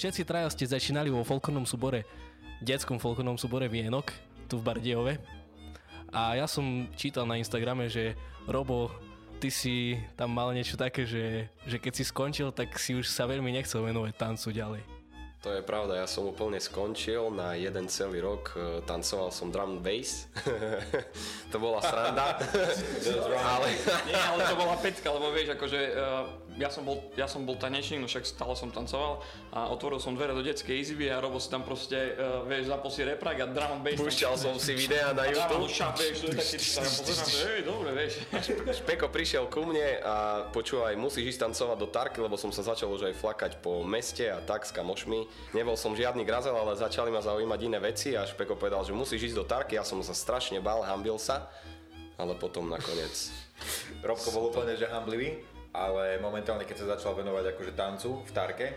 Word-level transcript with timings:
všetci 0.00 0.24
traja 0.24 0.48
ste 0.48 0.64
začínali 0.64 1.12
vo 1.12 1.20
folklornom 1.20 1.68
súbore, 1.68 2.08
detskom 2.64 2.96
folklornom 2.96 3.36
súbore 3.36 3.68
Vienok, 3.68 4.08
tu 4.48 4.56
v 4.56 4.64
Bardejove. 4.64 5.20
A 6.08 6.40
ja 6.40 6.48
som 6.48 6.88
čítal 6.96 7.28
na 7.28 7.36
Instagrame, 7.36 7.84
že 7.92 8.16
Robo, 8.48 8.88
ty 9.44 9.52
si 9.52 10.00
tam 10.16 10.32
mal 10.32 10.56
niečo 10.56 10.80
také, 10.80 11.04
že, 11.04 11.52
že 11.68 11.76
keď 11.76 11.92
si 11.92 12.08
skončil, 12.08 12.48
tak 12.48 12.72
si 12.80 12.96
už 12.96 13.12
sa 13.12 13.28
veľmi 13.28 13.52
nechcel 13.52 13.84
venovať 13.84 14.16
tancu 14.16 14.48
ďalej. 14.56 14.82
To 15.40 15.56
je 15.56 15.64
pravda, 15.64 15.96
ja 15.96 16.04
som 16.04 16.28
úplne 16.28 16.60
skončil 16.60 17.32
na 17.32 17.56
jeden 17.56 17.88
celý 17.88 18.20
rok, 18.20 18.52
e, 18.52 18.84
tancoval 18.84 19.32
som 19.32 19.48
drum 19.48 19.80
and 19.80 19.84
bass, 19.84 20.28
to 21.52 21.56
bola 21.56 21.80
sranda, 21.80 22.36
ale... 23.56 23.68
Nie, 24.04 24.20
ale 24.20 24.40
to 24.44 24.56
bola 24.56 24.76
pecka, 24.76 25.08
lebo 25.08 25.32
vieš, 25.32 25.56
akože 25.56 25.80
uh, 25.96 26.28
ja 26.60 26.68
som 26.68 26.84
bol, 26.84 27.00
ja 27.16 27.24
som 27.24 27.48
bol 27.48 27.56
tanečník, 27.56 28.04
no 28.04 28.06
však 28.06 28.28
stále 28.28 28.52
som 28.52 28.68
tancoval 28.68 29.24
a 29.48 29.72
otvoril 29.72 29.96
som 29.96 30.12
dvere 30.12 30.36
do 30.36 30.44
detskej 30.44 30.76
izby 30.76 31.08
a 31.08 31.16
robil 31.16 31.40
si 31.40 31.48
tam 31.48 31.64
proste, 31.64 31.96
uh, 32.20 32.44
vieš, 32.44 32.68
zapol 32.68 32.92
si 32.92 33.00
reprak 33.00 33.40
a 33.40 33.46
drum 33.48 33.80
and 33.80 33.82
bass. 33.82 33.96
Púšťal 33.96 34.36
som 34.36 34.54
si 34.60 34.76
videa 34.76 35.16
na 35.16 35.24
YouTube. 35.24 35.64
A 35.64 35.72
šap, 35.72 35.96
vieš, 35.96 36.20
to 36.20 36.26
je 36.28 36.36
taký, 36.36 36.56
sa 36.60 36.82
pozerám, 36.84 37.28
že 37.32 37.44
hej, 37.48 37.60
dobre, 37.64 37.90
vieš. 37.96 38.12
Špeko 38.84 39.08
prišiel 39.08 39.48
ku 39.48 39.64
mne 39.64 39.88
a 40.04 40.14
počúvaj, 40.52 40.92
musíš 41.00 41.34
ísť 41.34 41.48
tancovať 41.48 41.76
do 41.80 41.88
Tarky, 41.88 42.18
lebo 42.20 42.36
som 42.36 42.52
sa 42.52 42.60
začal 42.60 42.92
už 42.92 43.08
aj 43.08 43.14
flakať 43.16 43.52
po 43.64 43.80
meste 43.80 44.28
a 44.28 44.44
tak 44.44 44.68
s 44.68 44.70
kamošmi. 44.76 45.24
Nebol 45.56 45.80
som 45.80 45.96
žiadny 45.96 46.28
grazel, 46.28 46.52
ale 46.52 46.76
začali 46.76 47.08
ma 47.08 47.24
zaujímať 47.24 47.60
iné 47.64 47.80
veci 47.80 48.12
a 48.12 48.28
Špeko 48.28 48.60
povedal, 48.60 48.84
že 48.84 48.92
musíš 48.92 49.32
ísť 49.32 49.36
do 49.40 49.44
Tarky, 49.48 49.80
ja 49.80 49.84
som 49.88 49.96
sa 50.04 50.12
strašne 50.12 50.60
bál, 50.60 50.84
hambil 50.84 51.16
sa, 51.16 51.48
ale 52.20 52.36
potom 52.36 52.68
nakoniec. 52.68 53.32
Robko 54.08 54.28
bol 54.36 54.52
úplne, 54.52 54.76
že 54.76 54.88
hamblivý 54.88 55.40
ale 55.70 56.18
momentálne, 56.18 56.66
keď 56.66 56.76
sa 56.82 56.86
začal 56.98 57.14
venovať 57.14 57.54
akože 57.54 57.72
tancu 57.78 58.10
v 58.26 58.30
Tarke, 58.34 58.68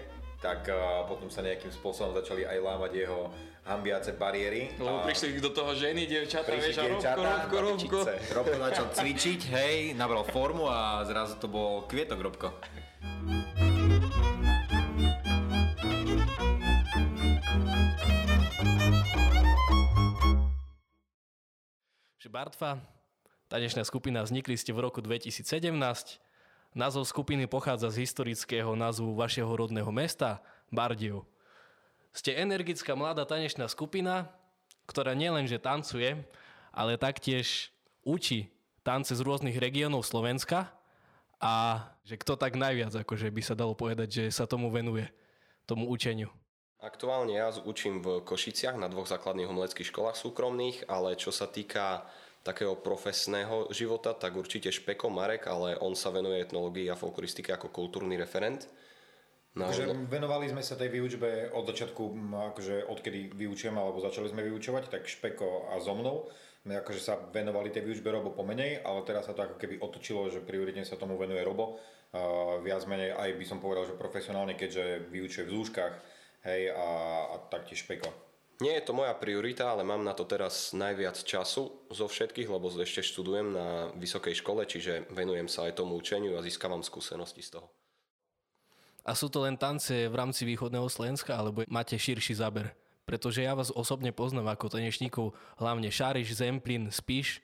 tak 0.44 0.68
uh, 0.68 1.08
potom 1.08 1.32
sa 1.32 1.40
nejakým 1.40 1.72
spôsobom 1.72 2.14
začali 2.14 2.44
aj 2.44 2.58
lámať 2.60 2.92
jeho 2.94 3.32
hambiace 3.64 4.12
bariéry. 4.20 4.76
Lebo 4.76 5.00
a... 5.00 5.08
prišli 5.08 5.40
do 5.40 5.56
toho 5.56 5.72
ženy, 5.72 6.04
dievčatá, 6.04 6.52
vieš, 6.52 6.84
a 6.84 6.92
Robko, 6.92 7.22
Robko, 7.24 7.58
Robko. 7.64 8.00
Robko 8.36 8.58
začal 8.60 8.86
cvičiť, 8.92 9.42
hej, 9.56 9.76
nabral 9.96 10.28
formu 10.28 10.68
a 10.68 11.02
zrazu 11.08 11.40
to 11.40 11.48
bol 11.48 11.88
kvietok 11.88 12.20
Robko. 12.20 12.48
Že 22.20 22.28
Bartfa, 22.28 22.84
tanečná 23.48 23.88
skupina, 23.88 24.20
vznikli 24.28 24.60
ste 24.60 24.76
v 24.76 24.92
roku 24.92 25.00
2017 25.00 25.48
Názov 26.74 27.06
skupiny 27.06 27.46
pochádza 27.46 27.94
z 27.94 28.02
historického 28.02 28.74
názvu 28.74 29.14
vašeho 29.14 29.46
rodného 29.46 29.94
mesta, 29.94 30.42
Bardiev. 30.74 31.22
Ste 32.10 32.34
energická 32.34 32.98
mladá 32.98 33.30
tanečná 33.30 33.70
skupina, 33.70 34.34
ktorá 34.90 35.14
nielenže 35.14 35.62
tancuje, 35.62 36.18
ale 36.74 36.98
taktiež 36.98 37.70
učí 38.02 38.50
tance 38.82 39.14
z 39.14 39.22
rôznych 39.22 39.54
regiónov 39.62 40.02
Slovenska 40.02 40.74
a 41.38 41.86
že 42.10 42.18
kto 42.18 42.42
tak 42.42 42.58
najviac, 42.58 42.90
akože 43.06 43.30
by 43.30 43.42
sa 43.46 43.54
dalo 43.54 43.78
povedať, 43.78 44.10
že 44.10 44.24
sa 44.34 44.50
tomu 44.50 44.74
venuje, 44.74 45.06
tomu 45.70 45.86
učeniu. 45.86 46.34
Aktuálne 46.82 47.38
ja 47.38 47.54
učím 47.54 48.02
v 48.02 48.26
Košiciach 48.26 48.82
na 48.82 48.90
dvoch 48.90 49.06
základných 49.06 49.46
umeleckých 49.46 49.94
školách 49.94 50.18
súkromných, 50.18 50.90
ale 50.90 51.22
čo 51.22 51.30
sa 51.30 51.46
týka 51.46 52.10
takého 52.44 52.76
profesného 52.76 53.72
života, 53.72 54.12
tak 54.12 54.36
určite 54.36 54.68
Špeko 54.68 55.08
Marek, 55.08 55.48
ale 55.48 55.80
on 55.80 55.96
sa 55.96 56.12
venuje 56.12 56.44
etnológii 56.44 56.92
a 56.92 57.00
folkloristike 57.00 57.56
ako 57.56 57.72
kultúrny 57.72 58.20
referent. 58.20 58.68
No, 59.56 59.70
akože 59.70 59.86
no. 59.88 60.10
venovali 60.10 60.52
sme 60.52 60.66
sa 60.66 60.76
tej 60.76 60.92
výučbe 60.92 61.54
od 61.56 61.64
začiatku, 61.64 62.04
akože 62.54 62.90
odkedy 62.90 63.32
vyučujem 63.38 63.78
alebo 63.78 64.04
začali 64.04 64.28
sme 64.28 64.44
vyučovať, 64.44 64.92
tak 64.92 65.08
Špeko 65.08 65.72
a 65.72 65.80
so 65.80 65.96
mnou 65.96 66.28
sme 66.64 66.80
akože 66.80 67.02
sa 67.04 67.20
venovali 67.20 67.76
tej 67.76 67.84
výučbe 67.84 68.08
Robo 68.08 68.32
pomenej, 68.32 68.88
ale 68.88 69.04
teraz 69.04 69.28
sa 69.28 69.36
to 69.36 69.44
ako 69.44 69.60
keby 69.60 69.84
otočilo, 69.84 70.32
že 70.32 70.40
prioritne 70.40 70.88
sa 70.88 70.96
tomu 70.96 71.20
venuje 71.20 71.44
Robo. 71.44 71.76
Uh, 72.14 72.64
viac 72.64 72.88
menej 72.88 73.12
aj 73.12 73.30
by 73.36 73.46
som 73.46 73.60
povedal, 73.60 73.84
že 73.84 74.00
profesionálne, 74.00 74.56
keďže 74.56 75.12
vyučuje 75.12 75.44
v 75.44 75.54
zúškach, 75.60 75.94
hej, 76.48 76.72
a, 76.72 76.88
a 77.34 77.46
taktiež 77.52 77.84
Špeko. 77.84 78.23
Nie 78.62 78.78
je 78.78 78.86
to 78.86 78.94
moja 78.94 79.18
priorita, 79.18 79.74
ale 79.74 79.82
mám 79.82 80.06
na 80.06 80.14
to 80.14 80.30
teraz 80.30 80.78
najviac 80.78 81.18
času 81.18 81.90
zo 81.90 82.06
všetkých, 82.06 82.46
lebo 82.46 82.70
ešte 82.70 83.02
študujem 83.02 83.50
na 83.50 83.90
vysokej 83.98 84.38
škole, 84.38 84.70
čiže 84.70 85.10
venujem 85.10 85.50
sa 85.50 85.66
aj 85.66 85.82
tomu 85.82 85.98
učeniu 85.98 86.38
a 86.38 86.46
získavam 86.46 86.86
skúsenosti 86.86 87.42
z 87.42 87.58
toho. 87.58 87.68
A 89.04 89.12
sú 89.18 89.28
to 89.28 89.44
len 89.44 89.60
tance 89.60 89.92
v 89.92 90.16
rámci 90.16 90.48
východného 90.48 90.88
Slovenska, 90.88 91.36
alebo 91.36 91.68
máte 91.68 91.98
širší 92.00 92.40
záber? 92.40 92.72
Pretože 93.04 93.44
ja 93.44 93.52
vás 93.52 93.68
osobne 93.68 94.16
poznám 94.16 94.56
ako 94.56 94.72
tanečníkov, 94.72 95.36
hlavne 95.60 95.92
Šáriš, 95.92 96.40
Zemplín, 96.40 96.88
Spíš, 96.88 97.44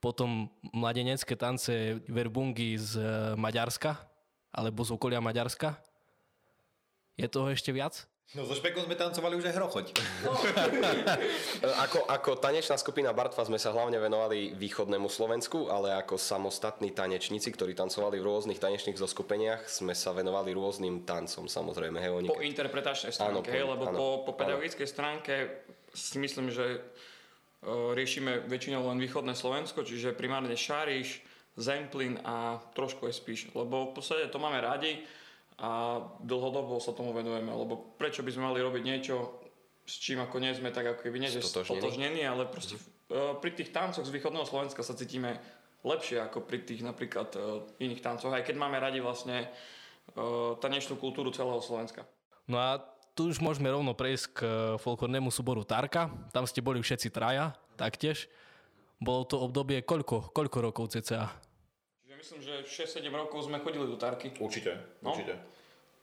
potom 0.00 0.48
mladenecké 0.72 1.36
tance 1.36 2.00
verbungy 2.08 2.80
z 2.80 2.96
e, 2.96 3.04
Maďarska, 3.36 3.92
alebo 4.56 4.80
z 4.84 4.96
okolia 4.96 5.20
Maďarska. 5.20 5.76
Je 7.20 7.28
toho 7.28 7.52
ešte 7.52 7.76
viac? 7.76 8.08
No 8.34 8.42
so 8.42 8.58
špekom 8.58 8.82
sme 8.82 8.98
tancovali 8.98 9.38
už 9.38 9.46
aj 9.46 9.54
hrochoť. 9.54 9.86
No. 10.26 10.34
ako, 11.86 12.10
ako 12.10 12.30
tanečná 12.42 12.74
skupina 12.74 13.14
Bartva 13.14 13.46
sme 13.46 13.54
sa 13.54 13.70
hlavne 13.70 14.02
venovali 14.02 14.50
východnému 14.58 15.06
Slovensku, 15.06 15.70
ale 15.70 15.94
ako 15.94 16.18
samostatní 16.18 16.90
tanečníci, 16.90 17.54
ktorí 17.54 17.78
tancovali 17.78 18.18
v 18.18 18.26
rôznych 18.26 18.58
tanečných 18.58 18.98
zoskupeniach, 18.98 19.70
sme 19.70 19.94
sa 19.94 20.10
venovali 20.10 20.50
rôznym 20.58 21.06
tancom 21.06 21.46
samozrejme. 21.46 22.02
Hej, 22.02 22.12
oni, 22.18 22.26
po 22.26 22.42
keď... 22.42 22.50
interpretačnej 22.50 23.12
stránke, 23.14 23.46
áno, 23.46 23.54
hej, 23.54 23.62
lebo 23.62 23.84
áno, 23.86 23.94
po, 23.94 24.06
po 24.26 24.32
pedagogickej 24.34 24.86
áno. 24.90 24.94
stránke 24.98 25.34
si 25.94 26.18
myslím, 26.18 26.50
že 26.50 26.82
uh, 27.62 27.94
riešime 27.94 28.42
väčšinou 28.50 28.90
len 28.90 28.98
východné 28.98 29.38
Slovensko, 29.38 29.86
čiže 29.86 30.18
primárne 30.18 30.58
Šáriš, 30.58 31.22
Zemplín 31.54 32.18
a 32.26 32.58
trošku 32.74 33.06
aj 33.06 33.22
Spíš, 33.22 33.54
lebo 33.54 33.94
v 33.94 34.02
podstate 34.02 34.26
to 34.34 34.42
máme 34.42 34.58
radi 34.58 34.98
a 35.56 36.04
dlhodobo 36.20 36.76
sa 36.76 36.92
tomu 36.92 37.16
venujeme, 37.16 37.48
lebo 37.48 37.96
prečo 37.96 38.20
by 38.20 38.28
sme 38.28 38.52
mali 38.52 38.60
robiť 38.60 38.82
niečo, 38.84 39.40
s 39.88 39.96
čím 39.96 40.20
ako 40.20 40.36
nie 40.36 40.52
sme 40.52 40.68
tak 40.68 40.84
ako 40.84 41.00
keby 41.08 41.16
nie 41.16 41.30
stotožnení, 41.32 42.20
ale 42.28 42.44
proste 42.44 42.76
mm-hmm. 42.76 43.40
pri 43.40 43.50
tých 43.56 43.72
tancoch 43.72 44.04
z 44.04 44.12
východného 44.12 44.44
Slovenska 44.44 44.84
sa 44.84 44.92
cítime 44.92 45.40
lepšie 45.86 46.20
ako 46.20 46.44
pri 46.44 46.66
tých 46.66 46.82
napríklad 46.84 47.30
uh, 47.38 47.62
iných 47.80 48.02
tancoch, 48.02 48.34
aj 48.34 48.44
keď 48.44 48.56
máme 48.58 48.76
radi 48.76 49.00
vlastne 49.00 49.46
uh, 49.46 50.58
tanečnú 50.60 51.00
kultúru 51.00 51.32
celého 51.32 51.62
Slovenska. 51.62 52.04
No 52.50 52.58
a 52.60 52.82
tu 53.16 53.32
už 53.32 53.40
môžeme 53.40 53.72
rovno 53.72 53.96
prejsť 53.96 54.26
k 54.36 54.40
folklornému 54.76 55.32
súboru 55.32 55.64
Tarka. 55.64 56.12
Tam 56.36 56.44
ste 56.44 56.60
boli 56.60 56.84
všetci 56.84 57.08
traja, 57.08 57.56
taktiež. 57.80 58.28
Bolo 59.00 59.24
to 59.24 59.40
obdobie 59.40 59.80
koľko, 59.80 60.36
koľko 60.36 60.58
rokov 60.60 60.92
cca? 60.92 61.32
Myslím, 62.26 62.42
že 62.42 62.66
6-7 62.66 63.06
rokov 63.14 63.46
sme 63.46 63.62
chodili 63.62 63.86
do 63.86 63.94
Tarky. 63.94 64.34
Určite, 64.42 64.98
no? 64.98 65.14
určite. 65.14 65.38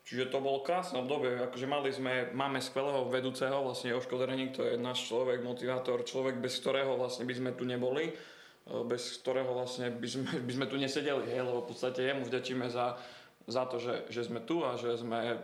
Čiže 0.08 0.32
to 0.32 0.40
bolo 0.40 0.64
krásne 0.64 1.04
obdobie, 1.04 1.36
akože 1.36 1.68
mali 1.68 1.92
sme, 1.92 2.32
máme 2.32 2.64
skvelého 2.64 3.08
vedúceho, 3.12 3.60
vlastne 3.60 3.92
Joško 3.92 4.16
Dreník, 4.20 4.56
to 4.56 4.64
je 4.64 4.80
náš 4.80 5.08
človek, 5.08 5.44
motivátor, 5.44 6.00
človek, 6.08 6.40
bez 6.40 6.60
ktorého 6.64 6.96
vlastne 6.96 7.28
by 7.28 7.36
sme 7.36 7.52
tu 7.56 7.64
neboli, 7.68 8.12
e, 8.12 8.14
bez 8.88 9.20
ktorého 9.20 9.52
vlastne 9.52 9.92
by 9.92 10.08
sme, 10.08 10.28
by 10.48 10.52
sme 10.56 10.66
tu 10.72 10.76
nesedeli, 10.80 11.28
hej, 11.28 11.44
lebo 11.44 11.64
v 11.64 11.76
podstate 11.76 12.08
jemu 12.08 12.24
vďačíme 12.24 12.68
za, 12.72 13.00
za 13.48 13.64
to, 13.68 13.80
že, 13.80 14.08
že 14.08 14.28
sme 14.28 14.44
tu 14.44 14.64
a 14.64 14.80
že 14.80 14.96
sme, 14.96 15.40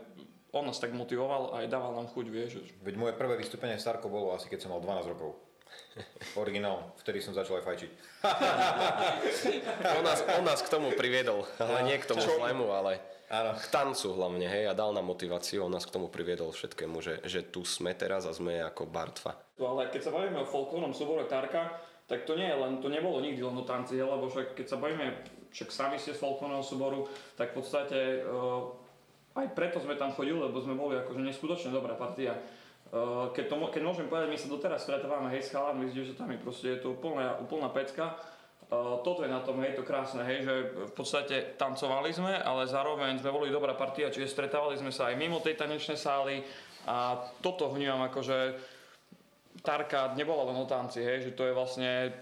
on 0.56 0.64
nás 0.64 0.80
tak 0.80 0.96
motivoval 0.96 1.56
a 1.56 1.64
aj 1.64 1.72
dával 1.72 1.96
nám 1.96 2.12
chuť, 2.12 2.26
vieš. 2.32 2.60
Veď 2.84 2.96
moje 3.00 3.14
prvé 3.20 3.36
vystúpenie 3.40 3.76
v 3.76 3.84
Starko 3.84 4.12
bolo 4.12 4.32
asi 4.36 4.48
keď 4.52 4.64
som 4.64 4.76
mal 4.76 4.84
12 4.84 5.12
rokov. 5.12 5.49
Originál, 6.40 6.96
vtedy 7.02 7.20
som 7.20 7.36
začal 7.36 7.60
aj 7.60 7.66
fajčiť. 7.66 7.92
on, 10.00 10.04
nás, 10.06 10.20
on 10.38 10.46
nás 10.46 10.62
k 10.64 10.70
tomu 10.72 10.94
priviedol, 10.96 11.44
ale 11.60 11.84
nie 11.86 11.98
k 12.00 12.08
tomu 12.08 12.24
zlému, 12.24 12.72
ale 12.72 13.02
Áno. 13.28 13.58
k 13.58 13.66
tancu 13.68 14.16
hlavne, 14.16 14.48
hej, 14.48 14.70
a 14.70 14.74
dal 14.74 14.96
nám 14.96 15.10
motiváciu, 15.10 15.66
on 15.66 15.74
nás 15.74 15.86
k 15.86 15.94
tomu 15.94 16.08
priviedol 16.08 16.54
všetkému, 16.56 16.98
že, 17.04 17.22
že 17.28 17.46
tu 17.46 17.68
sme 17.68 17.94
teraz 17.94 18.26
a 18.26 18.34
sme 18.34 18.64
ako 18.64 18.90
Bartva. 18.90 19.38
Ale 19.60 19.92
keď 19.92 20.02
sa 20.08 20.12
bavíme 20.16 20.40
o 20.42 20.48
folklórnom 20.48 20.96
súbore 20.96 21.28
Tarka, 21.28 21.78
tak 22.10 22.26
to 22.26 22.34
nie 22.34 22.50
je 22.50 22.58
len, 22.58 22.82
to 22.82 22.90
nebolo 22.90 23.22
nikdy 23.22 23.44
len 23.46 23.54
o 23.54 23.66
tanci, 23.68 24.02
lebo 24.02 24.26
však 24.26 24.58
keď 24.58 24.66
sa 24.66 24.82
bavíme, 24.82 25.14
však 25.54 25.70
sami 25.70 26.02
ste 26.02 26.18
z 26.18 26.22
folklórneho 26.22 26.66
súboru, 26.66 27.06
tak 27.38 27.54
v 27.54 27.62
podstate 27.62 28.26
uh, 28.26 28.66
aj 29.38 29.54
preto 29.54 29.78
sme 29.78 29.94
tam 29.94 30.10
chodili, 30.18 30.42
lebo 30.42 30.58
sme 30.58 30.74
boli 30.74 30.98
akože 30.98 31.22
neskutočne 31.22 31.70
dobrá 31.70 31.94
partia 31.94 32.34
keď, 33.38 33.46
to, 33.46 33.56
keď 33.70 33.82
môžem 33.86 34.10
povedať, 34.10 34.28
my 34.34 34.38
sa 34.38 34.48
doteraz 34.50 34.82
stretávame 34.82 35.30
hej 35.30 35.46
s 35.46 35.54
chalami, 35.54 35.90
s 35.90 35.94
dievčatami, 35.94 36.42
proste 36.42 36.74
je 36.74 36.80
to 36.82 36.98
úplná, 36.98 37.38
úplná 37.38 37.70
pecka. 37.70 38.18
Uh, 38.70 39.02
toto 39.02 39.26
je 39.26 39.30
na 39.34 39.42
tom, 39.42 39.58
hej, 39.66 39.74
to 39.74 39.82
krásne, 39.82 40.22
hej, 40.22 40.46
že 40.46 40.54
v 40.90 40.94
podstate 40.94 41.58
tancovali 41.58 42.14
sme, 42.14 42.38
ale 42.38 42.70
zároveň 42.70 43.18
sme 43.18 43.34
boli 43.34 43.50
dobrá 43.50 43.74
partia, 43.74 44.14
čiže 44.14 44.30
stretávali 44.30 44.78
sme 44.78 44.94
sa 44.94 45.10
aj 45.10 45.18
mimo 45.18 45.42
tej 45.42 45.58
tanečnej 45.58 45.98
sály 45.98 46.46
a 46.86 47.18
toto 47.42 47.74
vnímam 47.74 48.06
ako, 48.06 48.20
že 48.22 48.38
Tarka 49.66 50.14
nebola 50.14 50.54
len 50.54 50.62
o 50.62 50.70
tanci, 50.70 51.02
hej, 51.02 51.30
že 51.30 51.32
to 51.34 51.50
je 51.50 51.54
vlastne 51.58 52.14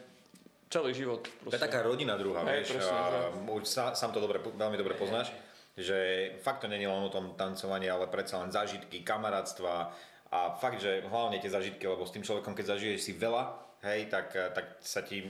celý 0.71 0.95
život. 0.95 1.27
Proste. 1.27 1.51
To 1.51 1.59
je 1.59 1.67
taká 1.67 1.83
rodina 1.83 2.15
druhá, 2.15 2.47
hej, 2.47 2.63
vieš, 2.63 2.79
presne, 2.79 2.95
a, 2.95 3.31
už 3.51 3.63
sa, 3.67 3.91
sám 3.91 4.15
to 4.15 4.23
dobre, 4.23 4.39
veľmi 4.39 4.79
dobre 4.79 4.95
poznáš 4.95 5.35
že 5.77 6.31
fakt 6.41 6.65
to 6.65 6.67
není 6.67 6.89
len 6.89 7.05
o 7.05 7.13
tom 7.13 7.37
tancovaní, 7.37 7.85
ale 7.85 8.09
predsa 8.09 8.41
len 8.41 8.49
zážitky, 8.49 9.05
kamarátstva 9.05 9.93
a 10.31 10.55
fakt, 10.59 10.83
že 10.83 11.07
hlavne 11.07 11.39
tie 11.39 11.51
zážitky, 11.51 11.87
lebo 11.87 12.03
s 12.03 12.11
tým 12.11 12.23
človekom, 12.23 12.51
keď 12.51 12.75
zažiješ 12.75 12.99
si 12.99 13.11
veľa, 13.15 13.55
hej, 13.87 14.11
tak, 14.11 14.33
tak 14.33 14.65
sa 14.83 14.99
ti 14.99 15.23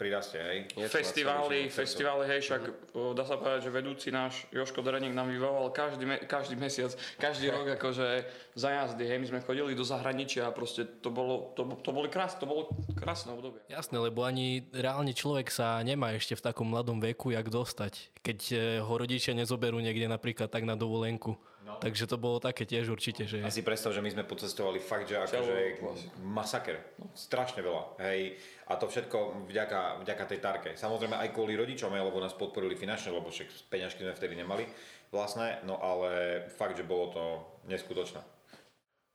prirastie, 0.00 0.40
hej. 0.40 0.58
Je 0.80 0.88
festivály, 0.88 1.68
festivály, 1.68 2.24
hej, 2.24 2.40
však 2.40 2.62
uh-huh. 2.64 3.12
dá 3.12 3.28
sa 3.28 3.36
povedať, 3.36 3.68
že 3.68 3.70
vedúci 3.70 4.08
náš 4.08 4.48
Joško 4.48 4.80
Dreník 4.80 5.12
nám 5.12 5.28
vyvolal 5.28 5.68
každý, 5.76 6.08
me, 6.08 6.16
každý 6.24 6.56
mesiac, 6.56 6.96
každý 7.20 7.52
rok 7.52 7.68
akože 7.76 8.24
za 8.56 8.68
jazdy, 8.72 9.04
hej, 9.04 9.20
my 9.20 9.26
sme 9.28 9.44
chodili 9.44 9.76
do 9.76 9.84
zahraničia 9.84 10.48
a 10.48 10.56
proste 10.56 10.88
to 11.04 11.12
bolo, 11.12 11.52
to, 11.52 11.68
to 11.84 11.92
boli 11.92 12.08
krásne, 12.08 12.40
to 12.40 12.48
bolo 12.48 12.72
krásne 12.96 13.36
obdobie. 13.36 13.60
Jasné, 13.68 14.00
lebo 14.00 14.24
ani 14.24 14.64
reálne 14.72 15.12
človek 15.12 15.52
sa 15.52 15.76
nemá 15.84 16.16
ešte 16.16 16.32
v 16.32 16.48
takom 16.48 16.72
mladom 16.72 16.96
veku, 16.96 17.36
jak 17.36 17.52
dostať, 17.52 18.24
keď 18.24 18.38
eh, 18.56 18.60
ho 18.80 18.92
rodičia 18.96 19.36
nezoberú 19.36 19.76
niekde 19.84 20.08
napríklad 20.08 20.48
tak 20.48 20.64
na 20.64 20.80
dovolenku. 20.80 21.36
No. 21.70 21.78
Takže 21.78 22.10
to 22.10 22.18
bolo 22.18 22.42
také 22.42 22.66
tiež 22.66 22.90
určite, 22.90 23.30
že... 23.30 23.38
A 23.40 23.54
si 23.54 23.62
predstav, 23.62 23.94
že 23.94 24.02
my 24.02 24.10
sme 24.10 24.24
pocestovali 24.26 24.82
fakt, 24.82 25.06
že 25.06 25.22
akože 25.22 25.78
masaker. 26.26 26.98
No, 26.98 27.14
strašne 27.14 27.62
veľa. 27.62 27.96
Hej. 28.02 28.42
A 28.66 28.74
to 28.74 28.90
všetko 28.90 29.46
vďaka, 29.46 30.02
vďaka 30.02 30.24
tej 30.26 30.40
tarke. 30.42 30.70
Samozrejme 30.74 31.14
aj 31.14 31.30
kvôli 31.30 31.54
rodičom, 31.54 31.94
lebo 31.94 32.18
nás 32.18 32.34
podporili 32.34 32.74
finančne, 32.74 33.14
lebo 33.14 33.30
však 33.30 33.70
peňažky 33.70 34.02
sme 34.02 34.18
vtedy 34.18 34.34
nemali 34.34 34.66
vlastné, 35.14 35.62
no 35.66 35.78
ale 35.78 36.44
fakt, 36.54 36.78
že 36.78 36.86
bolo 36.86 37.06
to 37.10 37.22
neskutočné. 37.66 38.22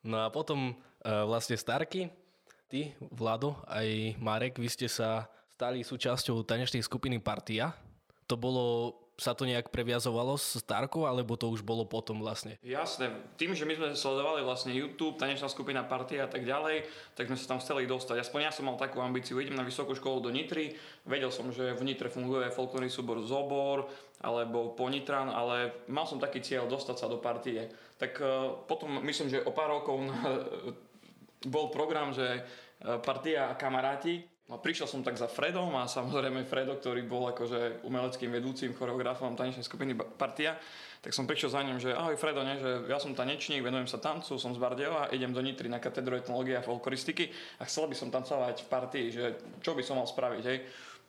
No 0.05 0.23
a 0.23 0.27
potom 0.29 0.75
uh, 0.75 1.23
vlastne 1.25 1.55
Starky, 1.55 2.11
ty, 2.67 2.93
Vlado, 3.15 3.55
aj 3.65 4.19
Marek, 4.19 4.59
vy 4.59 4.69
ste 4.69 4.91
sa 4.91 5.25
stali 5.55 5.87
súčasťou 5.87 6.43
tanečnej 6.43 6.83
skupiny 6.83 7.17
Partia. 7.23 7.71
To 8.27 8.35
bolo 8.35 8.93
sa 9.15 9.31
to 9.31 9.47
nejak 9.47 9.71
previazovalo 9.71 10.35
s 10.35 10.59
Starkou, 10.59 11.07
alebo 11.07 11.39
to 11.39 11.47
už 11.47 11.63
bolo 11.63 11.87
potom 11.87 12.19
vlastne? 12.19 12.59
Jasné, 12.59 13.15
tým, 13.39 13.55
že 13.55 13.63
my 13.63 13.73
sme 13.79 13.87
sledovali 13.95 14.43
vlastne 14.43 14.75
YouTube, 14.75 15.15
tanečná 15.15 15.47
skupina 15.47 15.87
Partia 15.87 16.27
a 16.27 16.29
tak 16.29 16.43
ďalej, 16.43 16.83
tak 17.15 17.31
sme 17.31 17.39
sa 17.39 17.55
tam 17.55 17.59
chceli 17.63 17.87
dostať. 17.87 18.19
Aspoň 18.19 18.39
ja 18.47 18.51
som 18.51 18.67
mal 18.67 18.75
takú 18.75 18.99
ambíciu, 18.99 19.39
idem 19.39 19.55
na 19.55 19.63
vysokú 19.63 19.95
školu 19.95 20.19
do 20.19 20.31
Nitry, 20.35 20.75
vedel 21.07 21.31
som, 21.31 21.47
že 21.47 21.71
v 21.71 21.87
Nitre 21.87 22.11
funguje 22.11 22.51
folklórny 22.51 22.91
súbor 22.91 23.23
Zobor, 23.23 23.87
alebo 24.19 24.75
Ponitran, 24.75 25.31
ale 25.31 25.85
mal 25.91 26.07
som 26.07 26.19
taký 26.19 26.39
cieľ 26.43 26.67
dostať 26.67 26.95
sa 26.99 27.07
do 27.11 27.19
partie. 27.19 27.67
Tak 27.95 28.11
uh, 28.19 28.27
potom 28.67 28.99
myslím, 29.03 29.31
že 29.31 29.43
o 29.43 29.51
pár 29.55 29.71
rokov 29.71 30.01
bol 31.53 31.71
program, 31.71 32.11
že 32.11 32.43
uh, 32.43 32.99
partia 32.99 33.51
a 33.51 33.57
kamaráti, 33.59 34.34
No 34.45 34.61
prišiel 34.61 34.85
som 34.85 35.01
tak 35.01 35.17
za 35.17 35.25
Fredom 35.25 35.73
a 35.73 35.89
samozrejme 35.89 36.45
Fredo, 36.45 36.77
ktorý 36.77 37.01
bol 37.01 37.33
akože 37.33 37.81
umeleckým 37.81 38.29
vedúcim, 38.29 38.77
choreografom 38.77 39.33
tanečnej 39.33 39.65
skupiny 39.65 39.97
Partia, 39.97 40.53
tak 41.01 41.17
som 41.17 41.25
prišiel 41.25 41.49
za 41.49 41.65
ním, 41.65 41.81
že 41.81 41.97
ahoj 41.97 42.13
Fredo, 42.13 42.45
ne, 42.45 42.61
že 42.61 42.85
ja 42.85 43.01
som 43.01 43.17
tanečník, 43.17 43.65
venujem 43.65 43.89
sa 43.89 43.97
tancu, 43.97 44.37
som 44.37 44.53
z 44.53 44.61
Bardeva, 44.61 45.09
idem 45.09 45.33
do 45.33 45.41
Nitry 45.41 45.65
na 45.65 45.81
katedru 45.81 46.13
etnológie 46.13 46.53
a 46.53 46.61
folkloristiky 46.61 47.33
a 47.57 47.65
chcel 47.65 47.89
by 47.89 47.97
som 47.97 48.13
tancovať 48.13 48.61
v 48.61 48.67
partii, 48.69 49.05
že 49.09 49.25
čo 49.65 49.73
by 49.73 49.81
som 49.81 49.97
mal 49.97 50.05
spraviť, 50.05 50.43
hej. 50.45 50.57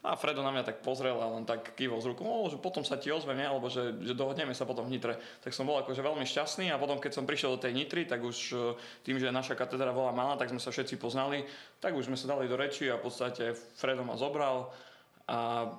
A 0.07 0.15
Fredo 0.15 0.45
na 0.45 0.55
mňa 0.55 0.63
tak 0.63 0.87
pozrel 0.87 1.19
a 1.19 1.27
len 1.35 1.43
tak 1.43 1.75
kývol 1.75 1.99
z 1.99 2.15
rukou, 2.15 2.47
že 2.47 2.61
potom 2.63 2.87
sa 2.87 2.95
ti 2.95 3.11
ozvem, 3.11 3.43
alebo 3.43 3.67
že, 3.67 3.91
že 4.07 4.15
dohodneme 4.15 4.55
sa 4.55 4.63
potom 4.63 4.87
v 4.87 4.95
Nitre. 4.95 5.19
Tak 5.43 5.51
som 5.51 5.67
bol 5.67 5.83
akože 5.83 5.99
veľmi 5.99 6.23
šťastný 6.23 6.71
a 6.71 6.79
potom 6.79 7.03
keď 7.03 7.13
som 7.17 7.27
prišiel 7.27 7.59
do 7.59 7.63
tej 7.67 7.75
Nitry, 7.75 8.07
tak 8.07 8.23
už 8.23 8.39
e, 8.55 8.57
tým, 9.03 9.19
že 9.19 9.35
naša 9.35 9.59
katedra 9.59 9.91
bola 9.91 10.15
malá, 10.15 10.39
tak 10.39 10.55
sme 10.55 10.63
sa 10.63 10.71
všetci 10.71 11.03
poznali, 11.03 11.43
tak 11.83 11.99
už 11.99 12.07
sme 12.07 12.15
sa 12.15 12.31
dali 12.31 12.47
do 12.47 12.55
reči 12.55 12.87
a 12.87 13.01
v 13.01 13.03
podstate 13.03 13.51
Fredo 13.57 14.07
ma 14.07 14.15
zobral 14.15 14.71
a 15.27 15.75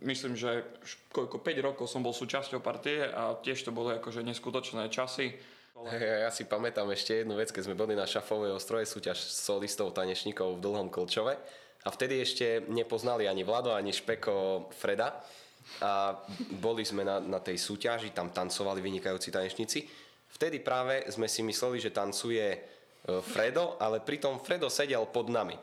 myslím, 0.00 0.32
že 0.32 0.64
koľko 1.12 1.44
5 1.44 1.66
rokov 1.68 1.86
som 1.92 2.00
bol 2.00 2.16
súčasťou 2.16 2.64
partie 2.64 3.04
a 3.04 3.36
tiež 3.36 3.68
to 3.68 3.74
boli 3.74 4.00
akože 4.00 4.24
neskutočné 4.24 4.88
časy. 4.88 5.36
Ja, 5.78 6.26
ja 6.26 6.30
si 6.34 6.42
pamätám 6.42 6.90
ešte 6.90 7.22
jednu 7.22 7.38
vec, 7.38 7.54
keď 7.54 7.70
sme 7.70 7.78
boli 7.78 7.94
na 7.94 8.08
šafovej 8.08 8.56
ostroje 8.56 8.88
súťaž 8.88 9.22
solistov 9.22 9.94
tanečníkov 9.94 10.58
v 10.58 10.62
Dlhom 10.64 10.88
Kolčove 10.90 11.38
a 11.84 11.88
vtedy 11.94 12.18
ešte 12.18 12.66
nepoznali 12.66 13.30
ani 13.30 13.46
Vlado, 13.46 13.70
ani 13.70 13.94
Špeko 13.94 14.68
Freda. 14.74 15.22
A 15.84 16.16
boli 16.58 16.82
sme 16.82 17.04
na, 17.04 17.20
na 17.20 17.38
tej 17.44 17.60
súťaži, 17.60 18.16
tam 18.16 18.32
tancovali 18.32 18.80
vynikajúci 18.80 19.28
tanečníci. 19.28 19.84
Vtedy 20.32 20.64
práve 20.64 21.04
sme 21.12 21.28
si 21.28 21.44
mysleli, 21.44 21.76
že 21.78 21.92
tancuje 21.92 22.44
e, 22.44 22.58
Fredo, 23.20 23.76
ale 23.76 24.00
pritom 24.00 24.40
Fredo 24.40 24.72
sedel 24.72 25.04
pod 25.12 25.28
nami. 25.28 25.56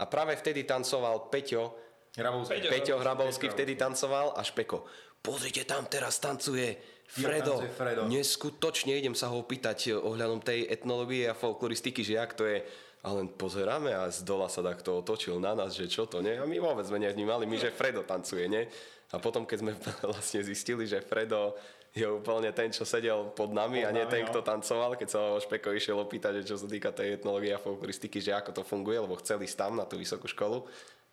A 0.00 0.08
práve 0.08 0.32
vtedy 0.40 0.64
tancoval 0.64 1.28
Peťo, 1.28 1.76
Hrabovský. 2.16 2.56
Peťo, 2.56 2.70
Peťo 2.72 2.94
Hrabovský 2.98 3.46
vtedy 3.52 3.76
tancoval 3.76 4.34
a 4.34 4.42
Špeko. 4.42 4.88
Pozrite, 5.20 5.68
tam 5.68 5.84
teraz 5.86 6.18
tancuje 6.18 6.74
Fredo. 7.04 7.60
Fredo. 7.76 8.08
Neskutočne 8.08 8.96
idem 8.96 9.12
sa 9.12 9.28
ho 9.28 9.44
opýtať 9.44 9.98
ohľadom 9.98 10.40
tej 10.40 10.66
etnológie 10.72 11.28
a 11.28 11.36
folkloristiky, 11.36 12.00
že 12.00 12.16
jak 12.16 12.32
to 12.32 12.48
je 12.48 12.64
a 13.00 13.08
len 13.16 13.32
pozeráme 13.32 13.96
a 13.96 14.12
z 14.12 14.20
dola 14.28 14.44
sa 14.52 14.60
takto 14.60 15.00
otočil 15.00 15.40
na 15.40 15.56
nás, 15.56 15.72
že 15.72 15.88
čo 15.88 16.04
to, 16.04 16.20
nie? 16.20 16.36
A 16.36 16.44
my 16.44 16.56
vôbec 16.60 16.84
sme 16.84 17.00
nevnímali, 17.00 17.48
my, 17.48 17.56
že 17.56 17.72
Fredo 17.72 18.04
tancuje, 18.04 18.44
nie? 18.44 18.68
A 19.10 19.16
potom, 19.16 19.48
keď 19.48 19.58
sme 19.64 19.72
vlastne 20.12 20.44
zistili, 20.44 20.84
že 20.84 21.00
Fredo 21.00 21.56
je 21.90 22.06
úplne 22.06 22.54
ten, 22.54 22.70
čo 22.70 22.86
sedel 22.86 23.34
pod 23.34 23.50
nami 23.50 23.82
pod 23.82 23.88
a 23.88 23.90
nie 23.90 24.04
nami, 24.06 24.12
ten, 24.12 24.22
no. 24.22 24.28
kto 24.30 24.40
tancoval, 24.46 24.94
keď 24.94 25.08
sa 25.10 25.18
ho 25.18 25.42
Špeko 25.42 25.74
išiel 25.74 25.98
opýtať, 25.98 26.38
že 26.44 26.54
čo 26.54 26.56
sa 26.60 26.70
týka 26.70 26.94
tej 26.94 27.18
etnológie 27.18 27.50
a 27.50 27.58
folkloristiky, 27.58 28.22
že 28.22 28.30
ako 28.30 28.62
to 28.62 28.62
funguje, 28.62 29.00
lebo 29.00 29.18
chceli 29.18 29.48
ísť 29.48 29.58
tam 29.58 29.74
na 29.74 29.88
tú 29.88 29.98
vysokú 29.98 30.30
školu 30.30 30.62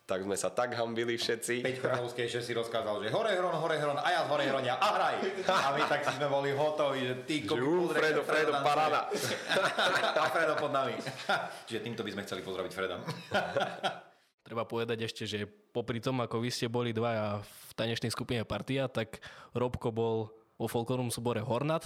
tak 0.07 0.23
sme 0.23 0.39
sa 0.39 0.47
tak 0.55 0.71
hambili 0.71 1.19
všetci. 1.19 1.67
Peť 1.67 1.83
Chronovský 1.83 2.31
ešte 2.31 2.39
si 2.39 2.55
rozkázal, 2.55 3.03
že 3.03 3.11
hore 3.11 3.35
hron, 3.35 3.51
hore 3.59 3.75
hron, 3.75 3.99
a 3.99 4.07
ja 4.07 4.23
z 4.23 4.31
hore 4.31 4.47
hronia, 4.47 4.79
a 4.79 4.87
hraj. 4.95 5.15
A 5.51 5.67
my 5.75 5.83
tak 5.83 6.07
si 6.07 6.15
sme 6.15 6.31
boli 6.31 6.55
hotoví, 6.55 7.11
že 7.11 7.15
ty 7.27 7.43
kopi, 7.43 7.59
uh, 7.59 7.91
Fredo, 7.91 8.23
Fredo, 8.23 8.55
paráda. 8.63 9.11
a 10.23 10.25
Fredo 10.31 10.55
pod 10.55 10.71
nami. 10.71 10.95
Čiže 11.67 11.83
týmto 11.83 12.07
by 12.07 12.15
sme 12.15 12.23
chceli 12.23 12.39
pozdraviť 12.39 12.71
Freda. 12.71 12.95
Treba 14.47 14.63
povedať 14.63 15.03
ešte, 15.03 15.27
že 15.27 15.43
popri 15.75 15.99
tom, 15.99 16.23
ako 16.23 16.39
vy 16.39 16.55
ste 16.55 16.71
boli 16.71 16.95
dvaja 16.95 17.43
v 17.43 17.71
tanečnej 17.75 18.07
skupine 18.07 18.47
Partia, 18.47 18.87
tak 18.87 19.19
Robko 19.51 19.91
bol 19.91 20.31
vo 20.55 20.67
folklórnom 20.71 21.11
súbore 21.11 21.43
Hornat, 21.43 21.83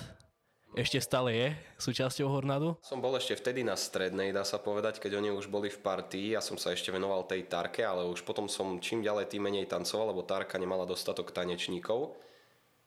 ešte 0.72 1.04
stále 1.04 1.30
je 1.36 1.48
súčasťou 1.84 2.32
Hornadu? 2.32 2.80
Som 2.80 3.04
bol 3.04 3.12
ešte 3.20 3.36
vtedy 3.36 3.62
na 3.64 3.76
strednej, 3.76 4.32
dá 4.32 4.48
sa 4.48 4.56
povedať, 4.56 5.04
keď 5.04 5.20
oni 5.20 5.30
už 5.36 5.52
boli 5.52 5.68
v 5.68 5.80
partii. 5.80 6.36
Ja 6.36 6.40
som 6.40 6.56
sa 6.56 6.72
ešte 6.72 6.96
venoval 6.96 7.28
tej 7.28 7.44
Tarke, 7.52 7.84
ale 7.84 8.08
už 8.08 8.24
potom 8.24 8.48
som 8.48 8.80
čím 8.80 9.04
ďalej 9.04 9.32
tým 9.32 9.44
menej 9.44 9.68
tancoval, 9.68 10.16
lebo 10.16 10.24
Tarka 10.24 10.56
nemala 10.56 10.88
dostatok 10.88 11.36
tanečníkov. 11.36 12.16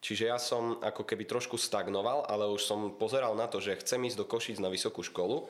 Čiže 0.04 0.24
ja 0.28 0.36
som 0.36 0.80
ako 0.84 1.04
keby 1.04 1.24
trošku 1.24 1.56
stagnoval, 1.56 2.28
ale 2.28 2.44
už 2.52 2.60
som 2.64 2.92
pozeral 2.92 3.32
na 3.32 3.48
to, 3.48 3.56
že 3.60 3.80
chcem 3.80 4.04
ísť 4.04 4.20
do 4.20 4.28
Košic 4.28 4.60
na 4.60 4.68
vysokú 4.68 5.00
školu 5.00 5.48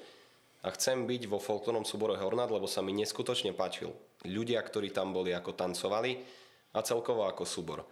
a 0.63 0.71
chcem 0.75 1.11
byť 1.11 1.27
vo 1.27 1.43
folklórnom 1.43 1.83
súbore 1.83 2.15
Hornad, 2.15 2.55
lebo 2.55 2.71
sa 2.71 2.79
mi 2.79 2.95
neskutočne 2.95 3.51
páčil. 3.51 3.91
Ľudia, 4.23 4.63
ktorí 4.63 4.95
tam 4.95 5.11
boli, 5.11 5.35
ako 5.35 5.59
tancovali 5.59 6.23
a 6.71 6.79
celkovo 6.87 7.27
ako 7.27 7.43
súbor. 7.43 7.83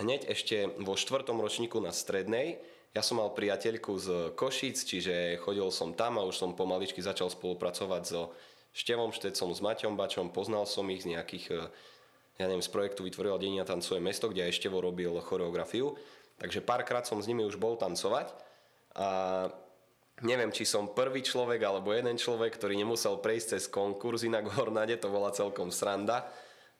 Hneď 0.00 0.32
ešte 0.32 0.72
vo 0.80 0.96
štvrtom 0.96 1.40
ročníku 1.44 1.76
na 1.80 1.92
strednej 1.92 2.56
ja 2.96 3.02
som 3.04 3.20
mal 3.20 3.36
priateľku 3.36 3.92
z 4.00 4.08
Košic, 4.32 4.80
čiže 4.80 5.36
chodil 5.44 5.68
som 5.68 5.92
tam 5.92 6.16
a 6.16 6.26
už 6.26 6.40
som 6.40 6.56
pomaličky 6.56 7.04
začal 7.04 7.28
spolupracovať 7.28 8.02
so 8.04 8.32
Števom 8.72 9.12
Štecom, 9.12 9.52
s 9.52 9.60
Maťom 9.60 9.94
Bačom, 9.96 10.28
poznal 10.32 10.64
som 10.64 10.88
ich 10.92 11.04
z 11.04 11.16
nejakých, 11.16 11.46
e, 11.52 11.56
ja 12.40 12.44
neviem, 12.48 12.64
z 12.64 12.70
projektu 12.72 13.04
Vytvorila 13.04 13.40
Denia 13.40 13.64
tancuje 13.66 13.98
mesto, 14.00 14.28
kde 14.28 14.48
aj 14.48 14.56
Števo 14.56 14.80
robil 14.80 15.12
choreografiu. 15.20 15.96
Takže 16.38 16.62
párkrát 16.62 17.02
som 17.02 17.18
s 17.18 17.26
nimi 17.26 17.42
už 17.42 17.58
bol 17.58 17.74
tancovať 17.74 18.30
a 18.94 19.08
neviem, 20.22 20.54
či 20.54 20.62
som 20.62 20.94
prvý 20.94 21.26
človek 21.26 21.58
alebo 21.66 21.90
jeden 21.90 22.14
človek, 22.14 22.54
ktorý 22.54 22.78
nemusel 22.78 23.18
prejsť 23.18 23.58
cez 23.58 23.64
konkurs, 23.66 24.22
inak 24.22 24.46
Hornade 24.54 24.94
to 25.02 25.10
bola 25.10 25.34
celkom 25.34 25.74
sranda 25.74 26.30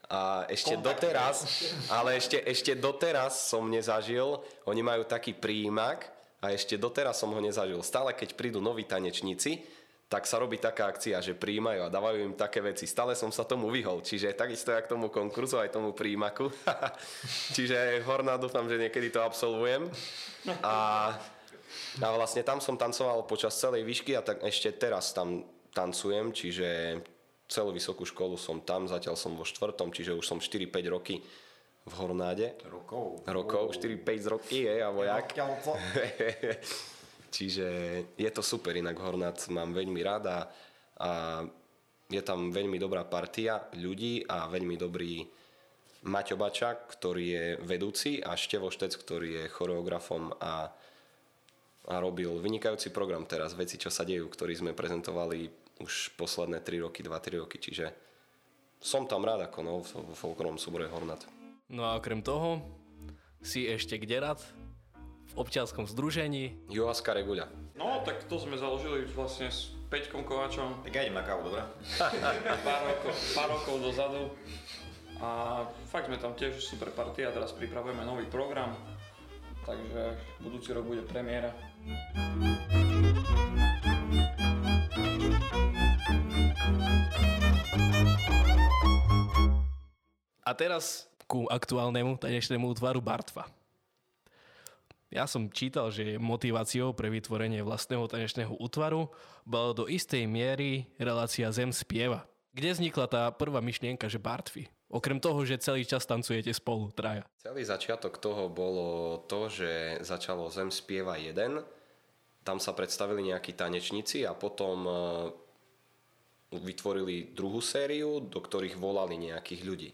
a 0.09 0.49
ešte 0.49 0.73
Kontakt. 0.75 1.05
doteraz, 1.05 1.37
ale 2.01 2.17
ešte, 2.17 2.41
ešte 2.41 2.73
doteraz 2.73 3.53
som 3.53 3.69
nezažil, 3.69 4.41
oni 4.65 4.81
majú 4.81 5.05
taký 5.05 5.37
príjimak 5.37 6.09
a 6.41 6.51
ešte 6.51 6.81
doteraz 6.81 7.21
som 7.21 7.29
ho 7.29 7.41
nezažil. 7.41 7.85
Stále 7.85 8.17
keď 8.17 8.33
prídu 8.33 8.65
noví 8.65 8.89
tanečníci, 8.89 9.61
tak 10.09 10.25
sa 10.25 10.41
robí 10.41 10.57
taká 10.57 10.89
akcia, 10.89 11.21
že 11.21 11.37
príjmajú 11.37 11.85
a 11.85 11.93
dávajú 11.93 12.25
im 12.25 12.33
také 12.33 12.65
veci. 12.65 12.89
Stále 12.89 13.13
som 13.13 13.29
sa 13.29 13.45
tomu 13.45 13.69
vyhol, 13.69 14.01
čiže 14.01 14.33
takisto 14.33 14.73
jak 14.73 14.89
tomu 14.89 15.13
konkurzu, 15.13 15.61
aj 15.61 15.77
tomu 15.77 15.93
príjimaku. 15.93 16.49
čiže 17.57 18.01
horná 18.09 18.41
dúfam, 18.41 18.65
že 18.65 18.81
niekedy 18.81 19.13
to 19.13 19.21
absolvujem. 19.21 19.85
A, 20.65 21.13
a 22.01 22.07
vlastne 22.17 22.41
tam 22.41 22.65
som 22.65 22.81
tancoval 22.81 23.29
počas 23.29 23.53
celej 23.61 23.85
výšky 23.85 24.17
a 24.17 24.25
tak 24.25 24.41
ešte 24.41 24.73
teraz 24.81 25.13
tam 25.13 25.45
tancujem, 25.77 26.33
čiže 26.33 26.69
celú 27.49 27.73
vysokú 27.73 28.05
školu 28.05 28.37
som 28.37 28.61
tam, 28.61 28.85
zatiaľ 28.85 29.17
som 29.17 29.33
vo 29.33 29.43
štvrtom, 29.43 29.91
čiže 29.91 30.13
už 30.13 30.25
som 30.25 30.39
4-5 30.39 30.95
roky 30.95 31.25
v 31.89 31.93
Hornáde. 31.97 32.61
Rokov? 32.69 33.25
Rokov, 33.25 33.73
4-5 33.81 34.33
roky 34.33 34.69
je 34.69 34.77
a 34.85 34.93
vojak. 34.93 35.33
čiže 37.37 37.67
je 38.13 38.31
to 38.31 38.45
super, 38.45 38.77
inak 38.77 39.01
Hornát 39.01 39.41
mám 39.49 39.73
veľmi 39.73 40.01
rád 40.05 40.25
a, 40.29 40.39
je 42.09 42.23
tam 42.25 42.49
veľmi 42.53 42.81
dobrá 42.81 43.05
partia 43.05 43.69
ľudí 43.77 44.25
a 44.25 44.49
veľmi 44.49 44.77
dobrý 44.81 45.25
Maťo 46.09 46.39
Bačák, 46.41 46.89
ktorý 46.95 47.25
je 47.27 47.47
vedúci 47.61 48.23
a 48.23 48.33
Števo 48.39 48.71
Štec, 48.73 48.97
ktorý 48.97 49.29
je 49.45 49.53
choreografom 49.53 50.31
a, 50.41 50.71
a 51.91 51.95
robil 51.99 52.33
vynikajúci 52.39 52.95
program 52.95 53.29
teraz, 53.29 53.53
veci, 53.59 53.77
čo 53.77 53.93
sa 53.93 54.07
dejú, 54.09 54.31
ktorý 54.31 54.55
sme 54.57 54.73
prezentovali 54.79 55.58
už 55.79 56.15
posledné 56.19 56.61
3 56.61 56.85
roky, 56.85 57.03
2-3 57.03 57.43
roky, 57.43 57.59
čiže 57.59 57.95
som 58.79 59.07
tam 59.07 59.27
rád 59.27 59.51
ako 59.51 59.59
no, 59.63 59.83
v 59.83 60.15
folklornom 60.15 60.59
súbore 60.59 60.87
Hornat. 60.87 61.27
No 61.69 61.87
a 61.87 61.99
okrem 61.99 62.23
toho 62.23 62.63
si 63.43 63.67
ešte 63.67 63.99
kde 63.99 64.23
rád? 64.23 64.41
V 65.29 65.45
občianskom 65.45 65.85
združení. 65.85 66.57
Juhaska 66.73 67.13
Regulia. 67.13 67.47
No, 67.77 68.03
tak 68.03 68.27
to 68.27 68.41
sme 68.41 68.59
založili 68.59 69.07
vlastne 69.13 69.53
s 69.53 69.77
Peťkom 69.89 70.25
Kovačom 70.25 70.83
Tak 70.83 70.93
ja 70.93 71.05
idem 71.05 71.15
na 71.15 71.25
kávu, 71.25 71.53
dobré? 71.53 71.63
pár 72.67 72.83
rokov, 72.89 73.15
pár 73.37 73.49
rokov 73.53 73.75
dozadu. 73.81 74.23
A 75.19 75.63
fakt 75.91 76.07
sme 76.07 76.19
tam 76.19 76.39
tiež 76.39 76.63
super 76.63 76.95
partia, 76.95 77.35
teraz 77.35 77.51
pripravujeme 77.51 78.07
nový 78.07 78.23
program, 78.31 78.71
takže 79.67 80.15
budúci 80.39 80.71
rok 80.71 80.87
bude 80.87 81.03
premiéra. 81.03 81.51
A 90.49 90.57
teraz 90.57 91.05
ku 91.29 91.45
aktuálnemu 91.45 92.17
tanečnému 92.17 92.73
útvaru 92.73 93.05
Bartva. 93.05 93.45
Ja 95.09 95.29
som 95.29 95.49
čítal, 95.53 95.93
že 95.93 96.21
motiváciou 96.21 96.93
pre 96.93 97.13
vytvorenie 97.13 97.61
vlastného 97.61 98.09
tanečného 98.09 98.57
útvaru 98.61 99.09
bola 99.45 99.73
do 99.77 99.85
istej 99.89 100.25
miery 100.29 100.89
relácia 101.01 101.49
Zem 101.53 101.73
spieva. 101.73 102.25
Kde 102.53 102.77
vznikla 102.77 103.07
tá 103.09 103.23
prvá 103.33 103.61
myšlienka, 103.61 104.09
že 104.09 104.21
Bartvy? 104.21 104.69
Okrem 104.89 105.21
toho, 105.21 105.45
že 105.45 105.61
celý 105.61 105.85
čas 105.85 106.09
tancujete 106.09 106.49
spolu, 106.57 106.89
traja. 106.97 107.29
Celý 107.45 107.61
začiatok 107.61 108.17
toho 108.17 108.49
bolo 108.49 109.21
to, 109.29 109.53
že 109.53 110.01
začalo 110.01 110.49
Zem 110.49 110.73
spieva 110.73 111.21
1, 111.21 111.37
tam 112.41 112.57
sa 112.57 112.73
predstavili 112.73 113.29
nejakí 113.29 113.53
tanečníci 113.53 114.25
a 114.25 114.33
potom 114.33 114.89
e, 114.89 114.93
vytvorili 116.53 117.37
druhú 117.37 117.61
sériu, 117.61 118.25
do 118.25 118.41
ktorých 118.41 118.81
volali 118.81 119.21
nejakých 119.21 119.63
ľudí. 119.65 119.91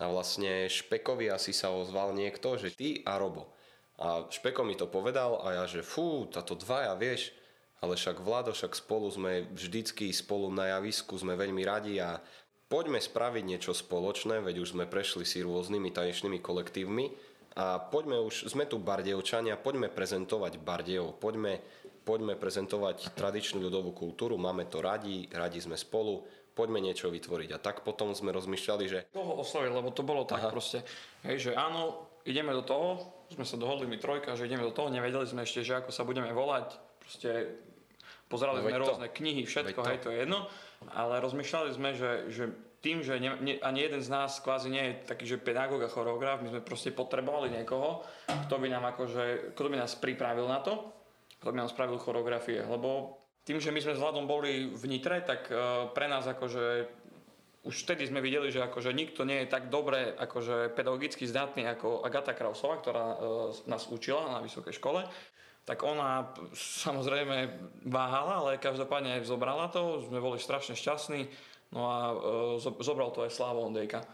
A 0.00 0.08
vlastne 0.08 0.68
Špekovi 0.68 1.28
asi 1.28 1.52
sa 1.52 1.72
ozval 1.72 2.16
niekto, 2.16 2.56
že 2.56 2.72
ty 2.72 3.04
a 3.04 3.20
Robo. 3.20 3.52
A 4.00 4.24
Špeko 4.32 4.64
mi 4.64 4.72
to 4.76 4.88
povedal 4.88 5.44
a 5.44 5.60
ja, 5.60 5.64
že 5.68 5.84
fú, 5.84 6.24
táto 6.24 6.56
dvaja, 6.56 6.96
vieš, 6.96 7.36
ale 7.84 8.00
však 8.00 8.20
Vlado, 8.20 8.56
však 8.56 8.72
spolu 8.76 9.12
sme 9.12 9.44
vždycky 9.52 10.08
spolu 10.12 10.48
na 10.48 10.76
javisku, 10.76 11.20
sme 11.20 11.36
veľmi 11.36 11.60
radi 11.64 12.00
a 12.00 12.16
poďme 12.72 12.96
spraviť 12.96 13.44
niečo 13.44 13.72
spoločné, 13.76 14.40
veď 14.40 14.64
už 14.64 14.72
sme 14.72 14.88
prešli 14.88 15.28
si 15.28 15.44
rôznymi 15.44 15.92
tanečnými 15.92 16.40
kolektívmi 16.40 17.12
a 17.60 17.76
poďme 17.76 18.24
už, 18.24 18.48
sme 18.48 18.64
tu 18.64 18.80
Bardejovčania, 18.80 19.60
poďme 19.60 19.92
prezentovať 19.92 20.60
Bardejov, 20.64 21.20
poďme, 21.20 21.60
poďme 22.10 22.34
prezentovať 22.34 23.14
tradičnú 23.14 23.62
ľudovú 23.62 23.94
kultúru, 23.94 24.34
máme 24.34 24.66
to 24.66 24.82
radi, 24.82 25.30
radi 25.30 25.62
sme 25.62 25.78
spolu, 25.78 26.26
poďme 26.58 26.82
niečo 26.82 27.06
vytvoriť. 27.06 27.54
A 27.54 27.62
tak 27.62 27.86
potom 27.86 28.10
sme 28.18 28.34
rozmýšľali, 28.34 28.84
že... 28.90 28.98
Koho 29.14 29.38
osloviť, 29.38 29.70
lebo 29.70 29.94
to 29.94 30.02
bolo 30.02 30.26
tak 30.26 30.42
Aha. 30.42 30.50
proste, 30.50 30.82
hej, 31.22 31.38
že 31.38 31.50
áno, 31.54 32.10
ideme 32.26 32.50
do 32.50 32.66
toho, 32.66 32.98
sme 33.30 33.46
sa 33.46 33.54
dohodli 33.54 33.86
my 33.86 34.02
trojka, 34.02 34.34
že 34.34 34.50
ideme 34.50 34.66
do 34.66 34.74
toho, 34.74 34.90
nevedeli 34.90 35.22
sme 35.22 35.46
ešte, 35.46 35.62
že 35.62 35.78
ako 35.78 35.94
sa 35.94 36.02
budeme 36.02 36.34
volať, 36.34 36.74
proste 36.98 37.30
pozerali 38.26 38.58
No 38.58 38.66
sme 38.66 38.74
to. 38.74 38.82
rôzne 38.90 39.08
knihy, 39.14 39.42
všetko, 39.46 39.78
Veď 39.78 39.86
to. 39.86 39.90
hej, 39.94 39.98
to 40.02 40.08
je 40.10 40.18
jedno, 40.26 40.38
ale 40.90 41.22
rozmýšľali 41.22 41.70
sme, 41.70 41.94
že, 41.94 42.10
že 42.26 42.44
tým, 42.82 43.06
že 43.06 43.22
ne, 43.22 43.38
ne, 43.38 43.54
ani 43.62 43.86
jeden 43.86 44.02
z 44.02 44.10
nás 44.10 44.42
kvázi 44.42 44.66
nie 44.66 44.82
je 44.82 44.92
taký, 45.06 45.30
že 45.30 45.38
pedagóg 45.38 45.84
a 45.86 45.92
choreograf, 45.92 46.42
my 46.42 46.50
sme 46.50 46.62
proste 46.64 46.90
potrebovali 46.90 47.54
niekoho, 47.54 48.02
kto 48.26 48.54
by 48.58 48.66
nám 48.66 48.90
akože, 48.90 49.54
kto 49.54 49.68
by 49.70 49.78
nás 49.78 49.94
pripravil 49.94 50.50
na 50.50 50.58
to, 50.58 50.99
kto 51.40 51.50
by 51.50 51.56
nám 51.64 51.72
spravil 51.72 51.96
choreografie, 51.96 52.60
lebo 52.60 53.16
tým, 53.48 53.58
že 53.58 53.72
my 53.72 53.80
sme 53.80 53.96
s 53.96 54.02
Vladom 54.02 54.28
boli 54.28 54.68
v 54.68 54.84
Nitre, 54.86 55.24
tak 55.24 55.48
eh, 55.48 55.56
pre 55.96 56.06
nás 56.06 56.28
akože 56.28 57.00
už 57.60 57.84
vtedy 57.84 58.08
sme 58.08 58.24
videli, 58.24 58.48
že 58.48 58.64
akože 58.64 58.96
nikto 58.96 59.28
nie 59.28 59.44
je 59.44 59.52
tak 59.52 59.68
dobre 59.68 60.16
akože 60.16 60.72
pedagogicky 60.72 61.28
zdatný 61.28 61.68
ako 61.68 62.00
Agata 62.00 62.32
Krausová, 62.32 62.80
ktorá 62.80 63.06
e, 63.12 63.16
nás 63.68 63.84
učila 63.92 64.32
na 64.32 64.40
vysokej 64.40 64.80
škole. 64.80 65.04
Tak 65.68 65.84
ona 65.84 66.32
samozrejme 66.56 67.52
váhala, 67.84 68.40
ale 68.40 68.62
každopádne 68.64 69.20
zobrala 69.28 69.68
to, 69.68 70.00
sme 70.08 70.24
boli 70.24 70.40
strašne 70.40 70.72
šťastní, 70.72 71.28
no 71.76 71.80
a 71.84 71.98
e, 72.00 72.14
zo- 72.64 72.80
zobral 72.80 73.12
to 73.12 73.28
aj 73.28 73.36
Slavo 73.36 73.60
Ondejka. 73.68 74.08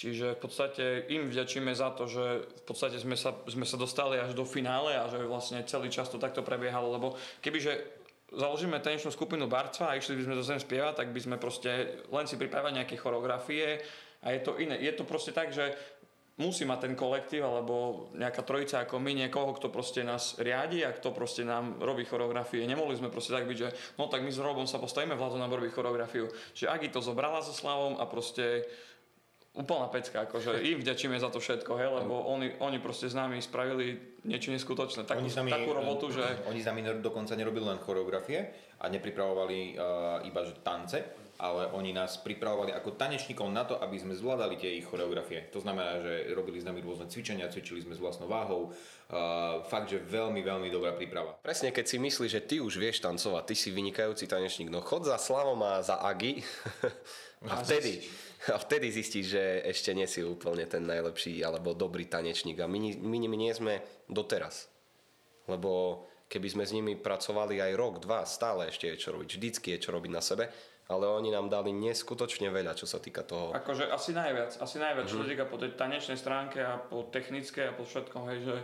Čiže 0.00 0.32
v 0.32 0.40
podstate 0.40 0.84
im 1.12 1.28
vďačíme 1.28 1.76
za 1.76 1.92
to, 1.92 2.08
že 2.08 2.48
v 2.48 2.64
podstate 2.64 2.96
sme 2.96 3.20
sa, 3.20 3.36
sme 3.44 3.68
sa 3.68 3.76
dostali 3.76 4.16
až 4.16 4.32
do 4.32 4.48
finále 4.48 4.96
a 4.96 5.04
že 5.12 5.20
vlastne 5.28 5.60
celý 5.68 5.92
čas 5.92 6.08
to 6.08 6.16
takto 6.16 6.40
prebiehalo, 6.40 6.88
lebo 6.96 7.20
kebyže 7.44 8.00
založíme 8.32 8.80
tanečnú 8.80 9.12
skupinu 9.12 9.44
Barcva 9.44 9.92
a 9.92 9.98
išli 10.00 10.16
by 10.16 10.24
sme 10.24 10.38
do 10.40 10.44
Zem 10.46 10.56
spievať, 10.56 11.04
tak 11.04 11.12
by 11.12 11.20
sme 11.20 11.36
proste 11.36 12.00
len 12.08 12.24
si 12.24 12.40
pripravili 12.40 12.80
nejaké 12.80 12.96
choreografie 12.96 13.84
a 14.24 14.32
je 14.32 14.40
to 14.40 14.56
iné. 14.56 14.80
Je 14.80 14.96
to 14.96 15.04
proste 15.04 15.36
tak, 15.36 15.52
že 15.52 15.68
musí 16.40 16.64
mať 16.64 16.88
ten 16.88 16.94
kolektív 16.96 17.44
alebo 17.44 18.08
nejaká 18.16 18.40
trojica 18.40 18.80
ako 18.80 18.96
my, 18.96 19.12
niekoho, 19.12 19.52
kto 19.52 19.68
proste 19.68 20.00
nás 20.00 20.40
riadi 20.40 20.80
a 20.80 20.96
kto 20.96 21.12
proste 21.12 21.44
nám 21.44 21.76
robí 21.76 22.08
choreografie. 22.08 22.64
Nemohli 22.64 22.96
sme 22.96 23.12
proste 23.12 23.36
tak 23.36 23.44
byť, 23.44 23.58
že 23.60 23.68
no 24.00 24.08
tak 24.08 24.24
my 24.24 24.32
s 24.32 24.40
Robom 24.40 24.64
sa 24.64 24.80
postavíme, 24.80 25.12
Vlado 25.12 25.36
nám 25.36 25.52
robí 25.52 25.68
choreografiu. 25.68 26.32
Čiže 26.56 26.72
Agi 26.72 26.88
to 26.88 27.04
zobrala 27.04 27.44
so 27.44 27.52
Slavom 27.52 28.00
a 28.00 28.08
proste 28.08 28.64
úplná 29.50 29.90
pecka, 29.90 30.30
akože 30.30 30.62
im 30.62 30.78
vďačíme 30.78 31.18
za 31.18 31.26
to 31.26 31.42
všetko, 31.42 31.72
hej, 31.74 31.88
lebo 31.90 32.22
oni, 32.30 32.54
oni 32.62 32.78
proste 32.78 33.10
s 33.10 33.18
nami 33.18 33.42
spravili 33.42 33.98
niečo 34.22 34.54
neskutočné, 34.54 35.02
takú, 35.02 35.26
Oni 35.26 35.32
nami, 35.32 35.50
takú 35.50 35.70
robotu, 35.74 36.14
že 36.14 36.22
Oni 36.46 36.62
s 36.62 36.68
nami 36.70 36.86
dokonca 37.02 37.34
nerobili 37.34 37.66
len 37.66 37.82
choreografie 37.82 38.46
a 38.78 38.86
nepripravovali 38.86 39.74
uh, 39.74 40.22
iba 40.22 40.40
že 40.46 40.54
tance, 40.62 41.02
ale 41.40 41.72
oni 41.72 41.96
nás 41.96 42.20
pripravovali 42.20 42.70
ako 42.76 43.00
tanečníkov 43.00 43.48
na 43.48 43.64
to, 43.64 43.80
aby 43.80 43.96
sme 43.96 44.12
zvládali 44.12 44.60
tie 44.60 44.76
ich 44.76 44.84
choreografie. 44.84 45.48
To 45.56 45.64
znamená, 45.64 46.04
že 46.04 46.36
robili 46.36 46.60
s 46.60 46.68
nami 46.68 46.84
rôzne 46.84 47.08
cvičenia, 47.08 47.48
cvičili 47.48 47.80
sme 47.80 47.96
s 47.96 48.00
vlastnou 48.00 48.28
váhou. 48.28 48.70
Uh, 49.10 49.64
fakt, 49.66 49.90
že 49.90 49.98
veľmi, 49.98 50.44
veľmi 50.44 50.68
dobrá 50.68 50.94
príprava. 50.94 51.34
Presne, 51.40 51.74
keď 51.74 51.84
si 51.88 51.96
myslíš, 51.98 52.30
že 52.30 52.44
ty 52.44 52.56
už 52.60 52.76
vieš 52.78 53.02
tancovať, 53.02 53.42
ty 53.50 53.54
si 53.56 53.72
vynikajúci 53.72 54.28
tanečník, 54.30 54.70
no 54.70 54.84
chod 54.84 55.08
za 55.08 55.16
Slavom 55.16 55.58
a 55.64 55.80
za 55.82 55.98
Agi 55.98 56.44
a 57.48 57.56
vtedy, 57.56 58.04
a 58.48 58.58
vtedy 58.58 58.86
zistíš, 58.90 59.26
že 59.32 59.44
ešte 59.64 59.90
nie 59.92 60.04
si 60.04 60.20
úplne 60.20 60.64
ten 60.64 60.84
najlepší 60.84 61.40
alebo 61.40 61.72
dobrý 61.72 62.04
tanečník 62.04 62.58
a 62.58 62.68
my, 62.68 62.78
ni- 62.78 62.96
my 62.96 63.16
nimi 63.16 63.36
nie 63.36 63.52
sme 63.52 63.80
doteraz. 64.06 64.68
Lebo 65.46 66.04
keby 66.28 66.48
sme 66.48 66.64
s 66.64 66.70
nimi 66.70 66.94
pracovali 66.94 67.58
aj 67.58 67.72
rok, 67.74 67.94
dva, 67.98 68.22
stále 68.22 68.68
ešte 68.68 68.86
je 68.86 69.00
čo 69.00 69.10
robiť, 69.10 69.28
vždycky 69.30 69.66
je 69.72 69.82
čo 69.82 69.90
robiť 69.90 70.10
na 70.10 70.20
sebe, 70.20 70.46
ale 70.86 71.06
oni 71.06 71.30
nám 71.30 71.46
dali 71.46 71.70
neskutočne 71.70 72.50
veľa, 72.50 72.74
čo 72.74 72.84
sa 72.84 72.98
týka 72.98 73.22
toho. 73.22 73.50
Akože 73.50 73.86
asi 73.86 74.10
najviac, 74.10 74.58
asi 74.58 74.76
najviac, 74.76 75.06
Mhm. 75.06 75.10
čo 75.10 75.16
sa 75.16 75.26
týka 75.26 75.44
po 75.46 75.56
tej 75.56 75.74
tanečnej 75.74 76.18
stránke 76.18 76.58
a 76.58 76.76
po 76.76 77.06
technickej 77.06 77.70
a 77.70 77.76
po 77.76 77.82
všetkom, 77.82 78.22
hej, 78.28 78.38
že 78.42 78.56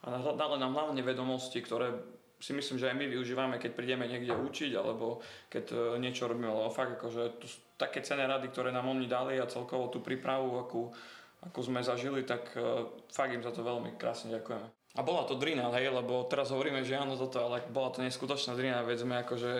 a 0.00 0.16
dali 0.16 0.56
nám 0.56 0.72
hlavne 0.72 1.02
vedomosti, 1.02 1.60
ktoré 1.60 1.92
si 2.40 2.56
myslím, 2.56 2.80
že 2.80 2.88
aj 2.88 2.96
my 2.96 3.04
využívame, 3.06 3.60
keď 3.60 3.76
prídeme 3.76 4.08
niekde 4.08 4.32
učiť, 4.32 4.72
alebo 4.72 5.20
keď 5.52 5.64
e, 5.68 5.76
niečo 6.00 6.24
robíme, 6.24 6.48
lebo 6.48 6.72
fakt 6.72 6.96
akože 6.96 7.36
to 7.36 7.44
také 7.80 8.04
cenné 8.04 8.28
rady, 8.28 8.52
ktoré 8.52 8.68
nám 8.68 8.92
oni 8.92 9.08
dali 9.08 9.40
a 9.40 9.48
celkovo 9.48 9.88
tú 9.88 10.04
prípravu, 10.04 10.60
akú, 10.60 10.92
akú 11.40 11.60
sme 11.64 11.80
zažili, 11.80 12.28
tak 12.28 12.52
e, 12.52 12.84
fakt 13.08 13.32
im 13.32 13.40
za 13.40 13.56
to 13.56 13.64
veľmi 13.64 13.96
krásne 13.96 14.36
ďakujeme. 14.36 14.68
A 14.98 15.06
bola 15.06 15.22
to 15.22 15.38
drina, 15.38 15.70
hej, 15.78 15.88
lebo 15.88 16.26
teraz 16.26 16.50
hovoríme, 16.50 16.82
že 16.82 16.98
áno 16.98 17.14
toto, 17.14 17.38
ale 17.40 17.62
bola 17.70 17.94
to 17.94 18.02
neskutočná 18.02 18.58
drina, 18.58 18.82
veď 18.82 19.06
sme 19.06 19.14
akože 19.22 19.50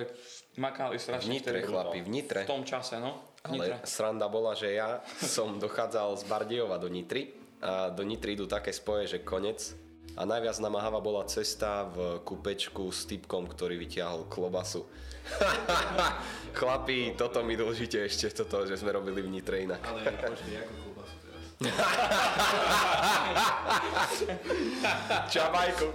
makali 0.58 0.98
strašne. 0.98 1.30
V 1.30 1.34
Nitre, 1.38 1.58
chlapi, 1.62 1.98
v 2.02 2.10
Nitre. 2.10 2.40
V 2.44 2.50
tom 2.50 2.66
čase, 2.66 2.98
no. 2.98 3.38
V 3.46 3.54
Nitre. 3.56 3.78
Ale 3.78 3.86
sranda 3.86 4.26
bola, 4.26 4.58
že 4.58 4.74
ja 4.74 5.00
som 5.38 5.56
dochádzal 5.62 6.18
z 6.20 6.24
Bardejova 6.26 6.82
do 6.82 6.90
Nitry 6.90 7.30
a 7.62 7.94
do 7.94 8.02
Nitry 8.02 8.34
idú 8.34 8.50
také 8.50 8.74
spoje, 8.74 9.06
že 9.06 9.18
konec. 9.22 9.89
A 10.18 10.26
najviac 10.26 10.58
namáhavá 10.58 10.98
bola 10.98 11.22
cesta 11.28 11.84
v 11.90 12.18
kupečku 12.26 12.90
s 12.90 13.06
typkom, 13.06 13.46
ktorý 13.46 13.78
vyťahol 13.78 14.26
klobasu. 14.26 14.82
Chlapi, 16.58 17.14
toto 17.14 17.46
mi 17.46 17.54
dlžíte 17.54 18.02
ešte, 18.04 18.30
toto, 18.34 18.66
že 18.66 18.76
sme 18.76 18.92
robili 18.92 19.22
v 19.22 19.28
Nitre 19.30 19.62
inak. 19.62 19.78
Ale 19.86 20.02
počkej, 20.10 20.58
ako 20.66 20.74
klubasu 20.82 21.14
teraz. 21.22 21.44
Čabajku. 25.30 25.86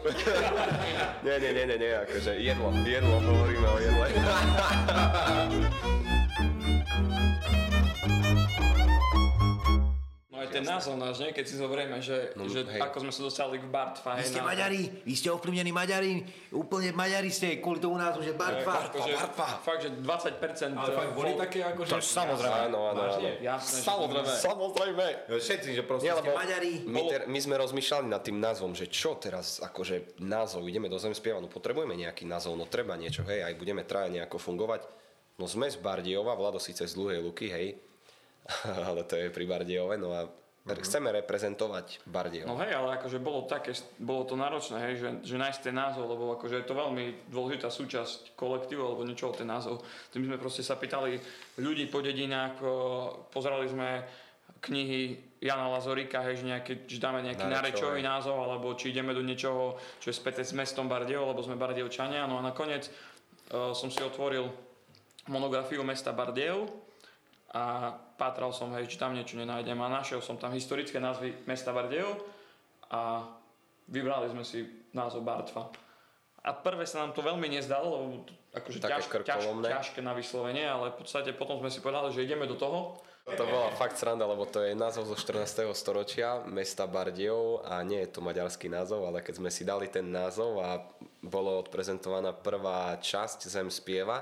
nie, 1.25 1.35
nie, 1.41 1.51
nie, 1.51 1.65
nie, 1.67 1.77
nie, 1.77 1.91
akože 1.99 2.39
jedlo, 2.39 2.71
jedlo, 2.87 3.19
hovoríme 3.19 3.67
o 3.67 3.79
jedle. 3.83 4.07
Ten 10.55 10.63
ten 10.63 10.71
názov 10.71 10.95
náš, 10.95 11.19
nie? 11.19 11.29
keď 11.29 11.43
si 11.43 11.55
zoberieme, 11.55 11.99
že, 11.99 12.31
No, 12.33 12.45
že 12.45 12.63
hej. 12.63 12.79
ako 12.79 12.97
sme 12.99 13.11
sa 13.11 13.21
dostali 13.21 13.55
k 13.55 13.65
Bartfa. 13.65 14.15
Vy 14.15 14.23
ste 14.25 14.39
Maďari, 14.39 14.81
vy 15.01 15.13
ste 15.13 15.27
ovplyvnení 15.27 15.69
Maďari, 15.69 16.23
úplne 16.49 16.89
Maďari 16.91 17.27
ste, 17.27 17.57
kvôli 17.57 17.77
tomu 17.77 17.95
názvu, 17.95 18.21
že 18.21 18.31
Bartva. 18.31 18.87
Akože, 18.87 19.11
fakt, 19.59 19.81
že 19.81 19.89
20%. 19.91 20.73
Ale 20.73 20.89
fakt 20.89 21.11
boli 21.11 21.31
fol- 21.31 21.41
také 21.41 21.59
akože... 21.61 21.89
To 21.89 21.99
samozrejme. 21.99 22.57
Áno, 22.65 22.79
áno, 22.87 23.01
áno. 23.03 23.29
Jasné, 23.37 23.75
že- 23.75 23.85
Samozrejme. 23.85 24.31
Samozrejme. 24.31 25.05
Všetci, 25.35 25.69
že 25.71 25.83
proste 25.83 26.07
ste 26.07 26.31
Maďari. 26.31 26.71
my, 26.85 27.01
ter, 27.05 27.21
my 27.25 27.37
sme 27.37 27.55
rozmýšľali 27.57 28.07
nad 28.07 28.21
tým 28.21 28.37
názvom, 28.37 28.71
že 28.71 28.87
čo 28.87 29.13
teraz, 29.15 29.59
akože 29.59 30.17
názov, 30.17 30.63
ideme 30.63 30.87
do 30.87 30.95
Zem 30.95 31.11
spieva, 31.11 31.37
no 31.37 31.47
potrebujeme 31.47 31.93
nejaký 31.93 32.23
názov, 32.23 32.53
no 32.53 32.63
treba 32.63 32.95
niečo, 32.95 33.21
hej, 33.23 33.43
aj 33.43 33.53
budeme 33.53 33.81
traja 33.81 34.07
nejako 34.09 34.37
fungovať. 34.37 34.87
No 35.35 35.45
sme 35.45 35.67
z 35.67 35.75
Bardiova, 35.75 36.31
Vlado 36.31 36.57
síce 36.57 36.81
z 36.81 36.93
Dlhej 36.93 37.19
Luky, 37.19 37.47
hej, 37.47 37.75
ale 38.87 39.03
to 39.03 39.15
je 39.15 39.27
pri 39.27 39.43
Bardiove, 39.43 39.97
no 39.97 40.09
a 40.09 40.23
chceme 40.65 41.13
reprezentovať 41.13 42.01
Bardiov. 42.09 42.49
No 42.49 42.57
hej, 42.57 42.73
ale 42.73 42.97
akože 42.97 43.21
bolo 43.21 43.45
také, 43.45 43.77
bolo 44.01 44.25
to 44.25 44.33
náročné, 44.33 44.81
hej, 44.89 44.93
že, 44.97 45.09
že 45.21 45.35
nájsť 45.37 45.61
ten 45.61 45.77
názov, 45.77 46.09
lebo 46.09 46.33
akože 46.33 46.65
je 46.65 46.65
to 46.65 46.73
veľmi 46.73 47.29
dôležitá 47.29 47.69
súčasť 47.69 48.33
kolektívu 48.33 48.81
alebo 48.81 49.05
niečoho 49.05 49.29
ten 49.37 49.45
názov. 49.45 49.85
Tým 50.09 50.25
sme 50.25 50.41
proste 50.41 50.65
sa 50.65 50.73
pýtali 50.73 51.21
ľudí 51.61 51.85
po 51.85 52.01
dedinách, 52.01 52.57
pozerali 53.29 53.69
sme 53.69 53.89
knihy 54.65 55.21
Jana 55.45 55.69
Lazorika, 55.69 56.25
hej, 56.25 56.41
že, 56.41 56.49
nejaké, 56.49 56.89
či 56.89 56.97
dáme 56.97 57.21
nejaký 57.21 57.45
narečový 57.45 58.01
názov, 58.01 58.41
alebo 58.41 58.73
či 58.73 58.89
ideme 58.89 59.13
do 59.13 59.21
niečoho, 59.21 59.77
čo 60.01 60.09
je 60.09 60.17
späté 60.17 60.41
s 60.41 60.57
mestom 60.57 60.89
Bardejov, 60.89 61.29
lebo 61.29 61.45
sme 61.45 61.53
Bardejovčania. 61.53 62.25
No 62.25 62.41
a 62.41 62.45
nakoniec 62.45 62.89
uh, 63.53 63.69
som 63.77 63.93
si 63.93 64.01
otvoril 64.01 64.49
monografiu 65.29 65.85
mesta 65.85 66.09
Bardejov 66.09 66.65
a 67.53 67.93
pátral 68.15 68.51
som, 68.55 68.71
hej, 68.75 68.87
či 68.87 68.99
tam 68.99 69.15
niečo 69.15 69.35
nenájdem 69.35 69.77
a 69.79 69.91
našiel 69.91 70.23
som 70.23 70.39
tam 70.39 70.55
historické 70.55 70.99
názvy 70.99 71.45
mesta 71.47 71.75
Bardejov 71.75 72.19
a 72.91 73.27
vybrali 73.91 74.31
sme 74.31 74.43
si 74.43 74.65
názov 74.95 75.21
Bartva. 75.27 75.69
A 76.45 76.53
prvé 76.53 76.85
sa 76.85 77.01
nám 77.01 77.17
to 77.17 77.25
veľmi 77.25 77.49
nezdalo, 77.49 77.87
lebo 77.89 78.05
akože 78.53 78.77
ťaž, 78.77 79.09
ťaž, 79.25 79.43
ťažké 79.49 79.99
na 80.05 80.13
vyslovenie, 80.13 80.63
ale 80.63 80.93
v 80.93 81.01
podstate 81.01 81.33
potom 81.33 81.57
sme 81.57 81.73
si 81.73 81.81
povedali, 81.81 82.13
že 82.13 82.23
ideme 82.23 82.45
do 82.45 82.53
toho. 82.55 83.01
To 83.25 83.41
bola 83.41 83.73
fakt 83.73 83.97
sranda, 83.97 84.29
lebo 84.29 84.45
to 84.45 84.61
je 84.61 84.77
názov 84.77 85.09
zo 85.09 85.17
14. 85.17 85.65
storočia, 85.73 86.45
mesta 86.45 86.85
Bardiov 86.85 87.65
a 87.65 87.81
nie 87.81 88.05
je 88.05 88.13
to 88.13 88.21
maďarský 88.21 88.69
názov, 88.69 89.09
ale 89.09 89.25
keď 89.25 89.41
sme 89.41 89.49
si 89.49 89.65
dali 89.65 89.89
ten 89.89 90.05
názov 90.05 90.61
a 90.61 90.85
bolo 91.25 91.57
odprezentovaná 91.57 92.37
prvá 92.37 92.93
časť 93.01 93.49
Zem 93.49 93.73
spieva, 93.73 94.21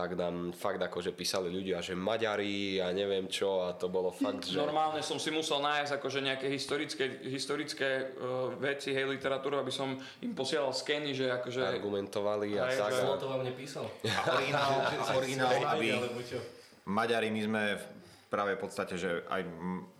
tak 0.00 0.16
nám 0.16 0.56
fakt 0.56 0.80
akože 0.80 1.12
písali 1.12 1.52
ľudia, 1.52 1.84
že 1.84 1.92
Maďari 1.92 2.80
a 2.80 2.88
neviem 2.88 3.28
čo 3.28 3.68
a 3.68 3.76
to 3.76 3.92
bolo 3.92 4.08
fakt, 4.08 4.48
že... 4.48 4.56
Normálne 4.56 5.04
som 5.04 5.20
si 5.20 5.28
musel 5.28 5.60
nájsť 5.60 5.92
akože 6.00 6.18
nejaké 6.24 6.48
historické, 6.48 7.20
historické 7.28 8.16
uh, 8.16 8.48
veci, 8.56 8.96
hej, 8.96 9.04
literatúru, 9.04 9.60
aby 9.60 9.68
som 9.68 9.92
im 10.24 10.32
posielal 10.32 10.72
skeny, 10.72 11.12
že 11.12 11.28
akože... 11.28 11.60
argumentovali 11.60 12.56
a 12.56 12.72
tak. 12.72 12.96
že- 12.96 13.04
A... 13.04 13.20
to 13.20 13.28
vám 13.28 13.44
nepísal. 13.44 13.84
A 14.08 14.20
originál, 14.40 14.70
originál, 15.20 15.52
aby? 15.76 15.86
Maďari, 16.88 17.28
my 17.28 17.40
sme 17.44 17.62
v- 17.76 17.86
práve 18.32 18.56
v 18.56 18.60
podstate, 18.64 18.96
že 18.96 19.20
aj 19.28 19.44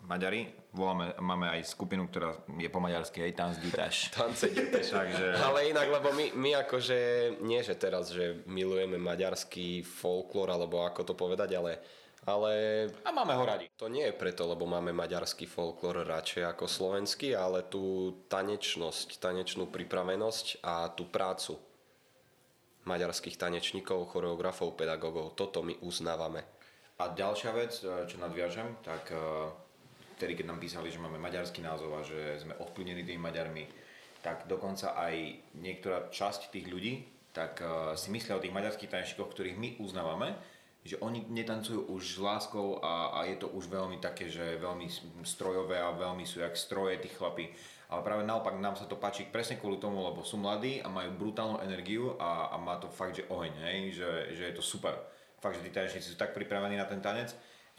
Maďari, 0.09 0.49
voláme, 0.71 1.15
máme 1.19 1.51
aj 1.51 1.67
skupinu, 1.67 2.07
ktorá 2.07 2.39
je 2.47 2.71
po 2.71 2.79
maďarsky, 2.79 3.23
aj 3.27 3.33
tam 3.35 3.51
zdítaš. 3.51 4.11
Tance. 4.15 4.47
Takže- 4.51 5.35
Ale 5.43 5.69
inak, 5.69 5.89
lebo 5.91 6.15
my, 6.15 6.35
my 6.35 6.51
akože, 6.63 6.99
nie 7.43 7.59
že 7.63 7.75
teraz, 7.75 8.11
že 8.15 8.43
milujeme 8.47 8.97
maďarský 8.97 9.83
folklór, 9.83 10.51
alebo 10.51 10.83
ako 10.87 11.03
to 11.03 11.15
povedať, 11.19 11.59
ale, 11.59 11.83
ale 12.23 12.53
A 13.03 13.11
máme 13.11 13.35
ho 13.35 13.45
radi. 13.45 13.67
to 13.75 13.91
nie 13.91 14.07
je 14.07 14.15
preto, 14.15 14.47
lebo 14.47 14.69
máme 14.69 14.95
maďarský 14.95 15.51
folklór 15.51 16.07
radšej 16.07 16.47
ako 16.47 16.65
slovenský, 16.71 17.35
ale 17.35 17.67
tú 17.67 18.15
tanečnosť, 18.31 19.19
tanečnú 19.19 19.67
pripravenosť 19.69 20.63
a 20.63 20.87
tú 20.95 21.07
prácu 21.09 21.59
maďarských 22.81 23.37
tanečníkov, 23.37 24.09
choreografov, 24.09 24.73
pedagógov, 24.73 25.37
toto 25.37 25.61
my 25.61 25.77
uznávame. 25.85 26.41
A 27.01 27.13
ďalšia 27.13 27.53
vec, 27.53 27.73
e, 27.81 28.09
čo 28.09 28.17
nadviažem, 28.21 28.77
tak 28.85 29.09
e, 29.13 29.17
vtedy, 30.21 30.37
keď 30.37 30.53
nám 30.53 30.61
písali, 30.61 30.93
že 30.93 31.01
máme 31.01 31.17
maďarský 31.17 31.65
názov 31.65 31.97
a 31.97 32.05
že 32.05 32.45
sme 32.45 32.53
ovplyvnení 32.61 33.09
tými 33.09 33.25
Maďarmi, 33.25 33.65
tak 34.21 34.45
dokonca 34.45 34.93
aj 35.01 35.17
niektorá 35.57 36.13
časť 36.13 36.53
tých 36.53 36.69
ľudí 36.69 36.95
tak 37.33 37.63
e, 37.63 37.95
si 37.95 38.11
myslia 38.11 38.37
o 38.37 38.43
tých 38.43 38.55
maďarských 38.55 38.91
tanečníkoch, 38.91 39.31
ktorých 39.31 39.59
my 39.59 39.69
uznávame, 39.79 40.35
že 40.83 40.97
oni 40.99 41.29
netancujú 41.29 41.93
už 41.93 42.17
s 42.17 42.19
láskou 42.19 42.81
a, 42.81 43.21
a 43.21 43.29
je 43.29 43.37
to 43.37 43.53
už 43.53 43.69
veľmi 43.69 44.01
také, 44.01 44.33
že 44.33 44.59
veľmi 44.59 44.89
strojové 45.23 45.77
a 45.77 45.93
veľmi 45.93 46.25
sú 46.25 46.41
jak 46.41 46.57
stroje 46.57 46.99
tí 47.05 47.13
chlapi. 47.13 47.53
Ale 47.91 48.07
práve 48.07 48.23
naopak 48.23 48.55
nám 48.55 48.79
sa 48.79 48.87
to 48.87 48.97
páči 48.97 49.27
presne 49.27 49.59
kvôli 49.59 49.83
tomu, 49.83 50.07
lebo 50.07 50.23
sú 50.23 50.39
mladí 50.39 50.79
a 50.79 50.87
majú 50.87 51.11
brutálnu 51.19 51.59
energiu 51.61 52.15
a, 52.23 52.55
a 52.55 52.57
má 52.57 52.79
to 52.79 52.87
fakt, 52.87 53.19
že 53.19 53.27
oheň, 53.27 53.55
hej? 53.67 53.77
Že, 53.99 54.11
že 54.39 54.43
je 54.47 54.55
to 54.55 54.63
super. 54.63 54.95
Fakt, 55.43 55.59
že 55.59 55.67
tí 55.67 55.75
tanečníci 55.75 56.15
sú 56.15 56.17
tak 56.17 56.31
pripravení 56.31 56.79
na 56.79 56.87
ten 56.87 57.03
tanec, 57.03 57.35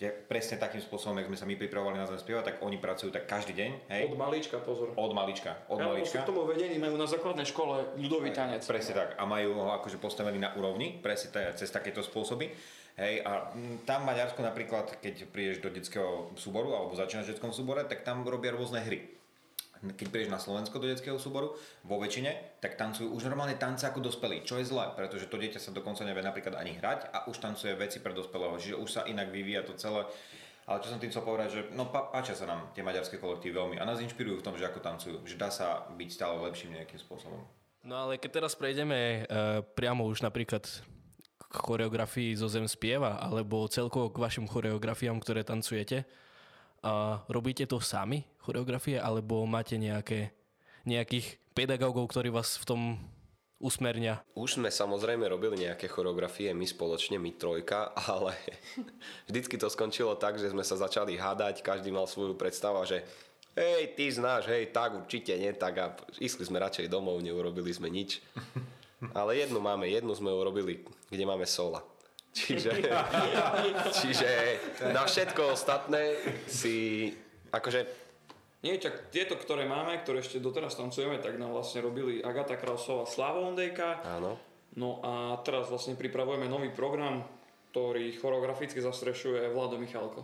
presne 0.10 0.58
takým 0.58 0.82
spôsobom, 0.82 1.14
jak 1.22 1.30
sme 1.30 1.38
sa 1.38 1.46
my 1.46 1.54
pripravovali 1.54 2.02
na 2.02 2.10
Zem 2.10 2.18
tak 2.42 2.58
oni 2.66 2.82
pracujú 2.82 3.14
tak 3.14 3.30
každý 3.30 3.54
deň, 3.54 3.72
hej? 3.94 4.02
Od 4.10 4.18
malička, 4.18 4.58
pozor. 4.58 4.90
Od 4.98 5.14
malička, 5.14 5.54
od 5.70 5.78
Ja, 5.78 5.94
malička. 5.94 6.26
k 6.26 6.30
tomu 6.32 6.50
vedení 6.50 6.82
majú 6.82 6.98
na 6.98 7.06
základnej 7.06 7.46
škole 7.46 7.94
ľudový 8.02 8.34
tanec. 8.34 8.66
Presne 8.66 8.98
tak. 8.98 9.10
A 9.22 9.30
majú 9.30 9.54
ho 9.62 9.70
akože 9.78 10.02
postavený 10.02 10.42
na 10.42 10.50
úrovni, 10.58 10.98
presne 10.98 11.30
t- 11.30 11.54
cez 11.54 11.70
takéto 11.70 12.02
spôsoby. 12.02 12.50
Hej, 12.98 13.24
a 13.24 13.54
tam 13.86 14.04
v 14.04 14.10
Maďarsku 14.12 14.42
napríklad, 14.44 15.00
keď 15.00 15.30
prídeš 15.30 15.64
do 15.64 15.72
detského 15.72 16.34
súboru 16.36 16.76
alebo 16.76 16.92
začínaš 16.98 17.30
v 17.30 17.32
detskom 17.38 17.54
súbore, 17.54 17.86
tak 17.86 18.02
tam 18.02 18.26
robia 18.26 18.52
rôzne 18.52 18.82
hry. 18.84 19.21
Keď 19.82 20.08
prídeš 20.13 20.30
na 20.30 20.38
Slovensko 20.38 20.78
do 20.78 20.86
detského 20.86 21.17
súboru, 21.17 21.58
vo 21.82 21.98
väčšine, 21.98 22.62
tak 22.62 22.78
tancujú 22.78 23.10
už 23.10 23.26
normálne 23.26 23.58
tance 23.58 23.82
ako 23.82 24.06
dospelí, 24.06 24.46
čo 24.46 24.62
je 24.62 24.70
zlé, 24.70 24.94
pretože 24.94 25.26
to 25.26 25.41
dieťa 25.41 25.58
sa 25.58 25.74
dokonca 25.74 26.06
nevie 26.06 26.22
napríklad 26.22 26.54
ani 26.54 26.78
hrať 26.78 27.10
a 27.10 27.26
už 27.26 27.41
tancuje 27.41 27.74
veci 27.74 27.98
pre 27.98 28.13
dospelého, 28.13 28.62
čiže 28.62 28.78
už 28.78 28.89
sa 28.89 29.02
inak 29.10 29.34
vyvíja 29.34 29.65
to 29.65 29.74
celé. 29.74 30.06
Ale 30.70 30.78
čo 30.86 30.94
som 30.94 31.02
tým 31.02 31.10
chcel 31.10 31.26
povedať, 31.26 31.50
že 31.50 31.62
no, 31.74 31.89
pá- 31.89 32.13
páčia 32.13 32.38
sa 32.38 32.46
nám 32.46 32.70
tie 32.78 32.86
maďarské 32.86 33.17
kolektívy 33.17 33.58
veľmi 33.58 33.76
a 33.82 33.89
nás 33.89 33.98
inšpirujú 33.98 34.39
v 34.39 34.46
tom, 34.46 34.54
že 34.54 34.70
ako 34.70 34.80
tancujú, 34.80 35.17
že 35.26 35.34
dá 35.34 35.50
sa 35.50 35.89
byť 35.89 36.10
stále 36.13 36.38
lepším 36.46 36.78
nejakým 36.78 37.02
spôsobom. 37.02 37.41
No 37.82 37.98
ale 37.98 38.22
keď 38.22 38.39
teraz 38.39 38.54
prejdeme 38.54 39.26
uh, 39.26 39.65
priamo 39.65 40.06
už 40.06 40.22
napríklad 40.22 40.70
k 41.52 41.56
choreografii 41.58 42.38
zo 42.38 42.46
Zem 42.46 42.70
spieva, 42.70 43.17
alebo 43.17 43.65
celkovo 43.67 44.13
k 44.13 44.22
vašim 44.22 44.46
choreografiám, 44.46 45.17
ktoré 45.17 45.41
tancujete, 45.41 46.06
a 46.82 47.22
robíte 47.30 47.70
to 47.70 47.78
sami, 47.78 48.26
choreografie, 48.41 48.98
alebo 48.98 49.46
máte 49.46 49.78
nejaké, 49.78 50.34
nejakých 50.86 51.38
pedagógov, 51.54 52.10
ktorí 52.10 52.34
vás 52.34 52.58
v 52.58 52.65
tom 52.65 52.82
usmernia? 53.62 54.26
Už 54.34 54.58
sme 54.58 54.74
samozrejme 54.74 55.30
robili 55.30 55.70
nejaké 55.70 55.86
choreografie, 55.86 56.50
my 56.58 56.65
spoločne, 56.65 57.22
my 57.22 57.38
trojka, 57.38 57.94
ale 58.12 58.34
vždycky 59.30 59.56
to 59.62 59.70
skončilo 59.70 60.17
tak, 60.17 60.41
že 60.41 60.50
sme 60.50 60.65
sa 60.65 60.76
začali 60.76 61.15
hádať, 61.15 61.62
každý 61.62 61.94
mal 61.94 62.10
svoju 62.10 62.34
predstavu, 62.34 62.82
že 62.89 63.06
hej, 63.54 63.94
ty 63.94 64.10
znáš, 64.10 64.50
hej, 64.50 64.74
tak 64.74 64.98
určite 64.98 65.38
nie, 65.38 65.54
tak 65.54 65.74
a 65.78 65.94
išli 66.17 66.50
sme 66.50 66.58
radšej 66.60 66.89
domov, 66.89 67.22
neurobili 67.22 67.70
sme 67.72 67.94
nič. 67.94 68.20
Ale 69.17 69.34
jednu 69.34 69.58
máme, 69.58 69.89
jednu 69.89 70.13
sme 70.13 70.30
urobili, 70.30 70.86
kde 71.10 71.26
máme 71.26 71.46
sola. 71.50 71.82
Čiže, 72.32 72.72
čiže 74.00 74.30
na 74.96 75.04
všetko 75.04 75.52
ostatné 75.52 76.15
si, 76.48 77.12
akože 77.52 77.80
Nie, 78.63 78.80
čak 78.80 79.12
tieto, 79.12 79.36
ktoré 79.36 79.67
máme, 79.67 80.00
ktoré 80.00 80.24
ešte 80.24 80.39
doteraz 80.39 80.80
tancujeme, 80.80 81.20
tak 81.20 81.36
nám 81.36 81.52
vlastne 81.52 81.84
robili 81.84 82.24
Agata 82.24 82.56
Krausová, 82.56 83.04
Slava 83.04 83.44
Ondejka. 83.44 84.00
áno, 84.06 84.39
No 84.80 85.04
a 85.04 85.36
teraz 85.44 85.67
vlastne 85.67 86.00
pripravujeme 86.00 86.48
nový 86.48 86.72
program, 86.72 87.28
ktorý 87.76 88.15
choreograficky 88.15 88.80
zastrešuje 88.80 89.52
Vlado 89.52 89.76
Michalko. 89.76 90.24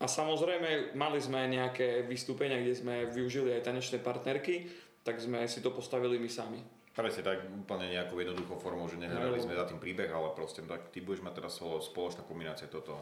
A 0.00 0.06
samozrejme, 0.08 0.96
mali 0.96 1.20
sme 1.20 1.46
nejaké 1.46 2.02
vystúpenia, 2.08 2.58
kde 2.58 2.74
sme 2.74 2.94
využili 3.12 3.52
aj 3.54 3.68
tanečné 3.68 4.00
partnerky, 4.00 4.66
tak 5.04 5.20
sme 5.20 5.44
si 5.46 5.60
to 5.60 5.70
postavili 5.70 6.16
my 6.16 6.30
sami. 6.32 6.60
Presne 6.92 7.24
tak, 7.24 7.48
úplne 7.48 7.88
nejakou 7.88 8.20
jednoduchou 8.20 8.60
formou, 8.60 8.84
že 8.84 9.00
nehľadali 9.00 9.40
sme 9.40 9.56
za 9.56 9.64
tým 9.64 9.80
príbeh, 9.80 10.12
ale 10.12 10.36
proste 10.36 10.60
tak 10.60 10.92
ty 10.92 11.00
budeš 11.00 11.24
mať 11.24 11.40
teraz 11.40 11.56
solo, 11.56 11.80
spoločná 11.80 12.20
kombinácia 12.28 12.68
toto 12.68 13.00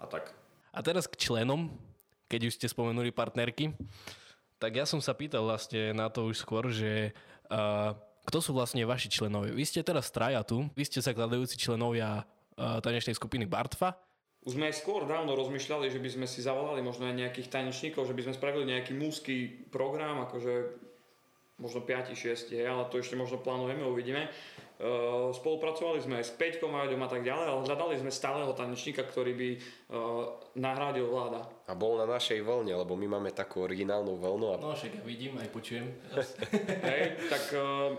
a 0.00 0.08
tak. 0.08 0.32
A 0.72 0.80
teraz 0.80 1.04
k 1.04 1.20
členom, 1.20 1.68
keď 2.32 2.48
už 2.48 2.56
ste 2.56 2.66
spomenuli 2.66 3.12
partnerky, 3.12 3.76
tak 4.56 4.80
ja 4.80 4.88
som 4.88 5.04
sa 5.04 5.12
pýtal 5.12 5.44
vlastne 5.44 5.92
na 5.92 6.08
to 6.08 6.24
už 6.32 6.40
skôr, 6.40 6.72
že 6.72 7.12
uh, 7.52 7.92
kto 8.24 8.38
sú 8.40 8.56
vlastne 8.56 8.80
vaši 8.88 9.12
členovia? 9.12 9.52
Vy 9.52 9.64
ste 9.68 9.84
teraz 9.84 10.08
traja 10.08 10.40
tu, 10.40 10.64
vy 10.72 10.84
ste 10.88 11.04
zakladajúci 11.04 11.60
členovia 11.60 12.24
uh, 12.24 12.80
tanečnej 12.80 13.12
skupiny 13.12 13.44
Bartfa. 13.44 14.00
Už 14.48 14.56
sme 14.56 14.72
aj 14.72 14.80
skôr 14.80 15.04
dávno 15.04 15.36
rozmýšľali, 15.36 15.92
že 15.92 16.00
by 16.00 16.08
sme 16.08 16.26
si 16.28 16.40
zavolali 16.40 16.80
možno 16.80 17.04
aj 17.04 17.16
nejakých 17.16 17.52
tanečníkov, 17.52 18.08
že 18.08 18.16
by 18.16 18.28
sme 18.28 18.36
spravili 18.36 18.64
nejaký 18.72 18.96
múzky 18.96 19.52
program, 19.68 20.24
akože 20.24 20.52
možno 21.58 21.86
5-6, 21.86 22.50
hej, 22.50 22.66
ale 22.66 22.90
to 22.90 22.98
ešte 22.98 23.14
možno 23.14 23.38
plánujeme, 23.38 23.86
uvidíme. 23.86 24.26
Uh, 24.74 25.30
spolupracovali 25.30 26.02
sme 26.02 26.18
aj 26.18 26.26
s 26.26 26.32
Peťkom 26.34 26.74
Vajdom 26.74 26.98
a 26.98 27.06
tak 27.06 27.22
ďalej, 27.22 27.46
ale 27.46 27.60
hľadali 27.62 27.94
sme 27.94 28.10
stáleho 28.10 28.50
tanečníka, 28.58 29.06
ktorý 29.06 29.32
by 29.38 29.48
uh, 29.54 29.62
nahradil 30.58 31.06
vláda. 31.06 31.46
A 31.70 31.78
bol 31.78 32.02
na 32.02 32.10
našej 32.10 32.42
vlne, 32.42 32.74
lebo 32.74 32.98
my 32.98 33.06
máme 33.06 33.30
takú 33.30 33.62
originálnu 33.62 34.18
vlnu 34.18 34.46
a 34.50 34.54
No 34.58 34.74
však 34.74 34.98
ja 34.98 35.04
vidím, 35.06 35.38
aj 35.38 35.48
počujem. 35.54 35.86
Hej, 36.90 37.22
tak 37.30 37.44
uh, 37.54 37.94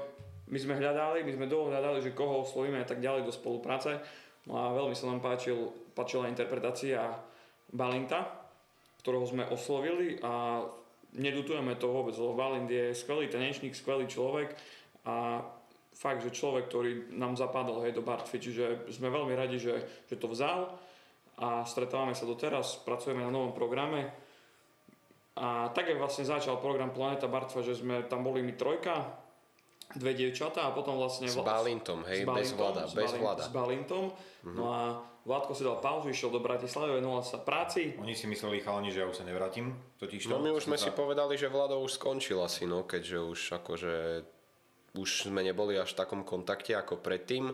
my 0.51 0.57
sme 0.59 0.75
hľadali, 0.75 1.23
my 1.23 1.31
sme 1.31 1.47
dlho 1.47 1.71
hľadali, 1.71 2.03
že 2.03 2.11
koho 2.11 2.43
oslovíme 2.43 2.83
a 2.83 2.87
tak 2.87 2.99
ďalej 2.99 3.23
do 3.23 3.31
spolupráce. 3.31 3.95
No 4.45 4.59
a 4.59 4.75
veľmi 4.75 4.93
sa 4.93 5.09
nám 5.09 5.23
páčil, 5.23 5.71
páčila 5.95 6.27
interpretácia 6.27 7.01
Balinta, 7.71 8.45
ktorého 9.01 9.25
sme 9.25 9.47
oslovili 9.47 10.21
a 10.21 10.61
nedutujeme 11.15 11.75
to 11.79 11.87
vôbec, 11.89 12.15
lebo 12.15 12.35
Balint 12.35 12.69
je 12.69 12.91
skvelý 12.91 13.31
tanečník, 13.31 13.73
skvelý 13.73 14.05
človek 14.05 14.51
a 15.07 15.41
fakt, 15.95 16.21
že 16.21 16.35
človek, 16.35 16.67
ktorý 16.67 17.15
nám 17.15 17.39
zapadol 17.39 17.81
hej, 17.87 17.95
do 17.95 18.03
Bartfy, 18.03 18.37
čiže 18.37 18.91
sme 18.91 19.07
veľmi 19.07 19.31
radi, 19.31 19.57
že, 19.57 20.05
že 20.11 20.19
to 20.19 20.27
vzal 20.27 20.75
a 21.39 21.63
stretávame 21.63 22.15
sa 22.15 22.27
doteraz, 22.27 22.83
pracujeme 22.83 23.23
na 23.23 23.31
novom 23.31 23.55
programe. 23.55 24.11
A 25.35 25.67
tak 25.75 25.91
je 25.91 25.99
vlastne 25.99 26.23
začal 26.23 26.63
program 26.63 26.95
Planeta 26.95 27.27
Bartfa, 27.27 27.59
že 27.59 27.75
sme 27.75 28.07
tam 28.07 28.23
boli 28.23 28.39
my 28.39 28.55
trojka, 28.55 29.24
dve 29.93 30.17
dievčatá 30.17 30.65
a 30.67 30.71
potom 30.73 30.97
vlastne... 30.97 31.29
s 31.29 31.37
Balintom, 31.37 32.01
hej, 32.09 32.25
bez 32.25 32.57
vlada, 32.57 32.89
s 32.89 32.97
bez 32.97 33.13
vlada. 33.13 33.45
S 33.45 33.51
Balintom. 33.53 34.09
No 34.41 34.73
a 34.73 34.81
Vládko 35.25 35.57
si 35.57 35.65
dal 35.65 35.81
pauzu, 35.81 36.13
išiel 36.13 36.29
do 36.29 36.37
Bratislavy, 36.37 37.01
venoval 37.01 37.25
sa 37.25 37.41
práci. 37.41 37.97
Oni 37.97 38.13
si 38.13 38.29
mysleli 38.29 38.61
chalani, 38.61 38.93
že 38.93 39.01
ja 39.01 39.09
už 39.09 39.17
sa 39.17 39.25
nevrátim, 39.25 39.73
totiž 39.97 40.29
No 40.29 40.37
my 40.37 40.53
už 40.53 40.69
sme 40.69 40.77
si 40.77 40.93
povedali, 40.93 41.33
že 41.33 41.49
Vlado 41.49 41.81
už 41.81 41.97
skončil 41.97 42.37
asi, 42.45 42.69
no, 42.69 42.85
keďže 42.85 43.17
už 43.25 43.39
akože 43.57 43.95
už 44.93 45.25
sme 45.25 45.41
neboli 45.41 45.81
až 45.81 45.97
v 45.97 45.99
takom 46.05 46.21
kontakte 46.21 46.77
ako 46.77 47.01
predtým, 47.01 47.49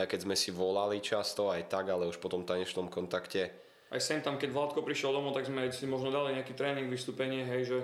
aj 0.00 0.06
keď 0.08 0.20
sme 0.24 0.32
si 0.32 0.48
volali 0.48 1.04
často, 1.04 1.52
aj 1.52 1.68
tak, 1.68 1.92
ale 1.92 2.08
už 2.08 2.16
po 2.16 2.32
tom 2.32 2.48
tanečnom 2.48 2.88
kontakte 2.88 3.52
Aj 3.92 4.00
sem 4.00 4.24
tam, 4.24 4.40
keď 4.40 4.56
Vládko 4.56 4.80
prišiel 4.80 5.12
domov, 5.12 5.36
tak 5.36 5.44
sme 5.44 5.68
si 5.68 5.84
možno 5.84 6.08
dali 6.08 6.40
nejaký 6.40 6.56
tréning, 6.56 6.88
vystúpenie, 6.88 7.44
hej, 7.44 7.62
že 7.68 7.78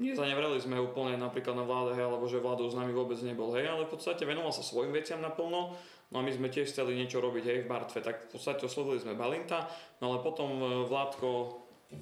nezanevreli 0.00 0.56
sme 0.56 0.80
úplne 0.80 1.20
napríklad 1.20 1.52
na 1.52 1.64
vláde, 1.68 1.92
hej, 1.94 2.08
alebo 2.08 2.24
že 2.24 2.40
vládou 2.40 2.66
s 2.66 2.74
nami 2.74 2.90
vôbec 2.90 3.20
nebol, 3.20 3.52
hej, 3.52 3.68
ale 3.68 3.84
v 3.84 3.92
podstate 3.92 4.24
venoval 4.24 4.50
sa 4.50 4.64
svojim 4.64 4.90
veciam 4.90 5.20
naplno, 5.20 5.76
no 6.10 6.16
a 6.16 6.22
my 6.24 6.32
sme 6.32 6.48
tiež 6.48 6.72
chceli 6.72 6.96
niečo 6.96 7.20
robiť, 7.20 7.44
hej, 7.44 7.58
v 7.62 7.68
Bartve, 7.68 8.00
tak 8.00 8.26
v 8.26 8.28
podstate 8.32 8.64
oslovili 8.64 8.96
sme 8.98 9.12
Balinta, 9.12 9.68
no 10.00 10.10
ale 10.10 10.24
potom 10.24 10.48
e, 10.58 10.66
Vládko 10.88 11.28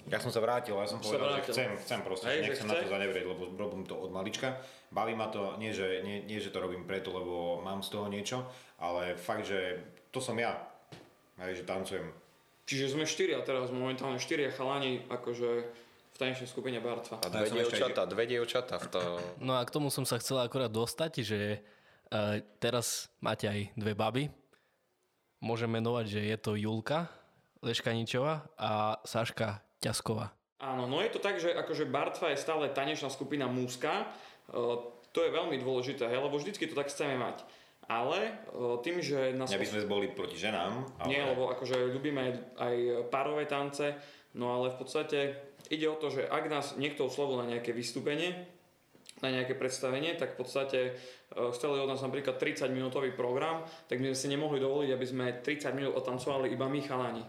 Ja 0.07 0.21
som 0.23 0.31
sa 0.31 0.39
vrátil, 0.39 0.79
ja 0.79 0.87
som 0.87 1.03
povedal, 1.03 1.43
vrátil. 1.43 1.51
že 1.51 1.53
chcem, 1.53 1.69
chcem 1.83 2.01
proste, 2.07 2.29
Hej, 2.31 2.39
že 2.39 2.43
že 2.45 2.51
nechcem 2.55 2.67
chce? 2.69 2.77
na 2.77 2.83
to 2.85 2.89
zanevrieť, 2.95 3.25
lebo 3.27 3.43
robím 3.57 3.83
to 3.89 3.95
od 3.99 4.11
malička. 4.15 4.49
Baví 4.95 5.17
ma 5.17 5.29
to, 5.29 5.57
nie 5.59 5.73
že, 5.73 6.01
nie, 6.07 6.23
nie 6.25 6.39
že 6.39 6.53
to 6.55 6.61
robím 6.63 6.85
preto, 6.87 7.11
lebo 7.11 7.61
mám 7.65 7.81
z 7.83 7.93
toho 7.93 8.07
niečo, 8.09 8.45
ale 8.79 9.17
fakt, 9.17 9.49
že 9.49 9.81
to 10.13 10.21
som 10.23 10.37
ja. 10.39 10.55
Hej, 11.41 11.61
že 11.61 11.65
tancujem. 11.65 12.09
Čiže 12.69 12.93
sme 12.93 13.09
štyria 13.09 13.41
teraz, 13.41 13.73
momentálne 13.73 14.21
štyria 14.21 14.53
chalani, 14.53 15.09
akože 15.09 15.65
v 16.13 16.17
tanečnej 16.17 16.49
skupine 16.51 16.79
Bartva. 16.83 17.21
a 17.23 17.29
dve 17.31 17.47
ešte 17.47 17.57
dievčatá, 17.63 18.03
dve 18.09 18.25
dievčatá 18.27 18.77
v 18.83 18.87
to... 18.91 19.01
No 19.39 19.57
a 19.59 19.63
k 19.63 19.71
tomu 19.71 19.93
som 19.93 20.03
sa 20.03 20.19
chcel 20.19 20.43
akorát 20.43 20.73
dostať, 20.73 21.13
že 21.23 21.41
uh, 21.61 22.43
teraz 22.59 23.13
máte 23.23 23.47
aj 23.47 23.61
dve 23.79 23.93
baby. 23.95 24.25
Môžem 25.39 25.71
menovať, 25.71 26.19
že 26.19 26.21
je 26.27 26.37
to 26.43 26.59
Julka 26.59 27.07
Leškaničová 27.63 28.55
a 28.59 28.99
Saška 29.03 29.63
Ťasková. 29.83 30.35
Áno, 30.59 30.91
no 30.91 30.99
je 30.99 31.11
to 31.15 31.23
tak, 31.23 31.39
že 31.39 31.55
akože 31.55 31.87
Bartva 31.87 32.35
je 32.35 32.43
stále 32.43 32.67
tanečná 32.75 33.07
skupina 33.11 33.47
mužská. 33.47 34.03
E, 34.03 34.07
to 35.15 35.19
je 35.23 35.31
veľmi 35.31 35.55
dôležité, 35.63 36.11
hej, 36.11 36.19
lebo 36.19 36.35
vždycky 36.35 36.67
to 36.67 36.75
tak 36.75 36.91
chceme 36.91 37.15
mať. 37.15 37.47
Ale 37.87 38.19
e, 38.27 38.33
tým, 38.83 38.99
že 38.99 39.39
nás... 39.39 39.55
Aby 39.55 39.71
sme 39.71 39.87
boli 39.87 40.11
proti 40.11 40.35
ženám, 40.35 40.99
ale 40.99 41.07
Nie, 41.07 41.23
lebo 41.31 41.51
akože 41.55 41.95
ľubíme 41.95 42.21
aj, 42.21 42.33
aj 42.59 42.75
párové 43.07 43.47
tance, 43.47 43.95
no 44.35 44.51
ale 44.51 44.75
v 44.75 44.77
podstate 44.83 45.19
ide 45.69 45.87
o 45.89 46.01
to, 46.01 46.13
že 46.13 46.29
ak 46.29 46.45
nás 46.49 46.67
niekto 46.77 47.07
oslovil 47.07 47.41
na 47.41 47.47
nejaké 47.49 47.73
vystúpenie, 47.73 48.35
na 49.19 49.35
nejaké 49.35 49.59
predstavenie, 49.59 50.15
tak 50.15 50.35
v 50.35 50.39
podstate 50.45 50.81
e, 50.87 50.93
chceli 51.55 51.83
od 51.83 51.91
nás 51.91 51.99
napríklad 51.99 52.39
30 52.39 52.71
minútový 52.71 53.11
program, 53.13 53.67
tak 53.91 53.99
my 53.99 54.15
sme 54.15 54.19
si 54.19 54.29
nemohli 54.31 54.63
dovoliť, 54.63 54.91
aby 54.95 55.07
sme 55.07 55.27
30 55.43 55.75
minút 55.75 55.99
otancovali 55.99 56.55
iba 56.55 56.71
my 56.71 56.81
chalani. 56.83 57.25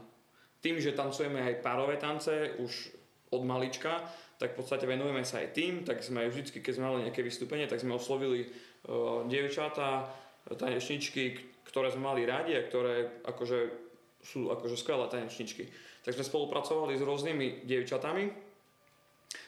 Tým, 0.62 0.78
že 0.78 0.94
tancujeme 0.94 1.42
aj 1.42 1.64
párové 1.64 1.98
tance 1.98 2.54
už 2.62 2.94
od 3.34 3.42
malička, 3.46 4.04
tak 4.40 4.56
v 4.56 4.58
podstate 4.64 4.88
venujeme 4.88 5.24
sa 5.24 5.44
aj 5.44 5.56
tým, 5.56 5.84
tak 5.84 6.04
sme 6.04 6.28
vždycky, 6.28 6.64
keď 6.64 6.74
sme 6.80 6.88
mali 6.88 7.04
nejaké 7.08 7.22
vystúpenie, 7.24 7.68
tak 7.68 7.84
sme 7.84 7.96
oslovili 7.96 8.48
uh, 8.48 9.24
dievčatá, 9.28 10.08
tanečničky, 10.48 11.38
ktoré 11.68 11.92
sme 11.92 12.10
mali 12.12 12.24
radi 12.26 12.56
a 12.56 12.66
ktoré 12.66 13.24
akože 13.28 13.90
sú 14.20 14.52
akože 14.52 14.76
skvelé 14.76 15.06
tanečničky. 15.08 15.70
Tak 16.10 16.18
sme 16.18 16.26
spolupracovali 16.26 16.98
s 16.98 17.06
rôznymi 17.06 17.70
dievčatami. 17.70 18.34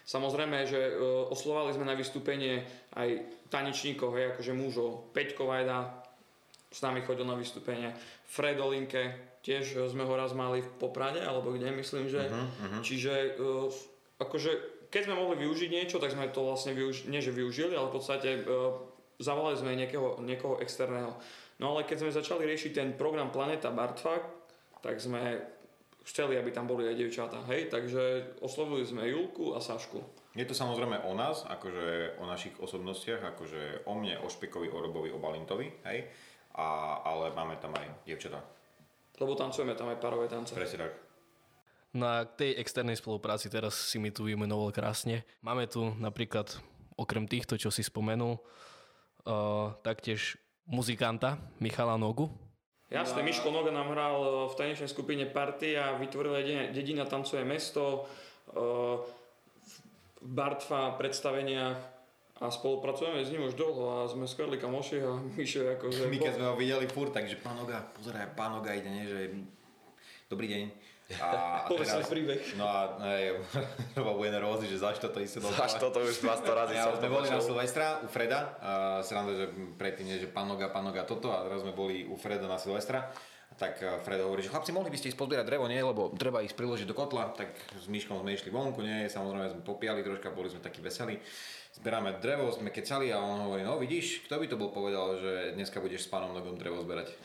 Samozrejme, 0.05 0.69
že 0.69 0.77
e, 0.77 0.93
oslovali 1.33 1.73
sme 1.73 1.89
na 1.89 1.97
vystúpenie 1.97 2.61
aj 2.93 3.25
tanečníkov, 3.49 4.13
hej, 4.13 4.37
akože 4.37 4.53
mužov. 4.53 5.09
Peťko 5.09 5.49
Vajda 5.49 6.05
s 6.69 6.85
nami 6.85 7.01
chodil 7.01 7.25
na 7.25 7.33
vystúpenie. 7.33 7.97
Fred 8.29 8.61
Olinke, 8.61 9.33
tiež 9.41 9.89
sme 9.89 10.05
ho 10.05 10.13
raz 10.13 10.37
mali 10.37 10.61
v 10.61 10.69
Poprade, 10.77 11.25
alebo 11.25 11.49
kde, 11.49 11.73
myslím, 11.73 12.05
že. 12.05 12.29
Čiže 12.85 13.41
e, 13.41 13.49
akože 14.21 14.51
keď 14.91 15.01
sme 15.07 15.15
mohli 15.17 15.39
využiť 15.47 15.69
niečo, 15.71 15.97
tak 15.97 16.13
sme 16.13 16.27
to 16.29 16.43
vlastne 16.43 16.75
využi- 16.75 17.07
nie, 17.07 17.23
že 17.23 17.31
využili, 17.31 17.73
ale 17.73 17.87
v 17.89 17.95
podstate 17.95 18.29
e, 18.37 18.41
zavolali 19.23 19.55
sme 19.55 19.71
niekoho, 19.73 20.19
niekoho 20.19 20.59
externého. 20.59 21.15
No 21.63 21.73
ale 21.73 21.87
keď 21.87 22.05
sme 22.05 22.11
začali 22.11 22.43
riešiť 22.43 22.71
ten 22.75 22.89
program 22.99 23.31
Planeta 23.31 23.71
Bartfak, 23.71 24.27
tak 24.83 24.99
sme 24.99 25.39
chceli, 26.05 26.37
aby 26.37 26.49
tam 26.49 26.65
boli 26.65 26.89
aj 26.89 26.97
dievčatá, 26.97 27.39
hej, 27.49 27.69
takže 27.69 28.35
oslovili 28.41 28.85
sme 28.85 29.05
Julku 29.05 29.53
a 29.53 29.61
Sašku. 29.61 30.01
je 30.33 30.45
to 30.47 30.55
samozrejme 30.57 31.05
o 31.05 31.13
nás, 31.13 31.45
akože 31.45 32.17
o 32.17 32.25
našich 32.25 32.57
osobnostiach, 32.57 33.21
akože 33.35 33.85
o 33.85 33.93
mne, 33.93 34.17
o 34.21 34.27
Špekovi, 34.27 34.71
o 34.73 34.81
Robovi, 34.81 35.13
o 35.13 35.21
Balintovi, 35.21 35.69
hej, 35.85 36.09
a, 36.57 36.99
ale 37.05 37.29
máme 37.31 37.61
tam 37.61 37.75
aj 37.77 38.05
dievčatá. 38.05 38.41
Lebo 39.21 39.37
tancujeme 39.37 39.77
tam 39.77 39.93
aj 39.93 40.01
parové 40.01 40.25
tance. 40.25 40.57
Presne 40.57 40.89
tak. 40.89 40.93
No 41.91 42.07
a 42.07 42.23
k 42.23 42.31
tej 42.39 42.51
externej 42.57 42.95
spolupráci 42.95 43.51
teraz 43.51 43.75
si 43.75 43.99
mi 43.99 44.09
tu 44.15 44.23
vymenoval 44.23 44.71
krásne. 44.71 45.27
Máme 45.43 45.67
tu 45.67 45.91
napríklad, 45.99 46.47
okrem 46.95 47.27
týchto, 47.27 47.59
čo 47.59 47.67
si 47.67 47.83
spomenul, 47.83 48.39
uh, 48.39 49.75
taktiež 49.83 50.39
muzikanta 50.63 51.37
Michala 51.59 51.99
Nogu. 51.99 52.31
Jasne, 52.91 53.23
Miško 53.23 53.55
Noga 53.55 53.71
nám 53.71 53.95
hral 53.95 54.17
e, 54.19 54.29
v 54.51 54.53
tanečnej 54.59 54.91
skupine 54.91 55.23
Party 55.23 55.79
a 55.79 55.95
vytvoril 55.95 56.43
dedina, 56.43 56.63
dedina 56.75 57.03
tancuje 57.07 57.39
mesto, 57.47 58.03
e, 58.51 58.59
v 60.21 60.27
Bartfa 60.27 60.99
predstaveniach 60.99 61.79
a 62.43 62.45
spolupracujeme 62.51 63.23
s 63.23 63.31
ním 63.31 63.47
už 63.47 63.55
dlho 63.55 63.83
a 63.87 63.97
sme 64.11 64.27
skvelí 64.27 64.59
kamoši 64.59 65.07
a 65.07 65.23
Mišo 65.39 65.71
akože... 65.79 66.11
My 66.11 66.19
keď 66.19 66.33
sme 66.35 66.45
ho 66.51 66.55
videli 66.59 66.85
furt, 66.91 67.15
takže 67.15 67.39
pán 67.39 67.55
Oga, 67.63 67.79
pozeraj, 67.95 68.35
pán 68.35 68.59
Oga 68.59 68.75
ide, 68.75 68.91
nie, 68.91 69.07
že 69.07 69.19
dobrý 70.27 70.51
deň. 70.51 70.63
A, 71.19 71.27
a 71.27 71.67
Povedz 71.67 71.91
svoj 71.91 72.07
príbeh. 72.07 72.41
No 72.55 72.65
a 72.69 72.95
hej, 73.11 73.41
Robo 73.97 74.21
bude 74.21 74.31
nervózny, 74.31 74.71
že 74.71 74.79
zač 74.79 75.01
toto 75.01 75.19
isté 75.19 75.43
doznala. 75.43 75.67
Až 75.67 75.81
toto 75.81 75.99
už 75.99 76.23
200 76.23 76.47
razy 76.47 76.73
Ja, 76.77 76.87
som 76.87 76.95
sme 77.01 77.09
boli 77.11 77.27
na. 77.27 77.41
Silvestra 77.41 77.99
u 77.99 78.07
Freda, 78.07 78.39
a 78.61 78.71
sranda, 79.03 79.35
že 79.35 79.45
predtým 79.75 80.05
nie, 80.07 80.17
že 80.21 80.31
pán 80.31 80.47
Noga, 80.47 80.71
pán 80.71 80.87
Noga 80.87 81.03
toto 81.03 81.33
a 81.33 81.43
teraz 81.43 81.65
sme 81.65 81.75
boli 81.75 82.07
u 82.07 82.15
Freda 82.15 82.47
na 82.47 82.61
Silvestra. 82.61 83.11
Tak 83.59 83.83
eh, 83.83 83.99
Fred 83.99 84.23
hovorí, 84.23 84.41
že 84.41 84.49
chlapci, 84.49 84.71
mohli 84.71 84.87
by 84.87 84.97
ste 84.97 85.11
ísť 85.11 85.19
pozbierať 85.19 85.45
drevo, 85.47 85.67
nie? 85.67 85.83
Lebo 85.83 86.13
treba 86.15 86.39
ich 86.39 86.55
priložiť 86.55 86.87
do 86.87 86.95
kotla. 86.95 87.35
Tak 87.35 87.51
s 87.77 87.85
Myškom 87.91 88.23
sme 88.23 88.31
išli 88.31 88.47
vonku, 88.47 88.79
nie? 88.79 89.11
Samozrejme 89.11 89.51
sme 89.51 89.61
popiali 89.61 89.99
troška, 90.01 90.31
boli 90.31 90.47
sme 90.47 90.63
takí 90.63 90.79
veselí. 90.79 91.19
Zberáme 91.71 92.19
drevo, 92.19 92.51
sme 92.51 92.67
kecali 92.67 93.15
a 93.15 93.23
on 93.23 93.47
hovorí, 93.47 93.63
no 93.63 93.79
vidíš, 93.79 94.27
kto 94.27 94.43
by 94.43 94.45
to 94.51 94.59
bol 94.59 94.75
povedal, 94.75 95.15
že 95.15 95.55
dneska 95.55 95.79
budeš 95.79 96.03
s 96.03 96.11
pánom 96.11 96.35
Nogom 96.35 96.59
drevo 96.59 96.83
zberať. 96.83 97.15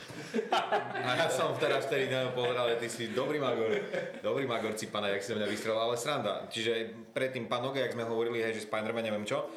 A 1.03 1.19
ja 1.19 1.27
som 1.27 1.51
teraz 1.59 1.91
vtedy 1.91 2.07
na 2.07 2.31
ňo 2.31 2.31
pozeral, 2.31 2.71
že 2.71 2.79
ty 2.79 2.87
si 2.87 3.05
dobrý 3.11 3.43
magor, 3.43 3.75
dobrý 4.23 4.47
magor 4.47 4.79
cipana, 4.79 5.11
jak 5.11 5.27
si 5.27 5.35
mňa 5.35 5.51
vystrelil, 5.51 5.83
ale 5.83 5.99
sranda. 5.99 6.47
Čiže 6.47 6.95
predtým 7.11 7.51
pán 7.51 7.67
Noga, 7.67 7.83
jak 7.83 7.99
sme 7.99 8.07
hovorili, 8.07 8.39
hej, 8.39 8.55
že 8.55 8.71
Spiderman, 8.71 9.03
neviem 9.03 9.27
čo, 9.27 9.51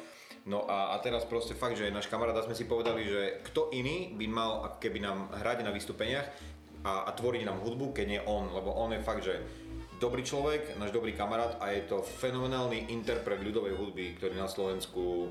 No 0.48 0.64
a, 0.64 0.96
a 0.96 1.04
teraz 1.04 1.28
proste 1.28 1.52
fakt, 1.52 1.76
že 1.76 1.92
náš 1.92 2.08
kamarát 2.08 2.32
a 2.32 2.40
sme 2.40 2.56
si 2.56 2.64
povedali, 2.64 3.04
že 3.04 3.44
kto 3.44 3.68
iný 3.76 4.16
by 4.16 4.26
mal 4.26 4.52
keby 4.80 4.96
nám 5.04 5.28
hrať 5.36 5.68
na 5.68 5.70
vystúpeniach 5.70 6.26
a, 6.80 7.04
a 7.04 7.10
tvoriť 7.12 7.44
nám 7.44 7.60
hudbu, 7.60 7.92
keď 7.92 8.06
nie 8.08 8.22
on, 8.24 8.48
lebo 8.48 8.72
on 8.72 8.96
je 8.96 9.04
fakt, 9.04 9.20
že 9.20 9.36
dobrý 10.00 10.24
človek, 10.24 10.80
náš 10.80 10.96
dobrý 10.96 11.12
kamarát 11.12 11.60
a 11.60 11.76
je 11.76 11.84
to 11.84 12.00
fenomenálny 12.00 12.88
interpret 12.88 13.44
ľudovej 13.44 13.76
hudby, 13.76 14.16
ktorý 14.16 14.32
na 14.32 14.48
Slovensku 14.48 14.96
uh, 14.96 15.28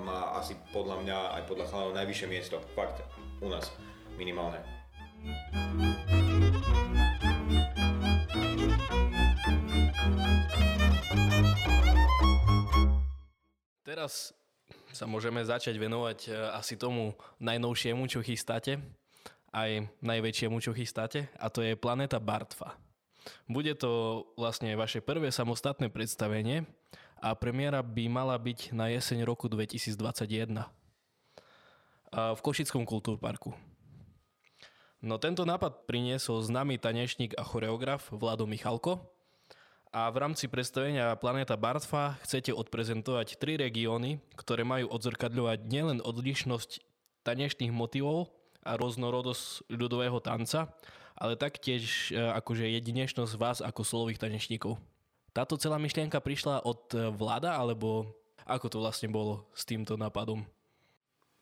má 0.00 0.40
asi 0.40 0.56
podľa 0.72 1.04
mňa 1.04 1.18
aj 1.36 1.42
podľa 1.44 1.68
chalanov 1.68 1.92
najvyššie 2.00 2.28
miesto. 2.32 2.56
Fakt, 2.72 3.04
u 3.44 3.52
nás 3.52 3.68
minimálne. 4.16 4.64
Teraz 13.84 14.32
sa 14.96 15.04
môžeme 15.04 15.44
začať 15.44 15.76
venovať 15.76 16.18
e, 16.26 16.28
asi 16.56 16.80
tomu 16.80 17.12
najnovšiemu, 17.36 18.08
čo 18.08 18.24
chystáte, 18.24 18.80
aj 19.52 19.88
najväčšiemu, 20.00 20.56
čo 20.60 20.72
chystáte, 20.72 21.28
a 21.36 21.52
to 21.52 21.60
je 21.60 21.76
Planeta 21.76 22.16
Bartfa. 22.16 22.85
Bude 23.50 23.74
to 23.74 24.24
vlastne 24.38 24.74
vaše 24.78 25.02
prvé 25.02 25.30
samostatné 25.30 25.90
predstavenie 25.90 26.66
a 27.18 27.32
premiéra 27.34 27.80
by 27.82 28.06
mala 28.06 28.36
byť 28.36 28.76
na 28.76 28.92
jeseň 28.92 29.24
roku 29.26 29.48
2021 29.50 30.66
v 32.12 32.40
Košickom 32.40 32.86
kultúrparku. 32.86 33.52
No 35.04 35.20
tento 35.20 35.44
nápad 35.44 35.84
priniesol 35.84 36.40
známy 36.40 36.80
tanečník 36.80 37.36
a 37.36 37.44
choreograf 37.44 38.08
Vlado 38.10 38.48
Michalko 38.48 39.12
a 39.92 40.08
v 40.10 40.16
rámci 40.18 40.48
predstavenia 40.48 41.14
Planeta 41.20 41.54
Bartfa 41.54 42.16
chcete 42.24 42.50
odprezentovať 42.50 43.36
tri 43.36 43.60
regióny, 43.60 44.18
ktoré 44.34 44.64
majú 44.64 44.90
odzrkadľovať 44.90 45.68
nielen 45.68 45.98
odlišnosť 46.00 46.80
tanečných 47.22 47.70
motivov 47.70 48.32
a 48.66 48.74
rôznorodosť 48.74 49.70
ľudového 49.70 50.18
tanca, 50.18 50.74
ale 51.16 51.40
taktiež 51.40 52.12
e, 52.12 52.20
akože 52.20 52.68
jedinečnosť 52.68 53.32
vás 53.40 53.58
ako 53.64 53.82
solových 53.82 54.20
tanečníkov. 54.20 54.76
Táto 55.32 55.56
celá 55.56 55.80
myšlienka 55.80 56.20
prišla 56.20 56.64
od 56.64 56.92
e, 56.92 57.08
vláda, 57.12 57.56
alebo 57.56 58.08
ako 58.46 58.66
to 58.70 58.78
vlastne 58.78 59.08
bolo 59.10 59.48
s 59.56 59.64
týmto 59.64 59.96
nápadom? 59.96 60.44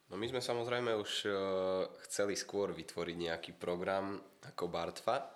No 0.08 0.14
my 0.20 0.26
sme 0.30 0.40
samozrejme 0.40 0.94
už 1.00 1.12
uh, 1.26 1.34
chceli 2.06 2.37
skôr 2.37 2.76
vytvoriť 2.76 3.16
nejaký 3.16 3.50
program 3.56 4.20
ako 4.44 4.68
Bartfa, 4.68 5.32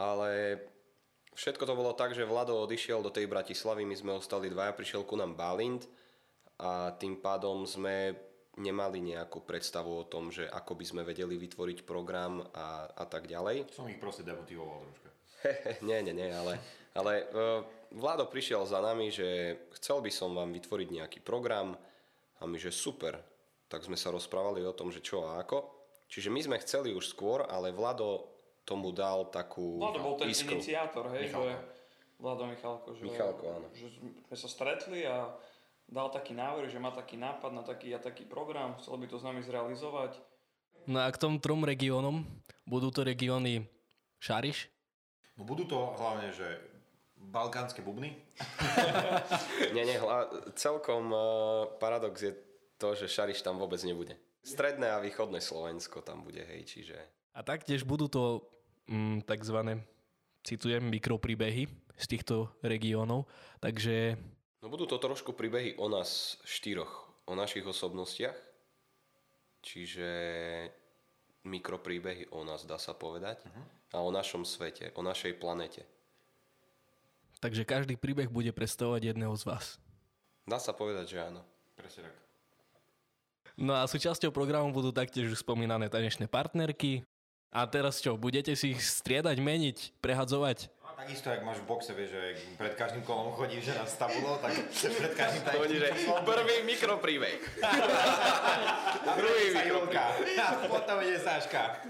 ale 0.00 0.56
všetko 1.36 1.68
to 1.68 1.76
bolo 1.76 1.92
tak, 1.92 2.16
že 2.16 2.24
Vlado 2.24 2.56
odišiel 2.64 3.04
do 3.04 3.12
tej 3.12 3.28
Bratislavy, 3.28 3.84
my 3.84 3.96
sme 3.96 4.16
ostali 4.16 4.48
dvaja, 4.48 4.72
prišiel 4.72 5.04
ku 5.04 5.20
nám 5.20 5.36
Balind 5.36 5.84
a 6.56 6.96
tým 6.96 7.20
pádom 7.20 7.68
sme 7.68 8.16
nemali 8.58 8.98
nejakú 8.98 9.46
predstavu 9.46 10.02
o 10.02 10.08
tom, 10.08 10.34
že 10.34 10.48
ako 10.48 10.74
by 10.74 10.84
sme 10.84 11.02
vedeli 11.06 11.38
vytvoriť 11.38 11.86
program 11.86 12.42
a, 12.42 12.90
a 12.90 13.04
tak 13.06 13.30
ďalej. 13.30 13.70
Som 13.70 13.86
ich 13.86 14.02
proste 14.02 14.26
demotivoval 14.26 14.82
troška. 14.82 15.08
nie, 15.88 16.02
nie, 16.02 16.12
nie, 16.12 16.28
ale, 16.34 16.58
ale 16.92 17.12
uh, 17.30 17.62
Vlado 17.94 18.26
prišiel 18.26 18.66
za 18.66 18.82
nami, 18.82 19.08
že 19.14 19.58
chcel 19.78 20.02
by 20.02 20.10
som 20.12 20.34
vám 20.34 20.50
vytvoriť 20.50 20.88
nejaký 20.90 21.18
program 21.22 21.78
a 22.38 22.42
my, 22.44 22.58
že 22.58 22.74
super, 22.74 23.16
tak 23.70 23.86
sme 23.86 23.96
sa 23.96 24.10
rozprávali 24.10 24.66
o 24.66 24.74
tom, 24.74 24.90
že 24.90 25.00
čo 25.00 25.24
a 25.24 25.40
ako. 25.40 25.80
Čiže 26.10 26.28
my 26.28 26.40
sme 26.42 26.56
chceli 26.58 26.90
už 26.90 27.06
skôr, 27.06 27.46
ale 27.46 27.70
Vlado 27.70 28.26
tomu 28.66 28.90
dal 28.90 29.30
takú 29.30 29.78
Vlado 29.78 30.02
bol 30.02 30.14
ten 30.18 30.30
iskru. 30.30 30.58
iniciátor, 30.58 31.06
hej, 31.14 31.30
Michalko. 31.30 31.46
že 31.46 31.54
Vlado 32.20 32.44
Michalko, 32.50 32.88
že, 32.92 33.02
Michalko, 33.06 33.44
áno. 33.48 33.66
že 33.72 33.86
sme 33.96 34.36
sa 34.36 34.48
stretli 34.50 35.06
a 35.06 35.30
dal 35.90 36.08
taký 36.14 36.32
návrh, 36.38 36.70
že 36.70 36.78
má 36.78 36.94
taký 36.94 37.18
nápad 37.18 37.50
na 37.50 37.66
taký 37.66 37.92
a 37.92 38.00
taký 38.00 38.24
program, 38.24 38.78
chcel 38.78 38.96
by 38.96 39.06
to 39.10 39.18
s 39.18 39.26
nami 39.26 39.42
zrealizovať. 39.42 40.16
No 40.86 41.02
a 41.02 41.10
k 41.12 41.20
tom 41.20 41.36
trom 41.42 41.66
regiónom, 41.66 42.24
budú 42.64 42.88
to 42.94 43.04
regióny 43.04 43.68
Šariš, 44.22 44.70
No 45.40 45.48
budú 45.48 45.64
to 45.64 45.96
hlavne, 45.96 46.28
že 46.36 46.44
balkánske 47.32 47.80
bubny. 47.80 48.12
Nie, 49.74 49.88
nie, 49.88 49.96
hla, 49.96 50.28
celkom 50.52 51.08
uh, 51.08 51.64
paradox 51.80 52.20
je 52.20 52.36
to, 52.76 52.92
že 52.92 53.08
Šariš 53.08 53.40
tam 53.40 53.56
vôbec 53.56 53.80
nebude. 53.80 54.20
Stredné 54.44 54.92
a 54.92 55.00
východné 55.00 55.40
Slovensko 55.40 56.04
tam 56.04 56.20
bude, 56.24 56.44
hej, 56.44 56.68
čiže... 56.68 56.96
A 57.32 57.40
taktiež 57.40 57.88
budú 57.88 58.08
to 58.12 58.52
mm, 58.88 59.24
takzvané, 59.24 59.80
citujem, 60.44 60.84
mikropríbehy 60.92 61.68
z 61.96 62.04
týchto 62.08 62.52
regiónov. 62.60 63.28
Takže 63.64 64.20
No 64.60 64.68
budú 64.68 64.84
to 64.84 65.00
trošku 65.00 65.32
príbehy 65.32 65.80
o 65.80 65.88
nás 65.88 66.36
štyroch, 66.44 67.08
o 67.24 67.32
našich 67.32 67.64
osobnostiach. 67.64 68.36
Čiže 69.64 70.08
mikropríbehy 71.44 72.28
o 72.32 72.44
nás, 72.44 72.68
dá 72.68 72.76
sa 72.76 72.92
povedať. 72.92 73.40
A 73.96 74.04
o 74.04 74.12
našom 74.12 74.44
svete, 74.44 74.92
o 74.96 75.00
našej 75.00 75.40
planete. 75.40 75.88
Takže 77.40 77.64
každý 77.64 77.96
príbeh 77.96 78.28
bude 78.28 78.52
predstavovať 78.52 79.16
jedného 79.16 79.32
z 79.32 79.48
vás. 79.48 79.80
Dá 80.44 80.60
sa 80.60 80.76
povedať, 80.76 81.16
že 81.16 81.18
áno. 81.24 81.40
Presne 81.72 82.12
tak. 82.12 82.16
No 83.56 83.76
a 83.76 83.88
súčasťou 83.88 84.32
programu 84.32 84.72
budú 84.72 84.92
taktiež 84.92 85.32
už 85.32 85.40
spomínané 85.40 85.88
tanečné 85.88 86.28
partnerky. 86.28 87.04
A 87.50 87.66
teraz 87.66 87.98
čo, 87.98 88.14
budete 88.14 88.54
si 88.54 88.76
ich 88.76 88.80
striedať, 88.84 89.40
meniť, 89.40 89.78
prehadzovať? 90.04 90.70
Takisto, 91.00 91.32
jak 91.32 91.40
máš 91.48 91.64
v 91.64 91.66
boxe, 91.72 91.96
vieš, 91.96 92.12
že 92.12 92.22
predkaždým 92.60 93.00
kolom 93.08 93.32
chodíš, 93.32 93.72
že 93.72 93.74
na 93.80 93.88
stabulo, 93.88 94.36
tak 94.36 94.52
pred 94.68 95.12
každým 95.16 95.42
Oni, 95.64 95.76
že 95.80 95.88
prvý 96.28 96.56
mikropríbeh. 96.68 97.40
Druhý. 99.16 99.44
A 100.36 100.60
potom 100.68 101.00
ide 101.00 101.16
Sáška. 101.16 101.80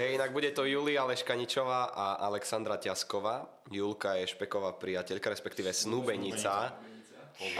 Hej, 0.00 0.16
inak 0.16 0.32
bude 0.32 0.48
to 0.56 0.64
Julia 0.64 1.04
Leškaničová 1.04 1.92
a 1.92 2.16
Alexandra 2.24 2.80
Ťasková. 2.80 3.68
Julka 3.68 4.16
je 4.16 4.32
špeková 4.32 4.72
priateľka, 4.80 5.28
respektíve 5.36 5.76
snúbenica. 5.76 6.72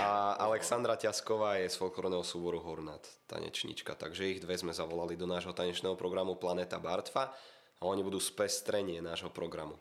A 0.00 0.40
Alexandra 0.40 0.96
Ťasková 0.96 1.60
je 1.60 1.68
z 1.68 1.76
folklórneho 1.76 2.24
súboru 2.24 2.64
Hornat, 2.64 3.04
tanečnička. 3.28 3.92
Takže 3.92 4.32
ich 4.32 4.40
dve 4.40 4.56
sme 4.56 4.72
zavolali 4.72 5.20
do 5.20 5.28
nášho 5.28 5.52
tanečného 5.52 6.00
programu 6.00 6.40
Planeta 6.40 6.80
Bartfa 6.80 7.28
a 7.76 7.82
oni 7.84 8.00
budú 8.00 8.16
spestrenie 8.16 9.04
nášho 9.04 9.28
programu. 9.28 9.76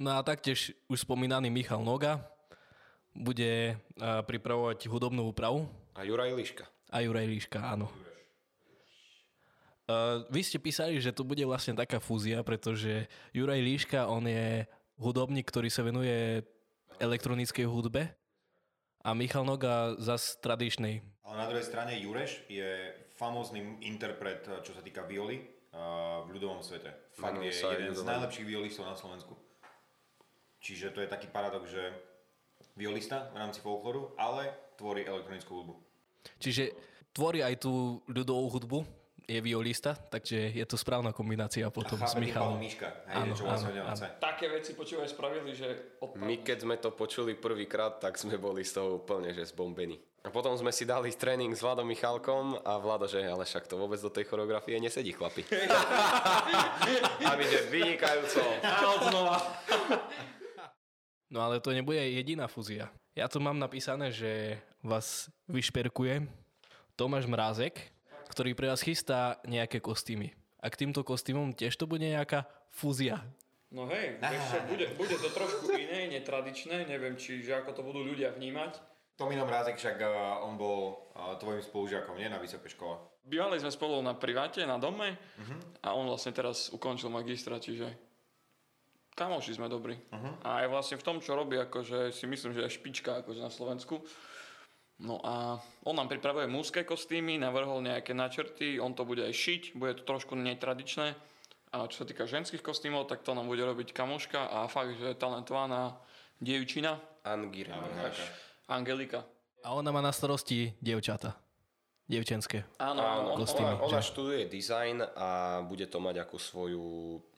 No 0.00 0.16
a 0.16 0.24
taktiež 0.24 0.72
už 0.88 1.04
spomínaný 1.04 1.52
Michal 1.52 1.84
Noga 1.84 2.24
bude 3.12 3.76
a, 4.00 4.24
pripravovať 4.24 4.88
hudobnú 4.88 5.28
úpravu. 5.28 5.68
A 5.92 6.08
Juraj 6.08 6.32
Liška. 6.32 6.64
A 6.88 7.04
Juraj 7.04 7.28
Líška, 7.28 7.60
áno. 7.60 7.92
Uh, 9.90 10.24
vy 10.32 10.40
ste 10.40 10.56
písali, 10.56 10.96
že 11.02 11.12
to 11.12 11.20
bude 11.20 11.42
vlastne 11.44 11.76
taká 11.76 12.00
fúzia, 12.00 12.40
pretože 12.40 13.10
Juraj 13.36 13.60
Líška, 13.60 14.08
on 14.08 14.24
je 14.24 14.64
hudobník, 14.96 15.44
ktorý 15.50 15.68
sa 15.68 15.84
venuje 15.84 16.46
elektronickej 17.02 17.66
hudbe 17.68 18.08
a 19.04 19.10
Michal 19.12 19.44
Noga 19.44 19.98
zas 20.00 20.38
tradičnej. 20.40 21.04
Ale 21.26 21.36
na 21.36 21.46
druhej 21.50 21.66
strane 21.66 21.98
Jureš 22.00 22.46
je 22.48 22.96
famózny 23.18 23.82
interpret, 23.84 24.46
čo 24.64 24.72
sa 24.72 24.80
týka 24.80 25.04
violy 25.04 25.44
uh, 25.76 26.24
v 26.24 26.40
ľudovom 26.40 26.64
svete. 26.64 26.88
Fakt 27.18 27.42
je 27.42 27.52
jeden 27.52 27.92
z 27.92 28.00
najlepších 28.00 28.46
violistov 28.48 28.88
na 28.88 28.96
Slovensku. 28.96 29.49
Čiže 30.60 30.92
to 30.92 31.00
je 31.00 31.08
taký 31.08 31.26
paradox, 31.32 31.72
že 31.72 31.82
violista 32.76 33.32
v 33.32 33.40
rámci 33.40 33.64
folklóru, 33.64 34.12
ale 34.20 34.76
tvorí 34.76 35.08
elektronickú 35.08 35.52
hudbu. 35.56 35.74
Čiže 36.36 36.76
tvorí 37.16 37.40
aj 37.40 37.64
tú 37.64 38.04
ľudovú 38.06 38.46
hudbu, 38.52 38.78
je 39.30 39.38
violista, 39.38 39.94
takže 39.94 40.50
je 40.50 40.66
to 40.66 40.74
správna 40.74 41.14
kombinácia 41.14 41.70
potom 41.70 41.94
A 42.02 42.10
s 42.10 42.18
Michalom. 42.18 42.58
Miška, 42.58 43.06
hej, 43.06 43.30
Áno, 43.30 43.32
čo 43.38 43.46
vlastne 43.46 43.78
áno, 43.78 43.94
áno. 43.94 44.18
Také 44.18 44.50
veci 44.50 44.74
počúvaj 44.74 45.06
spravili, 45.06 45.54
že 45.54 46.02
odpadli. 46.02 46.26
My 46.26 46.34
keď 46.42 46.58
sme 46.66 46.76
to 46.82 46.90
počuli 46.90 47.38
prvýkrát, 47.38 48.02
tak 48.02 48.18
sme 48.18 48.34
boli 48.42 48.66
z 48.66 48.82
toho 48.82 48.98
úplne 48.98 49.30
že 49.30 49.46
zbombení. 49.46 50.02
A 50.20 50.28
potom 50.28 50.52
sme 50.52 50.68
si 50.74 50.84
dali 50.84 51.08
tréning 51.14 51.54
s 51.56 51.64
Vladom 51.64 51.88
Michalkom 51.88 52.60
a 52.60 52.76
Vlado, 52.76 53.08
že 53.08 53.24
ale 53.24 53.46
však 53.48 53.70
to 53.70 53.80
vôbec 53.80 53.96
do 54.02 54.12
tej 54.12 54.28
choreografie 54.28 54.76
nesedí, 54.76 55.16
chlapi. 55.16 55.46
a 57.24 57.30
my, 57.38 57.44
že 57.46 57.70
vynikajúco. 57.72 58.44
No 61.30 61.46
ale 61.46 61.62
to 61.62 61.70
nebude 61.70 62.02
jediná 62.02 62.50
fúzia. 62.50 62.90
Ja 63.14 63.30
tu 63.30 63.38
mám 63.38 63.54
napísané, 63.54 64.10
že 64.10 64.58
vás 64.82 65.30
vyšperkuje 65.46 66.26
Tomáš 66.98 67.30
Mrázek, 67.30 67.78
ktorý 68.34 68.58
pre 68.58 68.66
vás 68.66 68.82
chystá 68.82 69.38
nejaké 69.46 69.78
kostýmy. 69.78 70.34
A 70.58 70.66
k 70.66 70.78
týmto 70.82 71.06
kostýmom 71.06 71.54
tiež 71.54 71.78
to 71.78 71.86
bude 71.86 72.02
nejaká 72.02 72.50
fúzia. 72.74 73.22
No 73.70 73.86
hej, 73.86 74.18
čo, 74.18 74.58
bude, 74.66 74.90
bude 74.98 75.14
to 75.14 75.30
trošku 75.30 75.70
iné, 75.70 76.10
netradičné, 76.10 76.90
neviem, 76.90 77.14
či 77.14 77.46
že 77.46 77.62
ako 77.62 77.78
to 77.78 77.86
budú 77.86 78.02
ľudia 78.02 78.34
vnímať. 78.34 78.82
Tomino 79.14 79.46
Mrázek 79.46 79.78
však 79.78 80.02
uh, 80.02 80.42
on 80.42 80.58
bol 80.58 81.12
uh, 81.14 81.38
tvojim 81.38 81.62
spolužiakom, 81.62 82.18
nie? 82.18 82.26
Na 82.26 82.42
vysokej 82.42 82.74
škole. 82.74 82.98
Bývali 83.22 83.62
sme 83.62 83.70
spolu 83.70 84.02
na 84.02 84.18
priváte, 84.18 84.66
na 84.66 84.80
dome 84.82 85.14
a 85.86 85.94
on 85.94 86.10
vlastne 86.10 86.34
teraz 86.34 86.74
ukončil 86.74 87.12
magistra, 87.12 87.62
čiže 87.62 88.09
kamoši 89.14 89.56
sme 89.56 89.68
dobrí. 89.68 89.96
A 90.44 90.64
aj 90.64 90.66
vlastne 90.68 90.96
v 90.96 91.06
tom, 91.06 91.16
čo 91.20 91.36
robí, 91.36 91.56
akože 91.56 92.10
si 92.10 92.24
myslím, 92.26 92.52
že 92.56 92.64
je 92.66 92.76
špička 92.76 93.22
akože 93.24 93.40
na 93.40 93.52
Slovensku. 93.52 94.00
No 95.00 95.16
a 95.24 95.56
on 95.88 95.96
nám 95.96 96.12
pripravuje 96.12 96.44
mužské 96.44 96.84
kostýmy, 96.84 97.40
navrhol 97.40 97.80
nejaké 97.80 98.12
načrty, 98.12 98.76
on 98.76 98.92
to 98.92 99.08
bude 99.08 99.24
aj 99.24 99.32
šiť, 99.32 99.62
bude 99.72 99.96
to 99.96 100.04
trošku 100.04 100.36
netradičné. 100.36 101.16
A 101.72 101.86
čo 101.88 102.02
sa 102.02 102.06
týka 102.08 102.28
ženských 102.28 102.60
kostýmov, 102.60 103.08
tak 103.08 103.24
to 103.24 103.32
nám 103.32 103.48
bude 103.48 103.62
robiť 103.64 103.94
kamoška 103.96 104.50
a 104.50 104.68
fakt, 104.68 104.98
že 105.00 105.14
je 105.14 105.16
talentovaná 105.16 105.96
dievčina, 106.36 107.00
Angir. 107.24 107.72
Angelika. 108.68 109.24
A 109.64 109.72
ona 109.76 109.92
má 109.92 110.00
na 110.00 110.12
starosti 110.12 110.72
dievčata. 110.80 111.36
Dievčenské. 112.10 112.66
Áno, 112.82 113.00
Áno, 113.06 113.28
on, 113.32 113.38
kostýmy. 113.38 113.78
ona, 113.78 113.86
ona 113.86 114.00
že? 114.02 114.10
študuje 114.10 114.50
dizajn 114.50 114.96
a 115.14 115.28
bude 115.62 115.86
to 115.86 116.02
mať 116.02 116.26
ako 116.26 116.36
svoju 116.42 116.86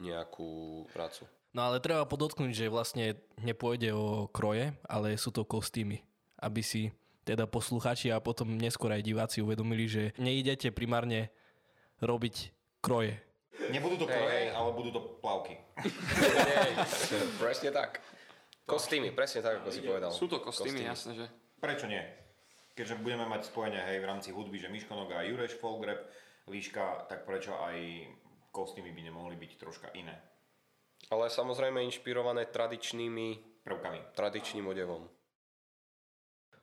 nejakú 0.01 0.51
prácu. 0.97 1.29
No 1.53 1.69
ale 1.69 1.85
treba 1.85 2.09
podotknúť, 2.09 2.65
že 2.65 2.73
vlastne 2.73 3.21
nepôjde 3.45 3.93
o 3.93 4.25
kroje, 4.33 4.73
ale 4.89 5.21
sú 5.21 5.29
to 5.29 5.45
kostýmy. 5.45 6.01
Aby 6.41 6.65
si 6.65 6.97
teda 7.29 7.45
posluchači 7.45 8.09
a 8.09 8.25
potom 8.25 8.57
neskôr 8.57 8.89
aj 8.89 9.05
diváci 9.05 9.45
uvedomili, 9.45 9.85
že 9.85 10.17
neidete 10.17 10.73
primárne 10.73 11.29
robiť 12.01 12.51
kroje. 12.81 13.21
Nebudú 13.69 14.01
to 14.01 14.07
kroje, 14.09 14.49
hej. 14.49 14.57
ale 14.57 14.71
budú 14.73 14.91
to 14.97 15.01
plavky. 15.21 15.61
Presne 17.43 17.71
tak. 17.71 18.01
Kostýmy, 18.65 19.13
presne 19.13 19.45
tak, 19.45 19.61
ako 19.61 19.69
si 19.71 19.85
povedal. 19.85 20.11
Sú 20.11 20.27
to 20.33 20.41
kostýmy, 20.41 20.89
jasné, 20.89 21.21
že? 21.21 21.27
Prečo 21.61 21.85
nie? 21.85 22.01
Keďže 22.73 23.05
budeme 23.05 23.29
mať 23.29 23.53
spojenia 23.53 23.85
hej, 23.93 24.01
v 24.01 24.09
rámci 24.09 24.33
hudby, 24.33 24.57
že 24.57 24.73
Miško 24.73 24.97
Noga 24.97 25.21
a 25.21 25.27
Jureš 25.29 25.61
Folgrep, 25.61 26.09
Líška, 26.49 27.07
tak 27.13 27.29
prečo 27.29 27.55
aj 27.61 28.09
kostýmy 28.51 28.91
by 28.97 29.03
nemohli 29.13 29.37
byť 29.37 29.53
troška 29.61 29.93
iné 29.95 30.32
Ale 31.13 31.29
samozrejme 31.29 31.85
inšpirované 31.85 32.49
tradičnými, 32.49 33.61
prvkami. 33.69 34.17
tradičným 34.17 34.65
odevom. 34.65 35.05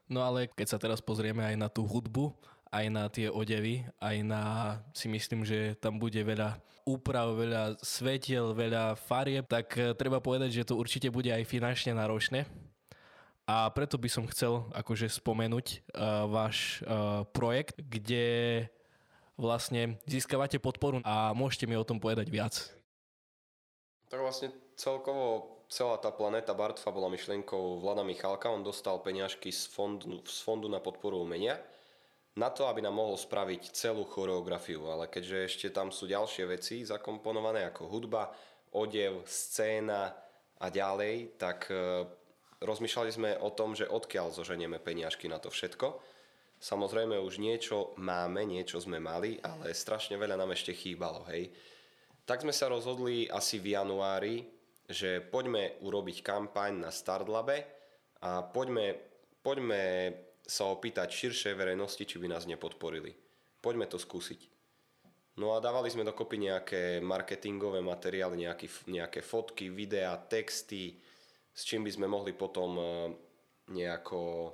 No 0.09 0.25
ale 0.25 0.49
keď 0.49 0.67
sa 0.73 0.81
teraz 0.81 1.05
pozrieme 1.05 1.45
aj 1.45 1.53
na 1.53 1.69
tú 1.69 1.85
hudbu, 1.85 2.33
aj 2.73 2.85
na 2.89 3.05
tie 3.13 3.29
odevy, 3.29 3.85
aj 4.01 4.17
na, 4.25 4.41
si 4.89 5.05
myslím, 5.05 5.45
že 5.45 5.77
tam 5.77 6.01
bude 6.01 6.17
veľa 6.17 6.57
úprav, 6.81 7.37
veľa 7.37 7.77
svetiel, 7.85 8.57
veľa 8.57 8.97
farieb, 8.97 9.45
tak 9.45 9.69
eh, 9.77 9.93
treba 9.93 10.17
povedať, 10.17 10.49
že 10.49 10.65
to 10.65 10.81
určite 10.81 11.13
bude 11.13 11.29
aj 11.29 11.45
finančne 11.45 11.93
náročné. 11.93 12.49
A 13.49 13.69
preto 13.73 13.97
by 13.97 14.09
som 14.09 14.29
chcel 14.29 14.69
akože 14.77 15.09
spomenúť 15.09 15.81
uh, 15.97 16.29
váš 16.29 16.85
uh, 16.85 17.25
projekt, 17.33 17.81
kde 17.81 18.69
vlastne 19.41 19.97
získavate 20.05 20.61
podporu 20.61 21.01
a 21.01 21.33
môžete 21.33 21.65
mi 21.65 21.73
o 21.73 21.81
tom 21.81 21.97
povedať 21.97 22.29
viac. 22.29 22.78
Tak 24.09 24.19
vlastne 24.25 24.49
celkovo 24.73 25.61
celá 25.69 26.01
tá 26.01 26.09
planéta 26.09 26.57
Bartfa 26.57 26.89
bola 26.89 27.13
myšlienkou 27.13 27.77
Vlada 27.77 28.01
Michalka. 28.01 28.49
On 28.49 28.65
dostal 28.65 28.97
peňažky 29.05 29.53
z 29.53 29.69
fondu, 29.69 30.25
z 30.25 30.39
fondu 30.41 30.65
na 30.65 30.81
podporu 30.81 31.21
umenia 31.21 31.61
na 32.33 32.49
to, 32.49 32.65
aby 32.65 32.81
nám 32.81 32.97
mohol 32.97 33.13
spraviť 33.19 33.69
celú 33.69 34.09
choreografiu. 34.09 34.89
Ale 34.89 35.13
keďže 35.13 35.37
ešte 35.45 35.67
tam 35.69 35.93
sú 35.93 36.09
ďalšie 36.09 36.43
veci 36.49 36.81
zakomponované 36.81 37.69
ako 37.69 37.85
hudba, 37.85 38.33
odev, 38.73 39.29
scéna 39.29 40.09
a 40.57 40.65
ďalej, 40.73 41.37
tak 41.37 41.69
e, 41.69 42.05
rozmýšľali 42.65 43.11
sme 43.13 43.31
o 43.45 43.53
tom, 43.53 43.77
že 43.77 43.85
odkiaľ 43.85 44.33
zoženieme 44.33 44.81
peniažky 44.81 45.29
na 45.29 45.37
to 45.37 45.53
všetko. 45.53 46.01
Samozrejme 46.57 47.13
už 47.21 47.37
niečo 47.37 47.93
máme, 48.01 48.41
niečo 48.41 48.81
sme 48.81 48.97
mali, 48.97 49.37
ale 49.45 49.77
strašne 49.77 50.17
veľa 50.17 50.33
nám 50.33 50.57
ešte 50.57 50.73
chýbalo, 50.73 51.23
hej. 51.29 51.53
Tak 52.29 52.45
sme 52.45 52.53
sa 52.53 52.69
rozhodli 52.69 53.25
asi 53.25 53.57
v 53.57 53.73
januári, 53.73 54.45
že 54.85 55.17
poďme 55.17 55.81
urobiť 55.81 56.21
kampaň 56.21 56.77
na 56.85 56.93
Startlabe 56.93 57.65
a 58.21 58.45
poďme, 58.45 58.93
poďme 59.41 60.13
sa 60.45 60.69
opýtať 60.69 61.09
širšej 61.09 61.57
verejnosti, 61.57 62.05
či 62.05 62.21
by 62.21 62.29
nás 62.29 62.45
nepodporili. 62.45 63.17
Poďme 63.57 63.89
to 63.89 63.97
skúsiť. 63.97 64.45
No 65.41 65.57
a 65.57 65.63
dávali 65.63 65.89
sme 65.89 66.05
dokopy 66.05 66.37
nejaké 66.37 66.81
marketingové 67.01 67.81
materiály, 67.81 68.45
nejaký, 68.45 68.93
nejaké 68.93 69.25
fotky, 69.25 69.73
videá, 69.73 70.13
texty, 70.21 71.01
s 71.49 71.65
čím 71.65 71.81
by 71.81 71.97
sme 71.97 72.05
mohli 72.05 72.37
potom 72.37 72.77
eh, 72.77 72.85
nejako 73.73 74.53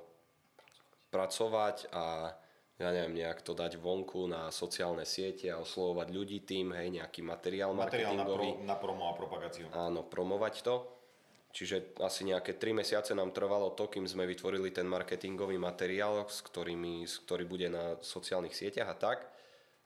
pracovať 1.12 1.92
a 1.92 2.32
ja 2.76 2.92
neviem, 2.92 3.16
nejak 3.16 3.40
to 3.40 3.56
dať 3.56 3.80
vonku 3.80 4.28
na 4.28 4.52
sociálne 4.52 5.08
siete 5.08 5.48
a 5.48 5.56
oslovovať 5.64 6.08
ľudí 6.12 6.44
tým, 6.44 6.76
hej, 6.76 6.92
nejaký 6.92 7.24
materiál 7.24 7.72
Materiál 7.72 8.12
na, 8.12 8.28
marketingový. 8.28 8.50
pro, 8.52 8.68
na 8.68 8.76
promo 8.76 9.04
a 9.08 9.12
propagáciu. 9.16 9.64
Áno, 9.72 10.04
promovať 10.04 10.60
to. 10.60 10.74
Čiže 11.56 11.96
asi 12.04 12.28
nejaké 12.28 12.60
3 12.60 12.76
mesiace 12.76 13.16
nám 13.16 13.32
trvalo 13.32 13.72
to, 13.72 13.88
kým 13.88 14.04
sme 14.04 14.28
vytvorili 14.28 14.68
ten 14.76 14.84
marketingový 14.84 15.56
materiál, 15.56 16.28
s 16.28 16.44
ktorými, 16.44 17.08
s 17.08 17.24
ktorý 17.24 17.48
bude 17.48 17.72
na 17.72 17.96
sociálnych 18.04 18.52
sieťach 18.52 18.92
a 18.92 18.96
tak. 19.00 19.18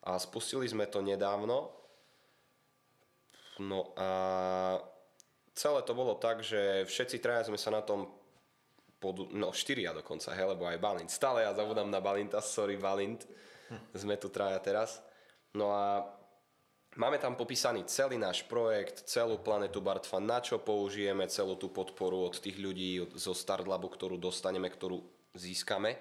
A 0.03 0.19
spustili 0.19 0.67
sme 0.67 0.83
to 0.83 0.99
nedávno. 0.99 1.71
No 3.63 3.95
a 3.95 4.09
celé 5.55 5.79
to 5.87 5.95
bolo 5.95 6.19
tak, 6.19 6.43
že 6.43 6.83
všetci 6.91 7.23
traja 7.23 7.47
sme 7.47 7.55
sa 7.55 7.71
na 7.71 7.79
tom 7.79 8.11
pod, 9.01 9.33
no 9.33 9.49
štyria 9.49 9.97
dokonca, 9.97 10.29
hej, 10.37 10.53
lebo 10.53 10.69
aj 10.69 10.77
Balint. 10.77 11.09
Stále 11.09 11.41
ja 11.41 11.51
zabudám 11.57 11.89
na 11.89 11.97
Balinta, 11.97 12.37
sorry 12.37 12.77
Balint. 12.77 13.25
Sme 13.97 14.21
tu 14.21 14.29
traja 14.29 14.61
teraz. 14.61 15.01
No 15.57 15.73
a 15.73 16.05
máme 16.95 17.17
tam 17.17 17.33
popísaný 17.33 17.89
celý 17.89 18.21
náš 18.21 18.45
projekt, 18.45 19.09
celú 19.09 19.41
planetu 19.41 19.81
Bartfa, 19.81 20.21
na 20.21 20.37
čo 20.37 20.61
použijeme 20.61 21.25
celú 21.25 21.57
tú 21.57 21.73
podporu 21.73 22.29
od 22.29 22.37
tých 22.37 22.61
ľudí 22.61 23.01
zo 23.17 23.33
Startlabu, 23.33 23.89
ktorú 23.89 24.21
dostaneme, 24.21 24.69
ktorú 24.69 25.01
získame. 25.33 25.97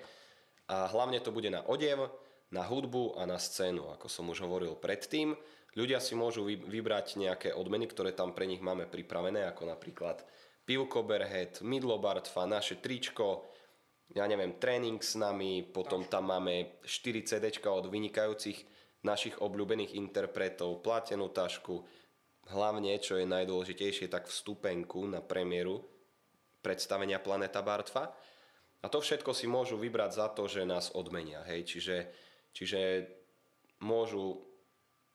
A 0.70 0.86
hlavne 0.90 1.18
to 1.24 1.32
bude 1.32 1.48
na 1.50 1.64
odev, 1.66 2.10
na 2.50 2.66
hudbu 2.66 3.18
a 3.18 3.26
na 3.26 3.38
scénu, 3.38 3.94
ako 3.94 4.06
som 4.10 4.26
už 4.28 4.42
hovoril 4.42 4.74
predtým. 4.78 5.34
Ľudia 5.78 6.02
si 6.02 6.18
môžu 6.18 6.42
vy- 6.42 6.58
vybrať 6.58 7.22
nejaké 7.22 7.54
odmeny, 7.54 7.86
ktoré 7.86 8.10
tam 8.10 8.34
pre 8.34 8.46
nich 8.50 8.58
máme 8.58 8.90
pripravené, 8.90 9.46
ako 9.46 9.70
napríklad 9.70 10.26
pivko 10.70 11.02
Berhead, 11.02 11.66
Midlo 11.66 11.98
Bartfa, 11.98 12.46
naše 12.46 12.78
tričko, 12.78 13.42
ja 14.14 14.22
neviem, 14.30 14.54
tréning 14.54 15.02
s 15.02 15.18
nami, 15.18 15.66
potom 15.66 16.06
tam 16.06 16.30
máme 16.30 16.78
4 16.86 17.26
CDčka 17.26 17.74
od 17.74 17.90
vynikajúcich 17.90 18.62
našich 19.02 19.42
obľúbených 19.42 19.98
interpretov, 19.98 20.78
platenú 20.86 21.26
tašku, 21.34 21.82
hlavne, 22.54 22.94
čo 23.02 23.18
je 23.18 23.26
najdôležitejšie, 23.26 24.06
tak 24.06 24.30
vstupenku 24.30 25.10
na 25.10 25.18
premiéru 25.18 25.82
predstavenia 26.62 27.18
Planeta 27.18 27.66
Bartfa. 27.66 28.14
A 28.78 28.86
to 28.86 29.02
všetko 29.02 29.34
si 29.34 29.50
môžu 29.50 29.74
vybrať 29.74 30.22
za 30.22 30.30
to, 30.30 30.46
že 30.46 30.62
nás 30.62 30.94
odmenia. 30.94 31.42
Hej? 31.50 31.66
Čiže, 31.66 31.96
čiže 32.54 32.80
môžu, 33.82 34.38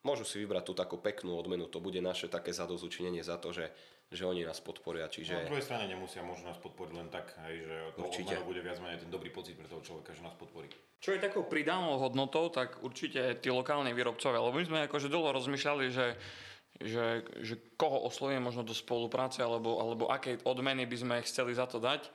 môžu 0.04 0.28
si 0.28 0.36
vybrať 0.36 0.64
tú 0.68 0.74
takú 0.76 1.00
peknú 1.00 1.40
odmenu. 1.40 1.72
To 1.72 1.80
bude 1.80 2.04
naše 2.04 2.28
také 2.28 2.52
zadozučinenie 2.52 3.24
za 3.24 3.40
to, 3.40 3.56
že, 3.56 3.72
že 4.16 4.26
oni 4.26 4.48
nás 4.48 4.64
podporia. 4.64 5.06
No, 5.06 5.12
na 5.12 5.14
Čiže 5.14 5.34
druhej 5.46 5.66
strane 5.66 5.86
nemusia, 5.92 6.24
môžu 6.24 6.48
nás 6.48 6.58
podporiť 6.58 6.94
len 6.96 7.08
tak, 7.12 7.36
hej, 7.46 7.68
že 7.68 7.76
to 7.94 8.02
Určite. 8.08 8.36
bude 8.48 8.64
viac 8.64 8.80
menej 8.80 9.04
ten 9.04 9.12
dobrý 9.12 9.30
pocit 9.30 9.60
pre 9.60 9.68
toho 9.68 9.84
človeka, 9.84 10.16
že 10.16 10.24
nás 10.24 10.34
podporí. 10.34 10.72
Čo 11.04 11.14
je 11.14 11.20
takou 11.22 11.46
pridanou 11.46 12.00
hodnotou, 12.02 12.50
tak 12.50 12.82
určite 12.82 13.38
tí 13.38 13.52
lokálni 13.52 13.94
výrobcovia, 13.94 14.42
lebo 14.42 14.56
my 14.58 14.66
sme 14.66 14.80
akože 14.90 15.12
dlho 15.12 15.30
rozmýšľali, 15.36 15.86
že, 15.92 16.08
že, 16.82 17.22
že 17.44 17.54
koho 17.78 18.08
oslovíme 18.10 18.42
možno 18.42 18.66
do 18.66 18.74
spolupráce, 18.74 19.44
alebo, 19.46 19.78
alebo 19.78 20.10
aké 20.10 20.42
odmeny 20.48 20.88
by 20.90 20.98
sme 20.98 21.16
chceli 21.28 21.54
za 21.54 21.70
to 21.70 21.78
dať. 21.78 22.10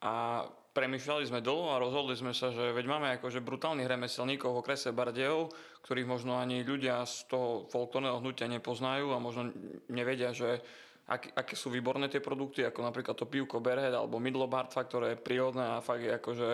A 0.00 0.46
premýšľali 0.70 1.26
sme 1.26 1.42
dlho 1.42 1.74
a 1.74 1.82
rozhodli 1.82 2.14
sme 2.14 2.30
sa, 2.30 2.54
že 2.54 2.70
veď 2.70 2.86
máme 2.86 3.08
akože 3.18 3.42
brutálnych 3.42 3.90
remeselníkov 3.90 4.54
v 4.54 4.60
okrese 4.62 4.94
Bardejov, 4.94 5.50
ktorých 5.82 6.06
možno 6.06 6.38
ani 6.38 6.62
ľudia 6.62 7.02
z 7.02 7.26
toho 7.26 7.66
folklórneho 7.66 8.22
hnutia 8.22 8.46
nepoznajú 8.46 9.10
a 9.10 9.18
možno 9.18 9.50
nevedia, 9.90 10.30
že 10.30 10.62
ak, 11.10 11.34
aké 11.34 11.54
sú 11.58 11.74
výborné 11.74 12.06
tie 12.06 12.22
produkty, 12.22 12.62
ako 12.62 12.86
napríklad 12.86 13.18
to 13.18 13.26
pivko 13.26 13.58
Berhead 13.58 13.90
alebo 13.90 14.22
Midlo 14.22 14.46
Bartfa, 14.46 14.86
ktoré 14.86 15.18
je 15.18 15.22
prírodné 15.22 15.66
a 15.66 15.82
fakt 15.82 16.06
je 16.06 16.14
akože 16.14 16.48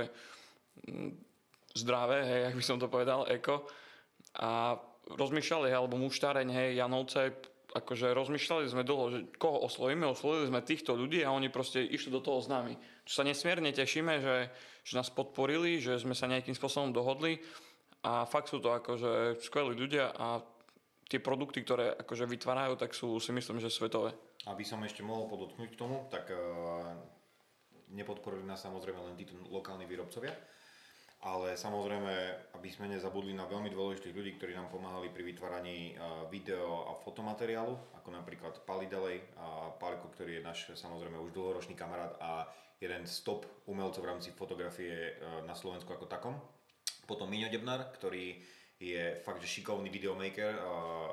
zdravé, 1.77 2.19
hej, 2.25 2.41
jak 2.51 2.55
by 2.57 2.65
som 2.65 2.81
to 2.81 2.89
povedal, 2.89 3.29
eko. 3.29 3.69
A 4.41 4.81
rozmýšľali, 5.13 5.69
hej, 5.69 5.77
alebo 5.77 6.01
muštáreň, 6.01 6.49
hej, 6.49 6.69
Janovce, 6.81 7.37
akože 7.77 8.17
rozmýšľali 8.17 8.65
sme 8.73 8.89
dlho, 8.89 9.05
že 9.13 9.19
koho 9.37 9.61
oslovíme, 9.69 10.09
oslovili 10.09 10.49
sme 10.49 10.65
týchto 10.65 10.97
ľudí 10.97 11.21
a 11.21 11.37
oni 11.37 11.53
proste 11.53 11.85
išli 11.85 12.09
do 12.09 12.25
toho 12.25 12.41
s 12.41 12.49
nami. 12.49 12.73
Čo 13.05 13.21
sa 13.21 13.29
nesmierne 13.29 13.69
tešíme, 13.77 14.25
že, 14.25 14.37
že 14.81 14.97
nás 14.97 15.13
podporili, 15.13 15.77
že 15.77 16.01
sme 16.01 16.17
sa 16.17 16.25
nejakým 16.25 16.57
spôsobom 16.57 16.97
dohodli 16.97 17.37
a 18.01 18.25
fakt 18.25 18.49
sú 18.49 18.65
to 18.65 18.73
akože 18.73 19.45
skvelí 19.45 19.77
ľudia 19.77 20.17
a 20.17 20.41
tie 21.07 21.21
produkty, 21.21 21.61
ktoré 21.63 21.93
akože 22.01 22.25
vytvárajú, 22.25 22.81
tak 22.81 22.97
sú 22.97 23.21
si 23.21 23.31
myslím, 23.37 23.61
že 23.61 23.69
svetové. 23.69 24.17
Aby 24.47 24.63
som 24.63 24.79
ešte 24.87 25.03
mohol 25.03 25.27
podotknúť 25.27 25.75
k 25.75 25.81
tomu, 25.81 26.07
tak 26.07 26.31
uh, 26.31 26.39
nepodporili 27.91 28.47
nás 28.47 28.63
samozrejme 28.63 29.03
len 29.03 29.19
títo 29.19 29.35
lokálni 29.51 29.91
výrobcovia, 29.91 30.31
ale 31.27 31.59
samozrejme, 31.59 32.15
aby 32.55 32.69
sme 32.71 32.87
nezabudli 32.87 33.35
na 33.35 33.51
veľmi 33.51 33.67
dôležitých 33.75 34.15
ľudí, 34.15 34.39
ktorí 34.39 34.55
nám 34.55 34.71
pomáhali 34.71 35.11
pri 35.11 35.27
vytváraní 35.27 35.99
uh, 35.99 36.31
video 36.31 36.87
a 36.87 36.95
fotomateriálu, 36.95 37.75
ako 37.99 38.09
napríklad 38.15 38.55
Pali 38.63 38.87
Delej 38.87 39.19
a 39.35 39.75
Palko, 39.75 40.15
ktorý 40.15 40.39
je 40.39 40.47
náš 40.47 40.59
samozrejme 40.79 41.19
už 41.19 41.35
dlhoročný 41.35 41.75
kamarát 41.75 42.15
a 42.23 42.47
jeden 42.79 43.03
z 43.03 43.27
top 43.27 43.51
umelcov 43.67 44.05
v 44.05 44.11
rámci 44.15 44.31
fotografie 44.31 45.19
uh, 45.19 45.43
na 45.43 45.59
Slovensku 45.59 45.91
ako 45.91 46.07
takom. 46.07 46.39
Potom 47.07 47.27
Miňo 47.27 47.51
Debnar, 47.51 47.91
ktorý 47.99 48.39
je 48.77 49.17
fakt, 49.25 49.41
že 49.41 49.49
šikovný 49.49 49.89
videomaker 49.89 50.53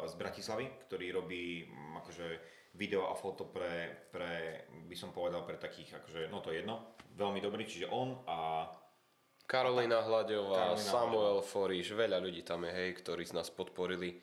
z 0.03 0.13
Bratislavy, 0.19 0.67
ktorý 0.83 1.15
robí 1.15 1.63
um, 1.63 1.95
akože 2.01 2.27
video 2.73 3.09
a 3.09 3.13
foto 3.13 3.45
pre, 3.45 4.09
pre, 4.09 4.65
by 4.89 4.95
som 4.97 5.13
povedal, 5.13 5.45
pre 5.45 5.61
takých, 5.61 6.01
akože, 6.01 6.33
no 6.33 6.41
to 6.41 6.49
je 6.49 6.65
jedno, 6.65 6.97
veľmi 7.13 7.37
dobrý, 7.37 7.69
čiže 7.69 7.85
on 7.89 8.17
a 8.25 8.65
Karolina 9.45 10.01
Hľadová, 10.01 10.73
Karolina 10.73 10.89
Samuel 10.89 11.39
Foriš, 11.45 11.93
veľa 11.93 12.17
ľudí 12.17 12.41
tam 12.41 12.65
je, 12.65 12.71
hej, 12.73 12.89
ktorí 12.97 13.29
z 13.29 13.37
nás 13.37 13.53
podporili. 13.53 14.17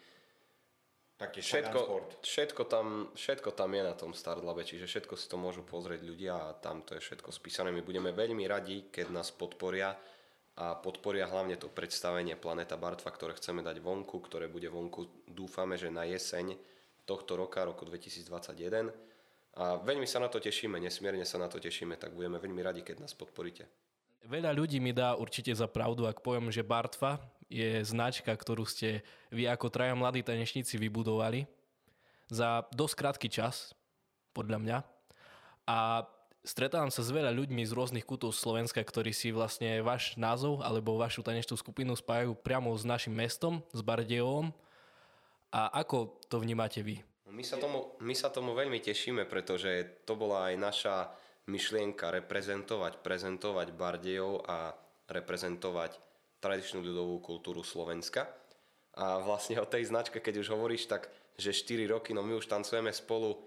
taktiež 1.15 1.47
Všetko, 1.47 1.79
Sport. 1.79 2.11
všetko, 2.27 2.63
tam, 2.67 2.87
všetko 3.15 3.51
tam 3.55 3.71
je 3.71 3.83
na 3.87 3.95
tom 3.95 4.11
Startlabe, 4.17 4.67
čiže 4.67 4.91
všetko 4.91 5.15
si 5.15 5.27
to 5.31 5.37
môžu 5.39 5.63
pozrieť 5.63 6.03
ľudia 6.03 6.35
a 6.35 6.57
tam 6.59 6.83
to 6.83 6.99
je 6.99 7.05
všetko 7.05 7.31
spísané. 7.31 7.71
My 7.71 7.87
budeme 7.87 8.11
veľmi 8.11 8.49
radi, 8.51 8.91
keď 8.91 9.15
nás 9.15 9.31
podporia 9.31 9.95
a 10.61 10.77
podporia 10.77 11.31
hlavne 11.31 11.55
to 11.57 11.71
predstavenie 11.71 12.35
Planeta 12.35 12.75
Bartva, 12.75 13.15
ktoré 13.15 13.39
chceme 13.39 13.63
dať 13.63 13.79
vonku, 13.79 14.19
ktoré 14.25 14.51
bude 14.51 14.67
vonku, 14.67 15.29
dúfame, 15.31 15.79
že 15.79 15.93
na 15.93 16.05
jeseň 16.09 16.59
tohto 17.07 17.37
roka, 17.37 17.65
roku 17.65 17.87
2021. 17.87 18.91
A 19.59 19.83
veľmi 19.83 20.07
sa 20.07 20.23
na 20.23 20.31
to 20.31 20.39
tešíme, 20.39 20.79
nesmierne 20.79 21.27
sa 21.27 21.37
na 21.37 21.51
to 21.51 21.59
tešíme, 21.59 21.99
tak 21.99 22.15
budeme 22.15 22.39
veľmi 22.39 22.63
radi, 22.63 22.81
keď 22.87 23.03
nás 23.03 23.13
podporíte. 23.17 23.67
Veľa 24.21 24.53
ľudí 24.53 24.79
mi 24.79 24.93
dá 24.93 25.17
určite 25.17 25.51
za 25.51 25.65
pravdu, 25.65 26.05
ak 26.05 26.21
poviem, 26.21 26.53
že 26.53 26.61
Bartva 26.61 27.19
je 27.51 27.83
značka, 27.83 28.31
ktorú 28.31 28.63
ste 28.69 29.03
vy 29.33 29.49
ako 29.49 29.73
traja 29.73 29.97
mladí 29.97 30.23
tanečníci 30.23 30.79
vybudovali 30.79 31.49
za 32.31 32.63
dosť 32.71 32.95
krátky 32.95 33.29
čas, 33.33 33.75
podľa 34.31 34.59
mňa. 34.63 34.79
A 35.67 36.07
stretávam 36.47 36.89
sa 36.89 37.03
s 37.03 37.11
veľa 37.11 37.35
ľuďmi 37.35 37.67
z 37.67 37.75
rôznych 37.75 38.07
kútov 38.07 38.33
Slovenska, 38.33 38.81
ktorí 38.81 39.11
si 39.11 39.35
vlastne 39.35 39.83
váš 39.83 40.15
názov 40.15 40.63
alebo 40.63 40.97
vašu 40.97 41.27
tanečnú 41.27 41.59
skupinu 41.59 41.99
spájajú 41.99 42.39
priamo 42.39 42.71
s 42.75 42.87
našim 42.87 43.13
mestom, 43.13 43.61
s 43.75 43.81
Bardejovom. 43.83 44.55
A 45.51 45.83
ako 45.83 46.23
to 46.31 46.39
vnímate 46.39 46.83
vy? 46.87 47.03
My 47.31 47.47
sa, 47.47 47.59
tomu, 47.59 47.95
my 48.03 48.15
sa 48.15 48.31
tomu 48.31 48.55
veľmi 48.59 48.83
tešíme, 48.83 49.27
pretože 49.27 50.03
to 50.03 50.19
bola 50.19 50.51
aj 50.51 50.55
naša 50.59 50.97
myšlienka 51.47 52.11
reprezentovať, 52.11 53.03
prezentovať 53.03 53.69
Bardejov 53.75 54.47
a 54.47 54.75
reprezentovať 55.11 55.99
tradičnú 56.43 56.83
ľudovú 56.83 57.23
kultúru 57.23 57.63
Slovenska. 57.63 58.31
A 58.99 59.23
vlastne 59.23 59.63
o 59.63 59.67
tej 59.67 59.87
značke, 59.87 60.19
keď 60.19 60.43
už 60.43 60.49
hovoríš, 60.55 60.91
tak 60.91 61.11
že 61.39 61.55
4 61.55 61.87
roky, 61.89 62.11
no 62.13 62.21
my 62.21 62.37
už 62.37 62.51
tancujeme 62.51 62.91
spolu 62.91 63.39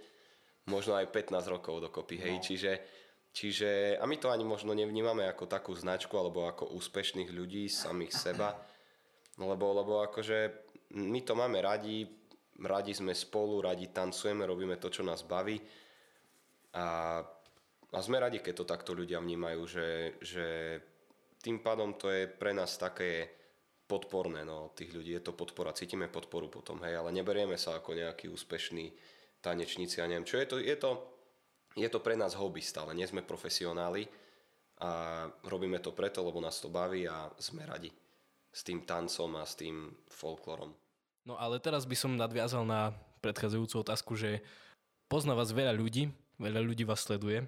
možno 0.66 0.96
aj 0.96 1.12
15 1.12 1.36
rokov 1.52 1.84
dokopy, 1.84 2.16
hej, 2.18 2.36
no. 2.40 2.44
čiže, 2.44 2.72
čiže 3.36 4.00
a 4.00 4.04
my 4.08 4.16
to 4.16 4.32
ani 4.32 4.48
možno 4.48 4.72
nevnímame 4.72 5.28
ako 5.28 5.46
takú 5.46 5.76
značku 5.76 6.16
alebo 6.16 6.48
ako 6.48 6.72
úspešných 6.74 7.30
ľudí 7.30 7.68
samých 7.68 8.14
seba, 8.16 8.56
lebo, 9.38 9.76
lebo 9.76 10.02
akože 10.08 10.72
my 10.94 11.20
to 11.26 11.34
máme 11.34 11.58
radi, 11.62 12.06
radi 12.62 12.94
sme 12.94 13.18
spolu, 13.18 13.66
radi 13.66 13.90
tancujeme, 13.90 14.46
robíme 14.46 14.78
to, 14.78 14.94
čo 14.94 15.02
nás 15.02 15.26
baví 15.26 15.58
a, 16.74 17.22
a 17.94 18.00
sme 18.02 18.18
radi, 18.18 18.42
keď 18.42 18.54
to 18.62 18.66
takto 18.66 18.92
ľudia 18.98 19.22
vnímajú, 19.22 19.62
že, 19.66 19.90
že 20.22 20.48
tým 21.42 21.62
pádom 21.62 21.98
to 21.98 22.10
je 22.10 22.26
pre 22.30 22.54
nás 22.54 22.78
také 22.78 23.30
podporné 23.84 24.42
no, 24.42 24.74
tých 24.74 24.90
ľudí, 24.96 25.14
je 25.14 25.24
to 25.26 25.38
podpora, 25.38 25.76
cítime 25.76 26.10
podporu 26.10 26.50
potom, 26.50 26.82
hej, 26.82 26.98
ale 26.98 27.14
neberieme 27.14 27.60
sa 27.60 27.78
ako 27.78 27.94
nejaký 27.94 28.32
úspešný 28.32 28.90
tanečníci 29.44 30.00
a 30.00 30.10
neviem 30.10 30.26
čo. 30.26 30.40
Je 30.40 30.48
to, 30.48 30.58
je 30.58 30.76
to, 30.80 30.92
je 31.78 31.90
to 31.92 32.00
pre 32.00 32.18
nás 32.18 32.34
hobby 32.34 32.64
stále, 32.64 32.96
nie 32.96 33.06
sme 33.06 33.22
profesionáli 33.22 34.08
a 34.82 35.26
robíme 35.46 35.78
to 35.84 35.94
preto, 35.94 36.26
lebo 36.26 36.42
nás 36.42 36.58
to 36.58 36.74
baví 36.74 37.06
a 37.06 37.30
sme 37.38 37.68
radi 37.68 37.92
s 38.54 38.62
tým 38.66 38.86
tancom 38.88 39.36
a 39.38 39.44
s 39.44 39.60
tým 39.60 39.94
folklorom. 40.10 40.83
No 41.24 41.40
ale 41.40 41.60
teraz 41.64 41.88
by 41.88 41.96
som 41.96 42.20
nadviazal 42.20 42.68
na 42.68 42.92
predchádzajúcu 43.24 43.76
otázku, 43.80 44.20
že 44.20 44.44
pozná 45.08 45.32
vás 45.32 45.56
veľa 45.56 45.72
ľudí, 45.72 46.12
veľa 46.36 46.60
ľudí 46.60 46.84
vás 46.84 47.00
sleduje 47.00 47.48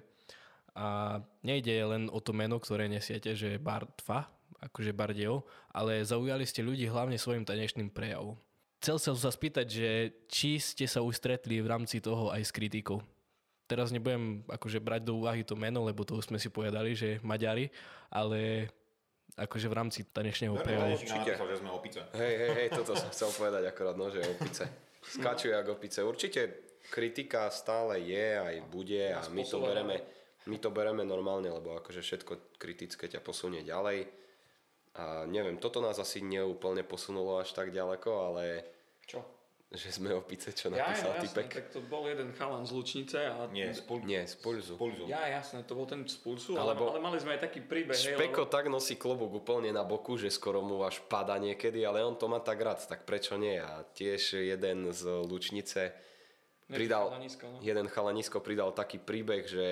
a 0.72 1.20
nejde 1.44 1.72
len 1.84 2.08
o 2.08 2.20
to 2.20 2.32
meno, 2.32 2.56
ktoré 2.56 2.88
nesiete, 2.88 3.36
že 3.36 3.60
Bartfa, 3.60 4.32
akože 4.60 4.96
Bardejov, 4.96 5.44
ale 5.72 6.00
zaujali 6.04 6.48
ste 6.48 6.64
ľudí 6.64 6.88
hlavne 6.88 7.20
svojim 7.20 7.44
tanečným 7.44 7.92
prejavom. 7.92 8.40
Chcel 8.80 8.96
som 9.00 9.16
sa 9.16 9.32
spýtať, 9.32 9.66
že 9.68 9.90
či 10.28 10.60
ste 10.60 10.84
sa 10.84 11.00
už 11.00 11.16
stretli 11.16 11.60
v 11.60 11.68
rámci 11.68 12.00
toho 12.00 12.32
aj 12.32 12.44
s 12.44 12.52
kritikou. 12.52 13.00
Teraz 13.66 13.90
nebudem 13.90 14.46
akože 14.46 14.78
brať 14.78 15.02
do 15.10 15.18
úvahy 15.18 15.42
to 15.42 15.58
meno, 15.58 15.82
lebo 15.82 16.06
to 16.06 16.14
už 16.16 16.30
sme 16.30 16.38
si 16.38 16.52
povedali, 16.52 16.94
že 16.94 17.18
Maďari, 17.24 17.66
ale 18.12 18.70
akože 19.36 19.66
v 19.68 19.74
rámci 19.76 20.00
tanečného 20.08 20.56
prejavu. 20.56 20.96
Určite. 20.96 21.32
že 21.36 21.56
sme 21.60 21.70
opice. 21.70 22.00
Hej, 22.16 22.34
hej, 22.40 22.50
hej, 22.56 22.68
toto 22.72 22.96
som 22.96 23.08
chcel 23.12 23.30
povedať 23.36 23.68
akorát, 23.68 23.94
no, 23.94 24.08
že 24.08 24.24
opice. 24.24 24.64
Skáču 25.04 25.52
jak 25.52 25.68
opice. 25.68 26.00
Určite 26.02 26.40
kritika 26.88 27.52
stále 27.52 28.00
je, 28.00 28.40
aj 28.40 28.56
bude 28.72 29.12
a 29.12 29.22
my 29.30 29.42
to 29.44 29.60
bereme, 29.60 29.96
my 30.48 30.56
to 30.56 30.68
bereme 30.72 31.04
normálne, 31.04 31.52
lebo 31.52 31.76
akože 31.78 32.00
všetko 32.00 32.58
kritické 32.58 33.06
ťa 33.06 33.20
posunie 33.20 33.62
ďalej 33.62 34.08
a 34.96 35.28
neviem, 35.28 35.60
toto 35.60 35.84
nás 35.84 36.00
asi 36.00 36.24
neúplne 36.24 36.80
posunulo 36.80 37.36
až 37.36 37.52
tak 37.52 37.68
ďaleko, 37.68 38.10
ale... 38.32 38.64
Čo? 39.04 39.20
Že 39.66 39.98
sme 39.98 40.14
opice, 40.14 40.54
čo 40.54 40.70
napísal 40.70 41.18
ja, 41.18 41.26
typek. 41.26 41.50
Tak 41.50 41.66
to 41.74 41.82
bol 41.82 42.06
jeden 42.06 42.30
chalan 42.38 42.62
z 42.62 42.70
Lučnice. 42.70 43.18
A... 43.26 43.50
Nie, 43.50 43.74
z, 43.74 43.82
pul- 43.82 44.06
Nie, 44.06 44.22
z 44.22 44.38
Pulzu. 44.38 44.74
Z 44.74 44.78
pulzu. 44.78 45.04
Ja, 45.10 45.26
jasné, 45.26 45.66
to 45.66 45.74
bol 45.74 45.90
ten 45.90 46.06
z 46.06 46.22
Pulsu, 46.22 46.54
Alebo- 46.54 46.94
ale, 46.94 47.02
ale 47.02 47.10
mali 47.10 47.18
sme 47.18 47.34
aj 47.34 47.50
taký 47.50 47.66
príbeh. 47.66 47.98
hej, 47.98 48.14
Špeko 48.14 48.46
lebo- 48.46 48.54
tak 48.54 48.70
nosí 48.70 48.94
klobúk 48.94 49.42
úplne 49.42 49.74
na 49.74 49.82
boku, 49.82 50.14
že 50.14 50.30
skoro 50.30 50.62
mu 50.62 50.86
až 50.86 51.02
pada 51.10 51.34
niekedy, 51.42 51.82
ale 51.82 52.06
on 52.06 52.14
to 52.14 52.30
má 52.30 52.38
tak 52.38 52.62
rád, 52.62 52.78
tak 52.86 53.02
prečo 53.02 53.34
nie? 53.34 53.58
A 53.58 53.82
tiež 53.82 54.38
jeden 54.38 54.94
z 54.94 55.02
Lučnice 55.26 55.90
pridal, 56.70 57.10
chalanisko, 57.10 57.46
no. 57.50 57.58
jeden 57.58 57.86
chalanisko 57.90 58.38
pridal 58.38 58.70
taký 58.70 59.02
príbeh, 59.02 59.46
že 59.46 59.68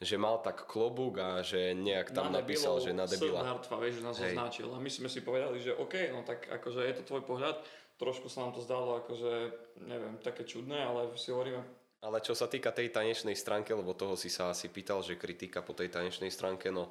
že 0.00 0.16
mal 0.16 0.40
tak 0.40 0.64
klobúk 0.64 1.20
a 1.20 1.44
že 1.44 1.76
nejak 1.76 2.16
tam 2.16 2.32
na 2.32 2.40
napísal, 2.40 2.80
že 2.80 2.88
na 2.96 3.04
debila. 3.04 3.44
Hartva, 3.44 3.76
vieš, 3.84 4.00
nás 4.00 4.16
Hej. 4.16 4.32
označil. 4.32 4.72
A 4.72 4.80
my 4.80 4.88
sme 4.88 5.12
si 5.12 5.20
povedali, 5.20 5.60
že 5.60 5.76
OK, 5.76 6.08
no 6.08 6.24
tak 6.24 6.48
akože 6.48 6.88
je 6.88 6.94
to 6.96 7.02
tvoj 7.04 7.20
pohľad. 7.28 7.60
Trošku 8.00 8.32
sa 8.32 8.48
nám 8.48 8.56
to 8.56 8.64
zdalo 8.64 8.96
akože, 9.04 9.32
neviem, 9.84 10.16
také 10.24 10.48
čudné, 10.48 10.80
ale 10.80 11.12
si 11.20 11.28
hovoríme, 11.28 11.60
Ale 12.00 12.24
čo 12.24 12.32
sa 12.32 12.48
týka 12.48 12.72
tej 12.72 12.88
tanečnej 12.88 13.36
stránky, 13.36 13.76
lebo 13.76 13.92
toho 13.92 14.16
si 14.16 14.32
sa 14.32 14.48
asi 14.48 14.72
pýtal, 14.72 15.04
že 15.04 15.20
kritika 15.20 15.60
po 15.60 15.76
tej 15.76 15.92
tanečnej 15.92 16.32
stránke, 16.32 16.72
no 16.72 16.88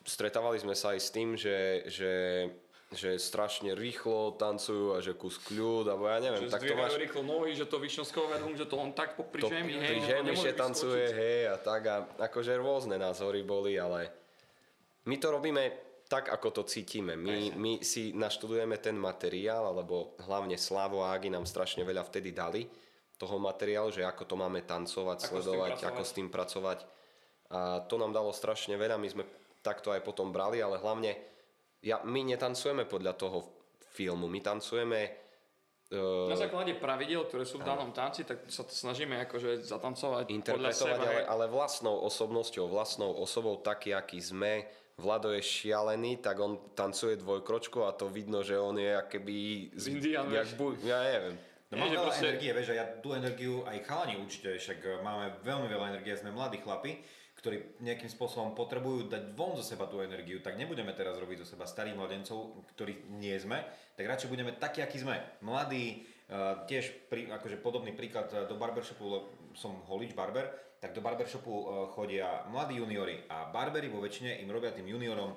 stretávali 0.00 0.56
sme 0.56 0.72
sa 0.72 0.96
aj 0.96 1.00
s 1.00 1.08
tým, 1.12 1.36
že, 1.36 1.84
že, 1.92 2.14
že 2.96 3.20
strašne 3.20 3.76
rýchlo 3.76 4.32
tancujú 4.40 4.96
a 4.96 5.04
že 5.04 5.12
kus 5.12 5.36
kľud, 5.44 5.92
alebo 5.92 6.08
ja 6.08 6.24
neviem, 6.24 6.48
že 6.48 6.56
tak 6.56 6.64
to 6.64 6.72
máš... 6.72 6.96
rýchlo 6.96 7.20
nohy, 7.20 7.52
že 7.52 7.68
to 7.68 7.76
vyšňovského 7.76 8.24
vedú, 8.32 8.48
že 8.56 8.64
to 8.64 8.80
on 8.80 8.96
tak 8.96 9.20
popri 9.20 9.44
To 9.44 9.52
žemi, 9.52 9.76
pri 9.76 10.00
hej, 10.00 10.08
žemi 10.08 10.32
nemohli 10.32 10.40
že 10.40 10.56
tancuje, 10.56 11.04
vyskočiť. 11.04 11.20
hej, 11.20 11.40
a 11.52 11.56
tak 11.60 11.82
a 11.84 11.96
akože 12.16 12.52
rôzne 12.56 12.96
názory 12.96 13.44
boli, 13.44 13.76
ale 13.76 14.08
my 15.04 15.20
to 15.20 15.28
robíme 15.28 15.83
tak, 16.04 16.28
ako 16.28 16.60
to 16.60 16.62
cítime. 16.68 17.16
My, 17.16 17.56
my 17.56 17.72
si 17.80 18.12
naštudujeme 18.12 18.76
ten 18.78 18.94
materiál, 18.94 19.64
alebo 19.72 20.14
hlavne 20.24 20.60
Slavo 20.60 21.00
a 21.00 21.16
Agi 21.16 21.32
nám 21.32 21.48
strašne 21.48 21.80
veľa 21.82 22.04
vtedy 22.04 22.30
dali 22.30 22.68
toho 23.14 23.38
materiálu, 23.38 23.94
že 23.94 24.02
ako 24.02 24.22
to 24.26 24.34
máme 24.34 24.60
tancovať, 24.66 25.18
Ako 25.24 25.24
s 25.24 25.30
sledovať, 25.30 25.70
pracovať. 25.78 25.90
ako 25.94 26.02
s 26.02 26.12
tým 26.12 26.28
pracovať. 26.28 26.78
A 27.54 27.58
to 27.86 27.94
nám 27.96 28.10
dalo 28.10 28.34
strašne 28.34 28.74
veľa, 28.74 28.98
my 28.98 29.08
sme 29.08 29.24
takto 29.62 29.94
aj 29.94 30.02
potom 30.02 30.34
brali, 30.34 30.60
ale 30.60 30.76
hlavne 30.76 31.14
ja, 31.84 32.00
my 32.04 32.20
netancujeme 32.24 32.84
podľa 32.84 33.12
toho 33.14 33.38
filmu, 33.94 34.26
my 34.26 34.40
tancujeme 34.42 35.00
uh, 35.94 36.28
Na 36.28 36.36
základe 36.36 36.74
pravidel, 36.76 37.24
ktoré 37.28 37.46
sú 37.46 37.62
v 37.62 37.68
danom 37.68 37.94
tanci, 37.94 38.26
tak 38.26 38.48
sa 38.50 38.66
to 38.66 38.72
snažíme 38.74 39.14
akože 39.28 39.62
zatancovať 39.62 40.26
podľa 40.26 40.36
interpretovať, 40.36 40.98
seba. 40.98 41.06
ale, 41.06 41.22
ale 41.24 41.44
vlastnou 41.46 42.02
osobnosťou, 42.02 42.66
vlastnou 42.66 43.14
osobou, 43.14 43.60
taký, 43.62 43.94
aký 43.94 44.18
sme. 44.18 44.66
Vlado 44.94 45.34
je 45.34 45.42
šialený, 45.42 46.22
tak 46.22 46.38
on 46.38 46.70
tancuje 46.70 47.18
dvojkročku 47.18 47.82
a 47.82 47.90
to 47.98 48.06
vidno, 48.06 48.46
že 48.46 48.54
on 48.54 48.78
je 48.78 48.94
akoby... 48.94 49.36
Z 49.74 49.90
Indian, 49.90 50.30
jak 50.30 50.54
bu, 50.54 50.78
ja 50.86 51.02
neviem. 51.02 51.34
No 51.74 51.82
mám 51.82 51.90
Nie, 51.90 51.98
že 51.98 51.98
veľa 51.98 52.06
proste- 52.06 52.24
energie, 52.30 52.50
vieš, 52.54 52.68
a 52.70 52.74
ja 52.78 52.86
tú 53.02 53.08
energiu 53.10 53.66
aj 53.66 53.78
chalani 53.82 54.14
určite, 54.22 54.54
však 54.54 54.78
e, 54.86 54.90
máme 55.02 55.42
veľmi 55.42 55.66
veľa 55.66 55.86
energie, 55.98 56.14
sme 56.14 56.30
mladí 56.30 56.62
chlapi, 56.62 57.02
ktorí 57.34 57.82
nejakým 57.82 58.06
spôsobom 58.06 58.54
potrebujú 58.54 59.10
dať 59.10 59.34
von 59.34 59.58
zo 59.58 59.66
seba 59.66 59.90
tú 59.90 59.98
energiu, 59.98 60.38
tak 60.38 60.54
nebudeme 60.54 60.94
teraz 60.94 61.18
robiť 61.18 61.42
zo 61.42 61.46
seba 61.58 61.66
starých 61.66 61.98
mladencov, 61.98 62.62
ktorí 62.78 63.10
nie 63.18 63.34
sme, 63.42 63.66
tak 63.98 64.06
radšej 64.06 64.30
budeme 64.30 64.54
takí, 64.54 64.78
akí 64.78 65.02
sme. 65.02 65.18
Mladí, 65.42 66.06
uh, 66.30 66.62
tiež 66.70 67.10
pri, 67.10 67.28
akože 67.34 67.58
podobný 67.60 67.92
príklad 67.92 68.30
e, 68.30 68.46
do 68.46 68.54
barbershopu, 68.56 69.04
lebo 69.04 69.26
som 69.52 69.76
holič 69.90 70.14
barber, 70.16 70.48
tak 70.84 70.92
do 70.92 71.00
barbershopu 71.00 71.48
uh, 71.48 71.64
chodia 71.96 72.44
mladí 72.52 72.76
juniori 72.76 73.24
a 73.32 73.48
barberi 73.48 73.88
vo 73.88 74.04
väčšine 74.04 74.44
im 74.44 74.52
robia 74.52 74.68
tým 74.68 74.84
juniorom 74.84 75.32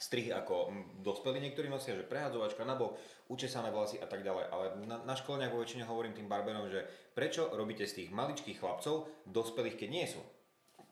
strihy 0.00 0.32
ako 0.32 0.72
dospelí 1.04 1.42
niektorí 1.44 1.68
nosia, 1.68 1.92
že 1.92 2.06
prehadzovačka 2.06 2.64
na 2.64 2.78
bok, 2.78 2.96
učesané 3.28 3.68
vlasy 3.68 4.00
a 4.00 4.06
tak 4.06 4.22
ďalej. 4.22 4.46
Ale 4.48 4.64
na, 4.86 5.02
na 5.04 5.14
školeniach 5.18 5.52
vo 5.52 5.60
väčšine 5.60 5.84
hovorím 5.84 6.14
tým 6.16 6.30
barberom, 6.30 6.70
že 6.70 6.86
prečo 7.12 7.50
robíte 7.52 7.84
z 7.84 8.00
tých 8.00 8.10
maličkých 8.14 8.62
chlapcov 8.62 9.10
dospelých, 9.28 9.76
keď 9.76 9.88
nie 9.90 10.06
sú. 10.06 10.22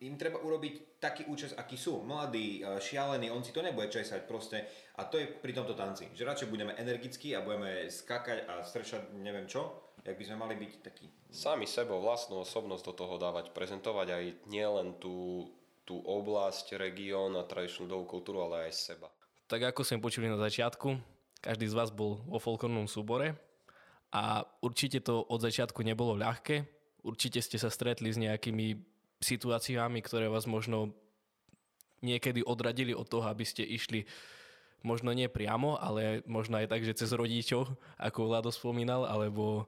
Im 0.04 0.20
treba 0.20 0.44
urobiť 0.44 1.00
taký 1.00 1.24
účes, 1.32 1.56
aký 1.56 1.80
sú. 1.80 2.04
Mladí, 2.04 2.60
e, 2.60 2.76
šialení, 2.76 3.32
on 3.32 3.40
si 3.40 3.54
to 3.54 3.64
nebude 3.64 3.88
česať 3.88 4.28
proste. 4.28 4.60
A 5.00 5.08
to 5.08 5.16
je 5.16 5.30
pri 5.30 5.56
tomto 5.56 5.72
tanci. 5.72 6.12
Že 6.12 6.28
radšej 6.28 6.52
budeme 6.52 6.76
energickí 6.76 7.32
a 7.32 7.40
budeme 7.40 7.88
skakať 7.88 8.44
a 8.44 8.60
stršať 8.60 9.16
neviem 9.16 9.48
čo, 9.48 9.85
jak 10.06 10.16
by 10.16 10.24
sme 10.24 10.38
mali 10.38 10.54
byť 10.54 10.72
takí. 10.86 11.06
Sami 11.34 11.66
sebou, 11.66 11.98
vlastnú 11.98 12.40
osobnosť 12.46 12.84
do 12.86 12.94
toho 12.94 13.14
dávať, 13.18 13.50
prezentovať 13.50 14.08
aj 14.14 14.24
nielen 14.46 14.94
tú, 15.02 15.50
tú 15.82 15.98
oblasť, 16.06 16.78
región 16.78 17.34
a 17.34 17.42
tradičnú 17.42 17.90
ľudovú 17.90 18.18
kultúru, 18.18 18.46
ale 18.46 18.70
aj 18.70 18.94
seba. 18.94 19.10
Tak 19.50 19.74
ako 19.74 19.82
sme 19.82 20.02
počuli 20.02 20.30
na 20.30 20.38
začiatku, 20.38 20.98
každý 21.42 21.66
z 21.66 21.74
vás 21.74 21.90
bol 21.90 22.22
vo 22.26 22.38
folklornom 22.38 22.90
súbore 22.90 23.34
a 24.14 24.46
určite 24.62 25.02
to 25.02 25.22
od 25.26 25.42
začiatku 25.42 25.82
nebolo 25.82 26.18
ľahké. 26.18 26.66
Určite 27.06 27.38
ste 27.38 27.58
sa 27.58 27.70
stretli 27.70 28.10
s 28.10 28.18
nejakými 28.18 28.78
situáciami, 29.22 30.02
ktoré 30.02 30.26
vás 30.26 30.50
možno 30.50 30.94
niekedy 32.02 32.42
odradili 32.42 32.92
od 32.94 33.06
toho, 33.06 33.26
aby 33.30 33.46
ste 33.46 33.62
išli 33.62 34.06
možno 34.82 35.10
nie 35.10 35.26
priamo, 35.26 35.78
ale 35.78 36.22
možno 36.26 36.58
aj 36.62 36.70
tak, 36.70 36.82
že 36.86 36.98
cez 36.98 37.10
rodičov, 37.10 37.74
ako 37.98 38.28
Vlado 38.30 38.50
spomínal, 38.54 39.06
alebo 39.06 39.66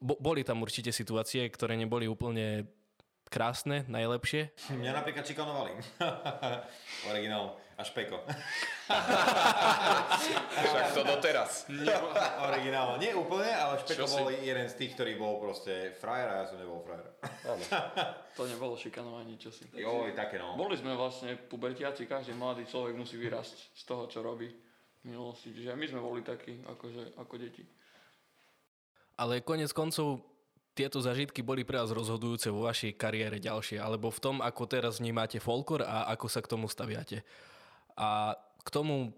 bo, 0.00 0.16
boli 0.18 0.42
tam 0.42 0.64
určite 0.64 0.90
situácie, 0.90 1.46
ktoré 1.52 1.76
neboli 1.76 2.08
úplne 2.08 2.66
krásne, 3.30 3.86
najlepšie. 3.86 4.50
Mňa 4.74 4.90
napríklad 4.90 5.22
čikanovali. 5.22 5.70
Originál 7.14 7.54
a 7.78 7.82
špeko. 7.86 8.18
Však 10.66 10.84
to 10.92 11.02
doteraz. 11.06 11.70
Originál. 12.42 12.98
Nie 12.98 13.14
úplne, 13.14 13.54
ale 13.54 13.78
špeko 13.86 14.04
Čo 14.04 14.06
si- 14.10 14.18
bol 14.18 14.28
jeden 14.34 14.66
z 14.66 14.74
tých, 14.74 14.98
ktorý 14.98 15.14
bol 15.14 15.38
proste 15.38 15.94
frajer 15.96 16.26
a 16.26 16.34
ja 16.42 16.44
som 16.50 16.58
nebol 16.58 16.82
frajer. 16.82 17.06
To 18.38 18.48
nebolo 18.48 18.72
šikanovanie, 18.74 19.36
čo 19.36 19.52
si. 19.52 19.68
Joj, 19.76 20.16
také 20.16 20.40
no. 20.40 20.56
Boli 20.56 20.72
sme 20.74 20.96
vlastne 20.96 21.36
pubertiaci, 21.36 22.08
každý 22.08 22.32
mladý 22.32 22.64
človek 22.64 22.96
musí 22.96 23.20
vyrásť 23.20 23.76
z 23.76 23.82
toho, 23.84 24.08
čo 24.08 24.24
robí 24.24 24.48
v 24.48 25.02
minulosti. 25.04 25.52
Čiže 25.52 25.76
my 25.76 25.86
sme 25.86 26.00
boli 26.00 26.24
takí, 26.24 26.56
akože, 26.64 27.20
ako 27.20 27.34
deti. 27.36 27.60
Ale 29.20 29.44
konec 29.44 29.68
koncov 29.76 30.24
tieto 30.72 30.96
zažitky 30.96 31.44
boli 31.44 31.60
pre 31.60 31.76
vás 31.76 31.92
rozhodujúce 31.92 32.48
vo 32.48 32.64
vašej 32.64 32.96
kariére 32.96 33.36
ďalšie, 33.36 33.76
alebo 33.76 34.08
v 34.08 34.22
tom, 34.22 34.36
ako 34.40 34.64
teraz 34.64 34.96
vnímate 34.96 35.36
folklor 35.36 35.84
a 35.84 36.08
ako 36.08 36.26
sa 36.32 36.40
k 36.40 36.48
tomu 36.48 36.72
staviate. 36.72 37.20
A 38.00 38.32
k 38.64 38.68
tomu 38.72 39.12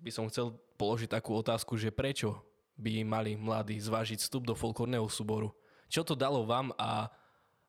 by 0.00 0.08
som 0.08 0.24
chcel 0.32 0.56
položiť 0.80 1.12
takú 1.12 1.36
otázku, 1.36 1.76
že 1.76 1.92
prečo 1.92 2.40
by 2.80 3.04
mali 3.04 3.36
mladí 3.36 3.76
zvážiť 3.76 4.24
vstup 4.24 4.48
do 4.48 4.56
folklórneho 4.56 5.04
súboru? 5.12 5.52
Čo 5.92 6.08
to 6.08 6.16
dalo 6.16 6.48
vám 6.48 6.72
a, 6.80 7.12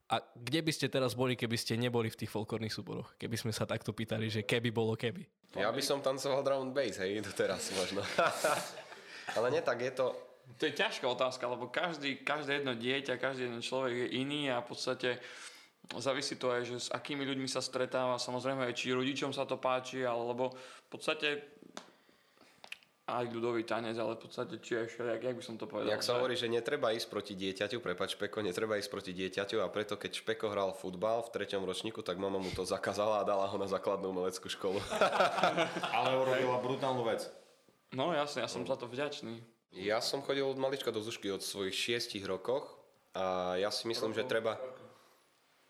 a 0.07 0.15
kde 0.39 0.63
by 0.63 0.71
ste 0.71 0.87
teraz 0.87 1.11
boli, 1.11 1.35
keby 1.35 1.59
ste 1.59 1.75
neboli 1.75 2.07
v 2.07 2.23
tých 2.23 2.31
folklórnych 2.31 2.71
súboroch? 2.71 3.19
Keby 3.19 3.35
sme 3.35 3.51
sa 3.51 3.67
takto 3.67 3.91
pýtali, 3.91 4.31
že 4.31 4.47
keby 4.47 4.71
bolo 4.71 4.95
keby. 4.95 5.27
Ja 5.59 5.75
by 5.75 5.81
som 5.83 5.99
tancoval 5.99 6.39
drum 6.39 6.71
and 6.71 6.73
bass, 6.73 7.03
hej, 7.03 7.19
doteraz 7.19 7.67
možno. 7.75 7.99
Ale 9.37 9.51
nie 9.51 9.59
tak, 9.59 9.83
je 9.83 9.91
to... 9.91 10.15
To 10.59 10.63
je 10.63 10.73
ťažká 10.75 11.07
otázka, 11.07 11.47
lebo 11.47 11.71
každý, 11.71 12.19
každé 12.19 12.61
jedno 12.61 12.73
dieťa, 12.75 13.19
každý 13.19 13.47
jeden 13.47 13.63
človek 13.63 13.93
je 13.95 14.07
iný 14.21 14.51
a 14.51 14.63
v 14.63 14.67
podstate 14.69 15.09
závisí 15.97 16.39
to 16.39 16.51
aj, 16.51 16.61
že 16.63 16.75
s 16.87 16.89
akými 16.91 17.27
ľuďmi 17.27 17.47
sa 17.49 17.59
stretáva, 17.59 18.15
samozrejme 18.21 18.63
aj 18.63 18.73
či 18.75 18.95
rodičom 18.95 19.35
sa 19.35 19.43
to 19.43 19.59
páči, 19.59 20.07
alebo 20.07 20.55
v 20.55 20.89
podstate 20.91 21.43
aj 23.03 23.27
ľudový 23.35 23.67
tanec, 23.67 23.99
ale 23.99 24.15
v 24.15 24.23
podstate 24.23 24.63
či 24.63 24.79
aj 24.79 24.87
všelijak, 24.87 25.21
jak 25.27 25.35
by 25.35 25.43
som 25.43 25.55
to 25.59 25.67
povedal. 25.67 25.91
Jak 25.91 26.07
sa 26.07 26.15
hovorí, 26.15 26.39
že 26.39 26.47
netreba 26.47 26.95
ísť 26.95 27.11
proti 27.11 27.35
dieťaťu, 27.35 27.83
prepač 27.83 28.15
Špeko, 28.15 28.39
netreba 28.39 28.79
ísť 28.79 28.87
proti 28.87 29.11
dieťaťu 29.11 29.59
a 29.59 29.67
preto 29.67 29.99
keď 29.99 30.23
Špeko 30.23 30.47
hral 30.47 30.71
futbal 30.71 31.19
v 31.27 31.35
treťom 31.35 31.67
ročníku, 31.67 31.99
tak 31.99 32.15
mama 32.15 32.39
mu 32.39 32.47
to 32.55 32.63
zakázala 32.63 33.19
a 33.19 33.27
dala 33.27 33.51
ho 33.51 33.57
na 33.59 33.67
základnú 33.67 34.15
umeleckú 34.15 34.47
školu. 34.47 34.79
Ale 35.99 36.15
urobila 36.15 36.63
brutálnu 36.63 37.03
vec. 37.03 37.27
No 37.91 38.15
jasne, 38.15 38.47
ja 38.47 38.49
som 38.49 38.63
za 38.63 38.79
to 38.79 38.87
vďačný. 38.87 39.52
Ja 39.73 40.05
som 40.05 40.21
chodil 40.21 40.45
od 40.45 40.61
malička 40.61 40.93
do 40.93 41.01
Zušky 41.01 41.33
od 41.33 41.41
svojich 41.41 41.73
šiestich 41.73 42.21
rokoch 42.29 42.77
a 43.17 43.57
ja 43.57 43.73
si 43.73 43.89
myslím, 43.89 44.13
že 44.13 44.21
treba... 44.21 44.61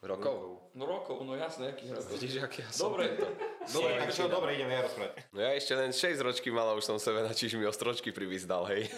Rokov? 0.04 0.60
No 0.76 0.84
rokov, 0.84 1.24
no 1.24 1.32
jasne, 1.32 1.72
akých 1.72 1.96
rokov. 1.96 2.12
Vidíš, 2.20 2.44
aký 2.44 2.60
ja 2.60 2.70
som 2.76 2.92
Dobre. 2.92 3.16
tento. 3.16 3.32
Dobre, 3.72 3.92
tak 4.04 4.12
čo, 4.12 4.28
dobre, 4.28 4.60
ideme 4.60 4.76
ja 4.76 4.84
rozprávať. 4.84 5.16
No 5.32 5.40
ja 5.40 5.56
ešte 5.56 5.74
len 5.80 5.96
6 5.96 6.20
ročky 6.20 6.52
mal 6.52 6.68
a 6.68 6.76
už 6.76 6.84
som 6.84 7.00
sebe 7.00 7.24
na 7.24 7.32
čižmi 7.32 7.64
ostročky 7.64 8.12
privyzdal, 8.12 8.68
hej. 8.68 8.92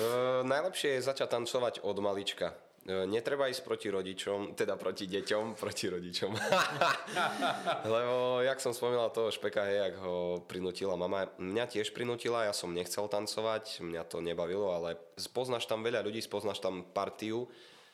Uh, 0.00 0.40
najlepšie 0.54 0.96
je 0.96 1.04
začať 1.04 1.28
tancovať 1.28 1.84
od 1.84 1.96
malička. 2.00 2.56
Uh, 2.88 3.04
Netreba 3.04 3.52
ísť 3.52 3.68
proti 3.68 3.92
rodičom, 3.92 4.56
teda 4.56 4.80
proti 4.80 5.04
deťom, 5.04 5.52
proti 5.60 5.92
rodičom. 5.92 6.32
Lebo, 7.92 8.40
jak 8.40 8.64
som 8.64 8.72
spomínal 8.72 9.12
toho 9.12 9.28
špeka, 9.28 9.68
hej, 9.68 9.92
jak 9.92 9.94
ho 10.00 10.40
prinútila 10.48 10.96
mama. 10.96 11.28
Mňa 11.36 11.68
tiež 11.68 11.92
prinútila, 11.92 12.48
ja 12.48 12.56
som 12.56 12.72
nechcel 12.72 13.04
tancovať, 13.04 13.84
mňa 13.84 14.08
to 14.08 14.24
nebavilo, 14.24 14.72
ale 14.72 14.96
spoznáš 15.20 15.68
tam 15.68 15.84
veľa 15.84 16.00
ľudí, 16.00 16.24
spoznáš 16.24 16.64
tam 16.64 16.80
partiu 16.80 17.44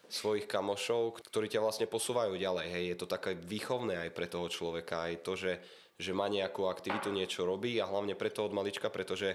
svojich 0.06 0.46
kamošov, 0.46 1.26
ktorí 1.26 1.50
ťa 1.50 1.58
vlastne 1.58 1.90
posúvajú 1.90 2.38
ďalej. 2.38 2.66
Hej, 2.70 2.84
je 2.94 2.96
to 3.02 3.10
také 3.10 3.34
výchovné 3.34 3.98
aj 3.98 4.10
pre 4.14 4.30
toho 4.30 4.46
človeka, 4.46 5.10
aj 5.10 5.26
to, 5.26 5.34
že, 5.34 5.58
že 5.98 6.14
má 6.14 6.30
nejakú 6.30 6.70
aktivitu, 6.70 7.10
niečo 7.10 7.42
robí 7.42 7.82
a 7.82 7.90
hlavne 7.90 8.14
preto 8.14 8.46
od 8.46 8.54
malička, 8.54 8.94
pretože 8.94 9.34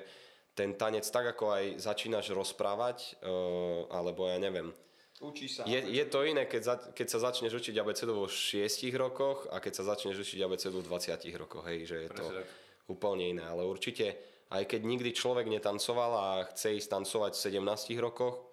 ten 0.55 0.71
tanec 0.79 1.03
tak 1.03 1.35
ako 1.35 1.51
aj 1.51 1.63
začínaš 1.83 2.31
rozprávať, 2.31 3.19
uh, 3.23 3.91
alebo 3.91 4.27
ja 4.27 4.39
neviem, 4.39 4.71
Učí 5.19 5.51
sa. 5.51 5.67
je, 5.67 5.83
je 5.83 6.05
to 6.07 6.23
iné, 6.23 6.47
keď, 6.47 6.61
za, 6.63 6.75
keď 6.95 7.07
sa 7.11 7.19
začneš 7.19 7.59
učiť 7.59 7.75
abecedu 7.75 8.15
vo 8.15 8.31
6 8.31 8.63
rokoch 8.95 9.51
a 9.51 9.59
keď 9.59 9.73
sa 9.75 9.83
začneš 9.83 10.15
učiť 10.23 10.39
abecedu 10.39 10.79
v 10.79 10.87
20 10.87 11.19
rokoch, 11.35 11.67
hej, 11.67 11.83
že 11.91 12.07
je 12.07 12.09
to 12.09 12.23
Presne 12.23 12.39
tak. 12.39 12.47
úplne 12.87 13.25
iné, 13.35 13.43
ale 13.43 13.67
určite 13.67 14.15
aj 14.49 14.63
keď 14.65 14.81
nikdy 14.81 15.11
človek 15.11 15.51
netancoval 15.51 16.11
a 16.15 16.27
chce 16.55 16.79
ísť 16.79 16.89
tancovať 16.89 17.31
v 17.35 17.43
17 17.59 17.99
rokoch 17.99 18.47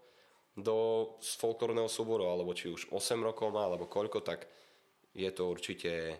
do 0.58 1.08
folklórneho 1.20 1.88
súboru, 1.88 2.28
alebo 2.28 2.50
či 2.50 2.66
už 2.66 2.90
8 2.90 3.20
rokov 3.22 3.54
má, 3.54 3.70
alebo 3.70 3.86
koľko, 3.86 4.26
tak 4.26 4.50
je 5.14 5.30
to 5.30 5.46
určite 5.46 6.18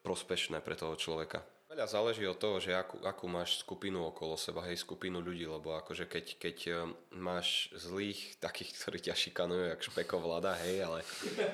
prospešné 0.00 0.64
pre 0.64 0.74
toho 0.74 0.96
človeka. 0.96 1.44
Veľa 1.70 1.86
záleží 1.86 2.26
od 2.26 2.34
toho, 2.34 2.58
že 2.58 2.74
akú, 2.74 2.98
akú 3.06 3.30
máš 3.30 3.62
skupinu 3.62 4.10
okolo 4.10 4.34
seba, 4.34 4.66
hej, 4.66 4.82
skupinu 4.82 5.22
ľudí, 5.22 5.46
lebo 5.46 5.70
akože 5.78 6.10
keď, 6.10 6.26
keď 6.34 6.56
eh, 6.66 6.74
máš 7.14 7.70
zlých, 7.78 8.18
takých, 8.44 8.74
ktorí 8.74 8.98
ťa 8.98 9.14
šikanujú, 9.14 9.70
jak 9.70 9.86
špeko 9.86 10.18
vlada, 10.18 10.58
hej, 10.66 10.82
ale 10.82 11.06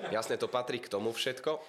jasne 0.09 0.41
to 0.41 0.49
patrí 0.49 0.81
k 0.81 0.89
tomu 0.89 1.13
všetko. 1.13 1.61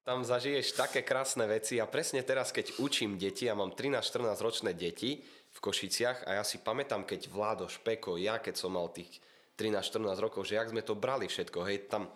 Tam 0.00 0.24
zažiješ 0.24 0.80
také 0.80 1.04
krásne 1.04 1.44
veci 1.44 1.76
a 1.76 1.84
presne 1.84 2.24
teraz, 2.24 2.56
keď 2.56 2.80
učím 2.80 3.20
deti, 3.20 3.44
ja 3.44 3.52
mám 3.52 3.76
13-14 3.76 4.32
ročné 4.40 4.72
deti 4.72 5.20
v 5.52 5.58
Košiciach 5.60 6.24
a 6.24 6.40
ja 6.40 6.44
si 6.44 6.56
pamätám, 6.56 7.04
keď 7.04 7.28
Vlado, 7.28 7.68
Špeko, 7.68 8.16
ja 8.16 8.40
keď 8.40 8.64
som 8.64 8.80
mal 8.80 8.88
tých 8.96 9.20
13-14 9.60 10.24
rokov, 10.24 10.48
že 10.48 10.56
jak 10.56 10.72
sme 10.72 10.80
to 10.80 10.96
brali 10.96 11.28
všetko, 11.28 11.68
hej, 11.68 11.84
tam 11.92 12.08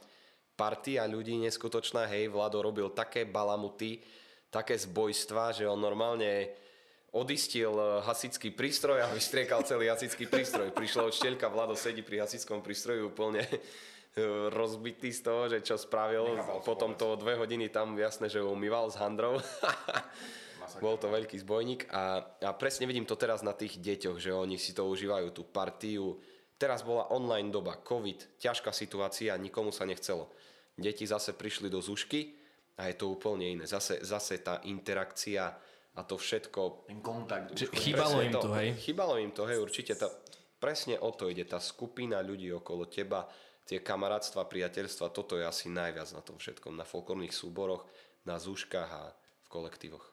partia 0.57 1.05
ľudí 1.05 1.37
neskutočná, 1.45 2.09
hej, 2.09 2.32
Vlado 2.32 2.64
robil 2.64 2.89
také 2.89 3.28
balamuty, 3.28 4.01
také 4.55 4.79
zbojstva, 4.79 5.51
že 5.51 5.67
on 5.67 5.83
normálne 5.83 6.55
odistil 7.11 7.75
eh, 7.75 8.07
hasický 8.07 8.55
prístroj 8.55 9.03
a 9.03 9.11
vystriekal 9.11 9.67
celý 9.67 9.91
hasický 9.91 10.31
prístroj. 10.31 10.71
Prišla 10.71 11.11
odšteľka, 11.11 11.51
Vlado 11.51 11.75
sedí 11.75 12.07
pri 12.07 12.23
hasickom 12.23 12.63
prístroji 12.63 13.03
úplne 13.03 13.43
eh, 13.43 13.59
rozbitý 14.55 15.11
z 15.11 15.21
toho, 15.27 15.51
že 15.51 15.59
čo 15.67 15.75
spravil. 15.75 16.39
Potom 16.63 16.95
to 16.95 17.19
dve 17.19 17.35
hodiny 17.35 17.67
tam 17.75 17.99
jasné, 17.99 18.31
že 18.31 18.39
umýval 18.39 18.95
s 18.95 18.99
handrou. 19.03 19.43
Bol 20.83 20.99
to 20.99 21.07
veľký 21.07 21.39
zbojník 21.39 21.87
a, 21.95 22.25
a 22.43 22.51
presne 22.57 22.91
vidím 22.91 23.07
to 23.07 23.15
teraz 23.15 23.47
na 23.47 23.55
tých 23.55 23.79
deťoch, 23.79 24.19
že 24.19 24.35
oni 24.35 24.59
si 24.59 24.75
to 24.75 24.83
užívajú, 24.83 25.31
tú 25.31 25.47
partiu. 25.47 26.19
Teraz 26.59 26.83
bola 26.83 27.15
online 27.15 27.53
doba, 27.53 27.79
covid, 27.79 28.41
ťažká 28.43 28.75
situácia, 28.75 29.39
nikomu 29.39 29.71
sa 29.71 29.87
nechcelo. 29.87 30.35
Deti 30.75 31.07
zase 31.07 31.31
prišli 31.31 31.71
do 31.71 31.79
zušky 31.79 32.44
a 32.75 32.91
je 32.91 32.95
to 32.99 33.14
úplne 33.14 33.47
iné. 33.47 33.64
Zase, 33.70 34.03
zase 34.03 34.43
tá 34.43 34.59
interakcia 34.66 35.55
a 35.95 36.01
to 36.03 36.18
všetko 36.18 36.91
Ten 36.91 36.99
kontakt. 36.99 37.55
Už 37.55 37.70
chýbalo 37.70 38.18
im 38.18 38.35
to, 38.35 38.51
hej? 38.59 38.75
Chýbalo 38.75 39.14
im 39.22 39.31
to, 39.31 39.47
hej, 39.47 39.62
určite. 39.62 39.95
Tá, 39.95 40.11
presne 40.59 40.99
o 40.99 41.14
to 41.14 41.31
ide, 41.31 41.47
tá 41.47 41.62
skupina 41.62 42.18
ľudí 42.18 42.51
okolo 42.51 42.91
teba, 42.91 43.31
tie 43.62 43.79
kamarátstva, 43.79 44.51
priateľstva, 44.51 45.14
toto 45.14 45.39
je 45.39 45.47
asi 45.47 45.70
najviac 45.70 46.11
na 46.11 46.22
tom 46.27 46.35
všetkom. 46.37 46.75
Na 46.75 46.83
folklórnych 46.83 47.31
súboroch, 47.31 47.87
na 48.27 48.43
zúškach 48.43 48.91
a 48.91 49.14
v 49.14 49.49
kolektívoch. 49.49 50.05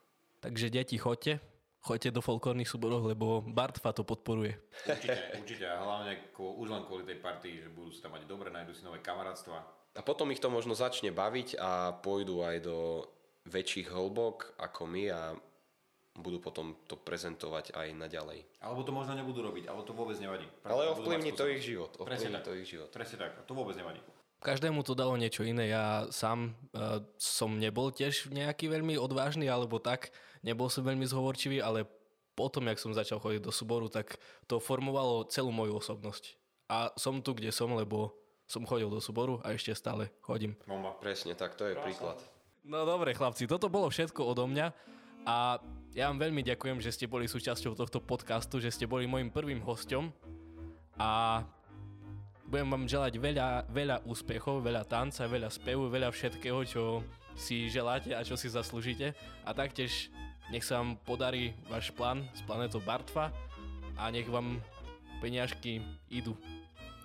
Takže 0.42 0.70
deti, 0.70 1.02
choďte. 1.02 1.42
Choďte 1.82 2.14
do 2.14 2.22
folklórnych 2.22 2.70
súborov, 2.70 3.10
lebo 3.10 3.42
Bartfa 3.42 3.90
to 3.90 4.06
podporuje. 4.06 4.54
Určite, 4.86 5.18
určite. 5.34 5.66
A 5.66 5.82
hlavne 5.82 6.30
už 6.38 6.68
len 6.70 6.86
kvôli 6.86 7.10
tej 7.10 7.18
partii, 7.18 7.58
že 7.58 7.74
budú 7.74 7.90
sa 7.90 8.06
tam 8.06 8.22
mať 8.22 8.30
dobre, 8.30 8.54
nájdu 8.54 8.78
si 8.78 8.86
nové 8.86 9.02
kamarátstva. 9.02 9.81
A 9.96 10.02
potom 10.02 10.32
ich 10.32 10.40
to 10.40 10.48
možno 10.48 10.72
začne 10.72 11.12
baviť 11.12 11.60
a 11.60 11.92
pôjdu 12.00 12.48
aj 12.48 12.58
do 12.64 13.08
väčších 13.48 13.92
hĺbok 13.92 14.56
ako 14.56 14.82
my 14.88 15.04
a 15.12 15.22
budú 16.16 16.44
potom 16.44 16.76
to 16.88 17.00
prezentovať 17.00 17.72
aj 17.72 17.88
naďalej. 17.96 18.44
Alebo 18.60 18.84
to 18.84 18.92
možno 18.92 19.16
nebudú 19.16 19.40
robiť, 19.44 19.72
alebo 19.72 19.84
to 19.88 19.96
vôbec 19.96 20.20
nevadí. 20.20 20.44
Ale 20.68 20.92
Budú 20.92 20.92
mať 20.92 21.00
ovplyvní 21.00 21.32
to 21.36 21.46
ich 21.48 21.64
život. 21.64 21.92
Presne 22.04 22.30
tak. 22.36 22.44
to 22.44 22.52
ich 22.56 22.68
život. 22.68 22.90
Presne 22.92 23.18
tak. 23.20 23.32
A 23.40 23.42
to 23.48 23.56
vôbec 23.56 23.76
nevadí. 23.80 24.00
Každému 24.42 24.82
to 24.82 24.98
dalo 24.98 25.16
niečo 25.16 25.46
iné. 25.46 25.70
Ja 25.70 26.10
sám 26.10 26.58
uh, 26.74 27.06
som 27.16 27.62
nebol 27.62 27.94
tiež 27.94 28.34
nejaký 28.34 28.74
veľmi 28.74 28.98
odvážny 28.98 29.46
alebo 29.46 29.78
tak. 29.78 30.10
Nebol 30.42 30.68
som 30.68 30.82
veľmi 30.82 31.06
zhovorčivý, 31.06 31.62
ale 31.62 31.86
potom, 32.34 32.66
jak 32.66 32.82
som 32.82 32.96
začal 32.96 33.22
chodiť 33.22 33.42
do 33.44 33.54
súboru, 33.54 33.86
tak 33.86 34.18
to 34.50 34.58
formovalo 34.58 35.30
celú 35.30 35.54
moju 35.54 35.78
osobnosť. 35.78 36.36
A 36.74 36.90
som 36.98 37.22
tu, 37.22 37.38
kde 37.38 37.54
som, 37.54 37.70
lebo 37.78 38.18
som 38.52 38.68
chodil 38.68 38.92
do 38.92 39.00
súboru 39.00 39.40
a 39.48 39.56
ešte 39.56 39.72
stále 39.72 40.12
chodím. 40.20 40.60
Bomba. 40.68 40.92
Presne 41.00 41.32
tak, 41.40 41.56
to 41.56 41.72
je 41.72 41.80
príklad. 41.80 42.20
No 42.68 42.84
dobre, 42.84 43.16
chlapci, 43.16 43.48
toto 43.48 43.72
bolo 43.72 43.88
všetko 43.88 44.22
odo 44.28 44.46
mňa 44.52 44.68
a 45.24 45.64
ja 45.96 46.12
vám 46.12 46.20
veľmi 46.20 46.44
ďakujem, 46.44 46.84
že 46.84 46.92
ste 46.92 47.08
boli 47.08 47.32
súčasťou 47.32 47.74
tohto 47.74 48.04
podcastu, 48.04 48.60
že 48.60 48.70
ste 48.70 48.86
boli 48.86 49.08
môjim 49.08 49.32
prvým 49.32 49.64
hosťom 49.64 50.12
a 51.00 51.42
budem 52.52 52.68
vám 52.68 52.86
želať 52.86 53.14
veľa, 53.16 53.48
veľa 53.72 53.98
úspechov, 54.04 54.60
veľa 54.60 54.84
tanca, 54.84 55.24
veľa 55.26 55.48
spevu, 55.48 55.88
veľa 55.88 56.12
všetkého, 56.12 56.60
čo 56.68 56.84
si 57.40 57.72
želáte 57.72 58.12
a 58.12 58.22
čo 58.28 58.36
si 58.36 58.52
zaslúžite. 58.52 59.16
A 59.48 59.56
taktiež 59.56 60.12
nech 60.52 60.68
sa 60.68 60.84
vám 60.84 61.00
podarí 61.08 61.56
váš 61.72 61.96
plán 61.96 62.28
s 62.36 62.44
planetou 62.44 62.84
Bartfa 62.84 63.32
a 63.96 64.12
nech 64.12 64.28
vám 64.28 64.60
peniažky 65.24 65.80
idú 66.12 66.36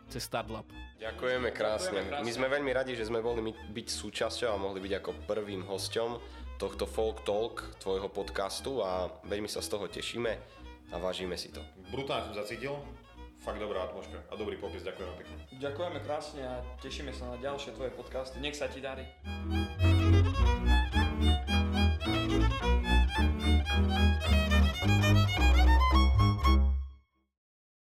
cez 0.08 0.24
Startlab. 0.24 0.66
Ďakujeme 0.96 1.52
krásne. 1.52 2.00
Ďakujeme 2.00 2.10
krásne. 2.10 2.24
My 2.24 2.32
sme 2.32 2.46
veľmi 2.48 2.72
radi, 2.72 2.92
že 2.96 3.06
sme 3.06 3.20
mohli 3.20 3.52
byť 3.52 3.86
súčasťou 3.90 4.48
a 4.50 4.56
mohli 4.56 4.80
byť 4.80 4.92
ako 5.02 5.10
prvým 5.28 5.62
hosťom 5.66 6.10
tohto 6.56 6.88
Folk 6.88 7.22
Talk, 7.28 7.76
tvojho 7.84 8.08
podcastu 8.08 8.80
a 8.80 9.12
veľmi 9.28 9.48
sa 9.48 9.60
z 9.60 9.68
toho 9.76 9.86
tešíme 9.92 10.32
a 10.92 10.96
vážime 10.96 11.36
si 11.36 11.52
to. 11.52 11.60
Brutálne 11.92 12.32
som 12.32 12.40
zacítil, 12.40 12.72
fakt 13.44 13.60
dobrá 13.60 13.84
atmosféra 13.84 14.24
a 14.32 14.34
dobrý 14.40 14.56
popis, 14.56 14.80
ďakujem 14.80 15.12
pekne. 15.20 15.36
Ďakujeme 15.60 15.98
krásne 16.00 16.42
a 16.48 16.64
tešíme 16.80 17.12
sa 17.12 17.36
na 17.36 17.36
ďalšie 17.44 17.76
tvoje 17.76 17.92
podcasty. 17.92 18.40
Nech 18.40 18.56
sa 18.56 18.72
ti 18.72 18.80
darí. 18.80 19.04
Thank 23.76 24.35